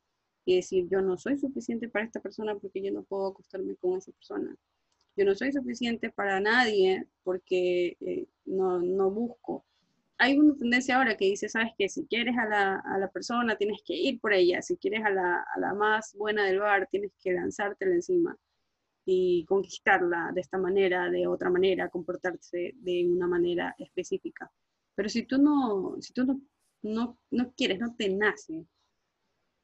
y 0.46 0.56
decir, 0.58 0.88
yo 0.90 1.02
no 1.02 1.18
soy 1.18 1.38
suficiente 1.38 1.90
para 1.90 2.06
esta 2.06 2.22
persona 2.22 2.56
porque 2.56 2.82
yo 2.82 2.92
no 2.92 3.04
puedo 3.04 3.28
acostarme 3.28 3.76
con 3.76 3.98
esa 3.98 4.12
persona 4.12 4.58
yo 5.18 5.26
no 5.26 5.36
soy 5.36 5.52
suficiente 5.52 6.12
para 6.12 6.40
nadie 6.40 7.08
porque 7.24 7.98
eh, 8.00 8.28
no, 8.46 8.80
no, 8.80 9.10
busco. 9.10 9.66
Hay 10.20 10.38
una 10.38 10.56
tendencia 10.56 10.98
ahora 10.98 11.18
que 11.18 11.26
dice, 11.26 11.50
sabes 11.50 11.72
que 11.78 11.90
si 11.90 12.06
quieres 12.06 12.38
a 12.38 12.46
la, 12.46 12.76
a 12.80 12.98
la 13.00 13.10
persona 13.10 13.56
tienes 13.56 13.82
que 13.86 13.96
ir 13.96 14.20
por 14.20 14.34
ella, 14.34 14.62
si 14.62 14.78
quieres 14.78 15.04
a 15.04 15.10
la, 15.10 15.42
a 15.42 15.60
la, 15.60 15.74
más 15.74 16.14
buena 16.16 16.46
del 16.46 16.60
bar 16.60 16.88
tienes 16.90 17.12
que 17.22 17.34
lanzártela 17.34 17.96
encima 17.96 18.38
y 19.06 19.46
conquistarla 19.46 20.32
de 20.34 20.42
esta 20.42 20.58
manera, 20.58 21.10
de 21.10 21.28
otra 21.28 21.50
manera, 21.50 21.90
comportarse 21.90 22.74
de 22.76 23.08
una 23.08 23.28
manera 23.28 23.76
específica. 23.80 24.52
Pero 24.98 25.08
si 25.08 25.24
tú 25.24 25.38
no, 25.38 25.96
si 26.02 26.12
tú 26.12 26.26
no, 26.26 26.42
no, 26.82 27.18
no 27.32 27.54
quieres, 27.54 27.80
no 27.80 27.96
te 27.96 28.10
nace, 28.10 28.66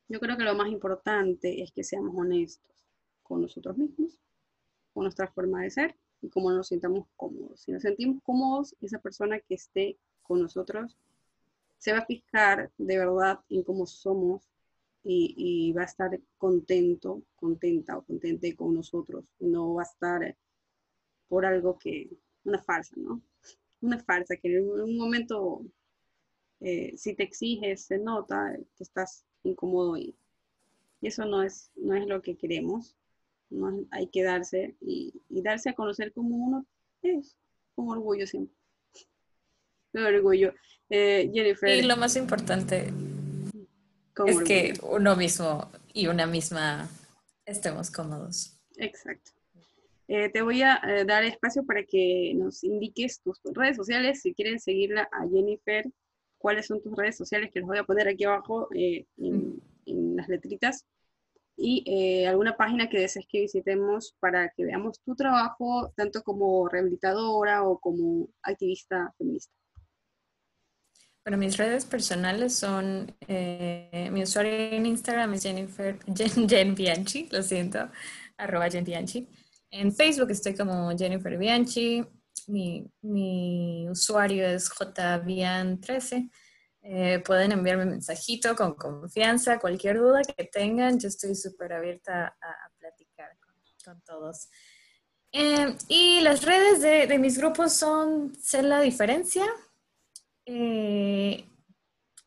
yo 0.08 0.20
creo 0.22 0.38
que 0.38 0.44
lo 0.44 0.56
más 0.56 0.70
importante 0.70 1.62
es 1.62 1.74
que 1.74 1.84
seamos 1.84 2.16
honestos 2.16 2.72
con 3.24 3.42
nosotros 3.42 3.78
mismos 3.78 4.24
con 4.94 5.04
nuestra 5.04 5.28
forma 5.28 5.64
de 5.64 5.72
ser 5.72 5.96
y 6.22 6.30
cómo 6.30 6.52
nos 6.52 6.68
sintamos 6.68 7.08
cómodos. 7.16 7.62
Si 7.62 7.72
nos 7.72 7.82
sentimos 7.82 8.22
cómodos, 8.24 8.76
esa 8.80 9.00
persona 9.00 9.40
que 9.40 9.56
esté 9.56 9.98
con 10.22 10.42
nosotros 10.42 10.96
se 11.78 11.92
va 11.92 12.00
a 12.00 12.06
fijar 12.06 12.72
de 12.78 12.98
verdad 12.98 13.40
en 13.50 13.64
cómo 13.64 13.86
somos 13.86 14.50
y, 15.06 15.74
va 15.74 15.82
a 15.82 15.86
estar 15.86 16.18
contento, 16.38 17.24
contenta 17.36 17.98
o 17.98 18.04
contente 18.04 18.56
con 18.56 18.74
nosotros. 18.74 19.26
No 19.40 19.74
va 19.74 19.82
a 19.82 19.86
estar 19.86 20.38
por 21.28 21.46
algo 21.46 21.78
que, 21.78 22.10
una 22.46 22.62
farsa, 22.62 22.96
¿no? 22.96 23.22
Una 23.84 24.00
farsa 24.00 24.36
que 24.38 24.58
en 24.58 24.70
un 24.70 24.98
momento, 24.98 25.62
eh, 26.60 26.94
si 26.98 27.14
te 27.16 27.24
exiges, 27.24 27.86
se 27.86 28.00
nota 28.00 28.58
que 28.76 28.84
estás 28.84 29.26
incómodo 29.44 29.98
y, 29.98 30.16
y 31.02 31.08
eso 31.08 31.26
no 31.26 31.44
es, 31.44 31.72
no 31.76 31.96
es 31.96 32.08
lo 32.08 32.22
que 32.22 32.36
queremos 32.36 32.96
hay 33.92 34.08
que 34.08 34.24
darse 34.24 34.76
y, 34.82 35.14
darse 35.30 35.70
a 35.70 35.74
conocer 35.74 36.14
como 36.14 36.36
uno 36.36 36.66
es, 37.02 37.36
con 37.76 37.90
orgullo 37.90 38.26
siempre. 38.28 38.56
Con 39.94 40.04
orgullo. 40.04 40.54
Eh, 40.90 41.30
Jennifer. 41.34 41.70
Y 41.70 41.84
lo 41.84 41.98
más 41.98 42.16
importante 42.16 42.92
es 44.26 44.40
que 44.44 44.74
uno 44.84 45.16
mismo 45.16 45.72
y 45.94 46.08
una 46.08 46.26
misma 46.26 46.90
estemos 47.46 47.92
cómodos. 47.92 48.58
Exacto. 48.78 49.32
Eh, 50.08 50.30
te 50.30 50.42
voy 50.42 50.62
a 50.62 50.82
eh, 50.86 51.06
dar 51.06 51.24
espacio 51.24 51.66
para 51.66 51.84
que 51.84 52.34
nos 52.36 52.64
indiques 52.64 53.22
tus 53.22 53.40
redes 53.54 53.78
sociales, 53.78 54.22
si 54.22 54.34
quieren 54.34 54.60
seguirla 54.60 55.08
a 55.12 55.28
Jennifer, 55.30 55.86
cuáles 56.38 56.68
son 56.68 56.82
tus 56.82 56.96
redes 56.96 57.18
sociales, 57.18 57.52
que 57.54 57.60
los 57.60 57.68
voy 57.68 57.78
a 57.78 57.86
poner 57.86 58.08
aquí 58.08 58.26
abajo 58.26 58.68
en, 58.74 59.06
en, 59.86 60.16
las 60.16 60.28
letritas 60.28 60.86
y 61.56 61.84
eh, 61.86 62.28
alguna 62.28 62.58
página 62.58 62.90
que 62.90 63.00
desees 63.00 63.26
que 63.30 63.42
visitemos 63.42 64.16
para 64.20 64.50
que 64.50 64.66
veamos 64.66 65.00
tu 65.06 65.16
trabajo, 65.16 65.94
tanto 65.96 66.22
como 66.22 66.68
rehabilitadora 66.68 67.64
o 67.64 67.80
como 67.80 68.28
activista 68.42 69.14
feminista. 69.18 69.54
Bueno, 71.26 71.38
mis 71.38 71.56
redes 71.56 71.86
personales 71.86 72.54
son, 72.54 73.16
eh, 73.30 74.10
mi 74.12 74.24
usuario 74.24 74.52
en 74.52 74.86
Instagram 74.86 75.34
es 75.36 75.44
Jennifer, 75.44 75.98
Jen, 76.50 76.76
Bianchi, 76.76 77.30
lo 77.32 77.42
siento, 77.42 77.90
arroba 78.36 78.70
Jen 78.70 78.84
Bianchi. 78.84 79.30
En 79.74 79.92
Facebook 79.92 80.32
estoy 80.32 80.56
como 80.56 80.96
Jennifer 80.98 81.38
Bianchi, 81.38 82.06
mi, 82.48 82.86
mi 83.02 83.90
usuario 83.90 84.46
es 84.48 84.70
jbian13 84.70 86.30
eh, 86.86 87.24
pueden 87.26 87.54
enviarme 87.54 87.84
un 87.84 87.92
mensajito 87.92 88.58
con 88.58 88.76
confianza, 88.76 89.58
cualquier 89.58 90.00
duda 90.00 90.22
que 90.22 90.44
tengan, 90.44 91.00
yo 91.00 91.08
estoy 91.08 91.34
súper 91.34 91.72
abierta 91.72 92.36
a, 92.42 92.70
platicar 92.78 93.30
con, 93.86 94.02
todos. 94.02 94.50
Eh, 95.32 95.78
y 95.88 96.20
las 96.20 96.44
redes 96.44 96.82
de, 96.82 97.18
mis 97.20 97.38
grupos 97.38 97.72
son 97.72 98.36
Ser 98.36 98.66
la 98.66 98.82
Diferencia. 98.82 99.46
Eh, 100.46 101.46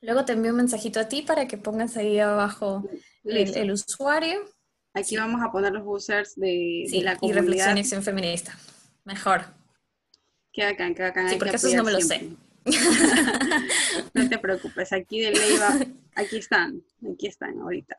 luego 0.00 0.24
te 0.24 0.32
envío 0.32 0.52
un 0.52 0.56
mensajito 0.56 1.00
a 1.00 1.08
ti 1.08 1.20
para 1.20 1.46
que 1.46 1.58
pongas 1.58 1.98
ahí 1.98 2.18
abajo 2.18 2.82
el, 3.24 3.70
usuario. 3.70 4.38
Aquí 4.96 5.14
vamos 5.14 5.42
a 5.42 5.52
poner 5.52 5.74
los 5.74 5.82
users 5.84 6.34
de, 6.36 6.86
la 7.02 7.16
comunidad. 7.16 7.42
Y 7.42 7.44
reflexión 7.44 7.76
y 7.76 7.80
acción 7.80 8.02
feminista. 8.02 8.58
Mejor. 9.04 9.42
Queda 10.50 10.70
acá, 10.70 10.94
queda 10.94 11.08
acá. 11.08 11.28
Sí, 11.28 11.36
porque 11.38 11.56
esos 11.56 11.74
no 11.74 11.84
me 11.84 11.92
lo 11.92 12.00
sé. 12.00 12.30
no 14.14 14.28
te 14.28 14.38
preocupes, 14.38 14.92
aquí 14.94 15.20
de 15.20 15.32
Leiva, 15.32 15.78
aquí 16.14 16.38
están, 16.38 16.82
aquí 17.12 17.26
están 17.26 17.60
ahorita. 17.60 17.98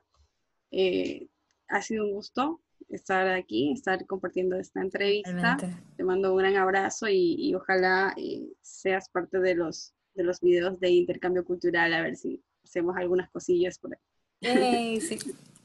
Eh, 0.72 1.28
ha 1.70 1.84
sido 1.84 2.06
un 2.06 2.14
gusto 2.14 2.62
estar 2.90 3.28
aquí, 3.30 3.74
estar 3.74 4.04
compartiendo 4.08 4.58
esta 4.58 4.82
entrevista. 4.82 5.56
Te 5.96 6.04
mando 6.04 6.32
un 6.32 6.40
gran 6.40 6.56
abrazo 6.56 7.08
y, 7.08 7.54
ojalá 7.54 8.14
eh, 8.18 8.48
seas 8.62 9.08
parte 9.10 9.40
de 9.40 9.54
los, 9.54 9.94
de 10.16 10.24
los 10.24 10.42
videos 10.42 10.80
de 10.80 10.90
intercambio 10.90 11.46
cultural, 11.46 11.94
a 11.94 12.02
ver 12.02 12.18
si 12.18 12.44
hacemos 12.64 12.98
algunas 12.98 13.30
cosillas 13.30 13.78
por 13.78 13.96
ahí. 14.42 15.00
sí. 15.00 15.20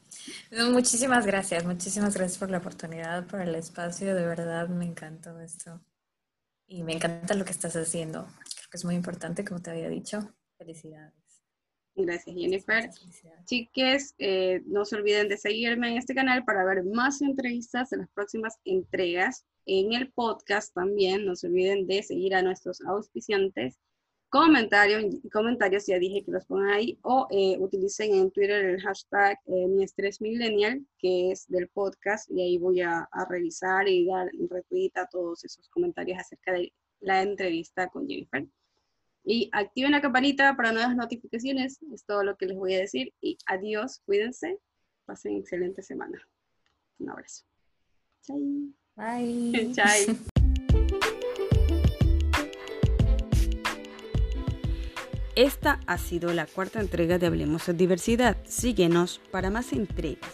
Muchísimas 0.71 1.25
gracias, 1.25 1.65
muchísimas 1.65 2.15
gracias 2.15 2.37
por 2.37 2.49
la 2.49 2.59
oportunidad, 2.59 3.27
por 3.27 3.41
el 3.41 3.55
espacio, 3.55 4.15
de 4.15 4.25
verdad 4.25 4.67
me 4.69 4.85
encantó 4.85 5.39
esto. 5.39 5.81
Y 6.67 6.83
me 6.83 6.93
encanta 6.93 7.33
lo 7.35 7.45
que 7.45 7.51
estás 7.51 7.75
haciendo 7.75 8.27
es 8.73 8.83
muy 8.83 8.95
importante, 8.95 9.45
como 9.45 9.61
te 9.61 9.71
había 9.71 9.89
dicho. 9.89 10.33
Felicidades. 10.57 11.13
Gracias, 11.95 12.35
Jennifer. 12.35 12.89
Chiques, 13.45 14.15
eh, 14.17 14.61
no 14.65 14.83
se 14.83 14.95
olviden 14.95 15.29
de 15.29 15.37
seguirme 15.37 15.91
en 15.91 15.97
este 15.97 16.15
canal 16.15 16.43
para 16.43 16.65
ver 16.65 16.83
más 16.83 17.21
entrevistas 17.21 17.91
en 17.93 17.99
las 17.99 18.09
próximas 18.09 18.57
entregas. 18.65 19.45
En 19.65 19.93
el 19.93 20.11
podcast 20.11 20.73
también, 20.73 21.25
no 21.25 21.35
se 21.35 21.47
olviden 21.47 21.85
de 21.85 22.01
seguir 22.01 22.33
a 22.33 22.41
nuestros 22.41 22.81
auspiciantes. 22.81 23.77
Comentarios, 24.33 25.13
comentarios 25.31 25.85
ya 25.85 25.99
dije 25.99 26.23
que 26.25 26.31
los 26.31 26.43
pongan 26.47 26.71
ahí, 26.71 26.97
o 27.03 27.27
eh, 27.29 27.55
utilicen 27.59 28.15
en 28.15 28.31
Twitter 28.31 28.65
el 28.65 28.81
hashtag 28.81 29.37
eh, 29.45 29.67
mi 29.67 29.83
estrés 29.83 30.21
millennial, 30.21 30.83
que 30.97 31.29
es 31.29 31.47
del 31.47 31.67
podcast, 31.67 32.31
y 32.31 32.41
ahí 32.41 32.57
voy 32.57 32.81
a, 32.81 33.07
a 33.11 33.25
revisar 33.29 33.87
y 33.87 34.07
dar 34.07 34.31
retweet 34.49 34.89
a 34.95 35.05
todos 35.05 35.45
esos 35.45 35.69
comentarios 35.69 36.17
acerca 36.17 36.53
de 36.53 36.73
la 37.01 37.21
entrevista 37.21 37.87
con 37.89 38.07
Jennifer. 38.07 38.47
Y 39.23 39.51
activen 39.51 39.91
la 39.91 40.01
campanita 40.01 40.55
para 40.55 40.71
nuevas 40.71 40.95
notificaciones. 40.95 41.79
Es 41.93 42.03
todo 42.03 42.23
lo 42.23 42.35
que 42.35 42.47
les 42.47 42.57
voy 42.57 42.73
a 42.73 42.79
decir. 42.79 43.13
Y 43.21 43.37
adiós, 43.45 44.01
cuídense. 44.03 44.57
Pasen 45.05 45.37
excelente 45.37 45.83
semana. 45.83 46.19
Un 46.97 47.11
abrazo. 47.11 47.43
Chai. 48.23 48.73
Bye. 48.95 49.73
Chai. 49.75 50.07
Esta 55.35 55.79
ha 55.87 55.97
sido 55.97 56.31
la 56.31 56.45
cuarta 56.45 56.79
entrega 56.79 57.17
de 57.17 57.25
Hablemos 57.25 57.65
de 57.65 57.73
Diversidad. 57.73 58.37
Síguenos 58.45 59.19
para 59.31 59.49
más 59.49 59.73
entregas. 59.73 60.29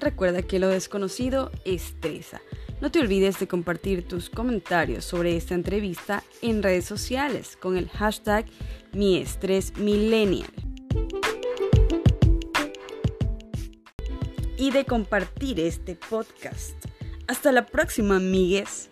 Recuerda 0.00 0.42
que 0.42 0.58
lo 0.58 0.66
desconocido 0.66 1.52
estresa. 1.64 2.42
No 2.80 2.90
te 2.90 2.98
olvides 2.98 3.38
de 3.38 3.46
compartir 3.46 4.08
tus 4.08 4.28
comentarios 4.28 5.04
sobre 5.04 5.36
esta 5.36 5.54
entrevista 5.54 6.24
en 6.42 6.64
redes 6.64 6.84
sociales 6.84 7.56
con 7.56 7.76
el 7.76 7.88
hashtag 7.90 8.46
MiEstresMillennial. 8.92 10.50
Y 14.56 14.72
de 14.72 14.84
compartir 14.84 15.60
este 15.60 15.94
podcast. 15.94 16.74
Hasta 17.28 17.52
la 17.52 17.66
próxima, 17.66 18.16
amigues. 18.16 18.90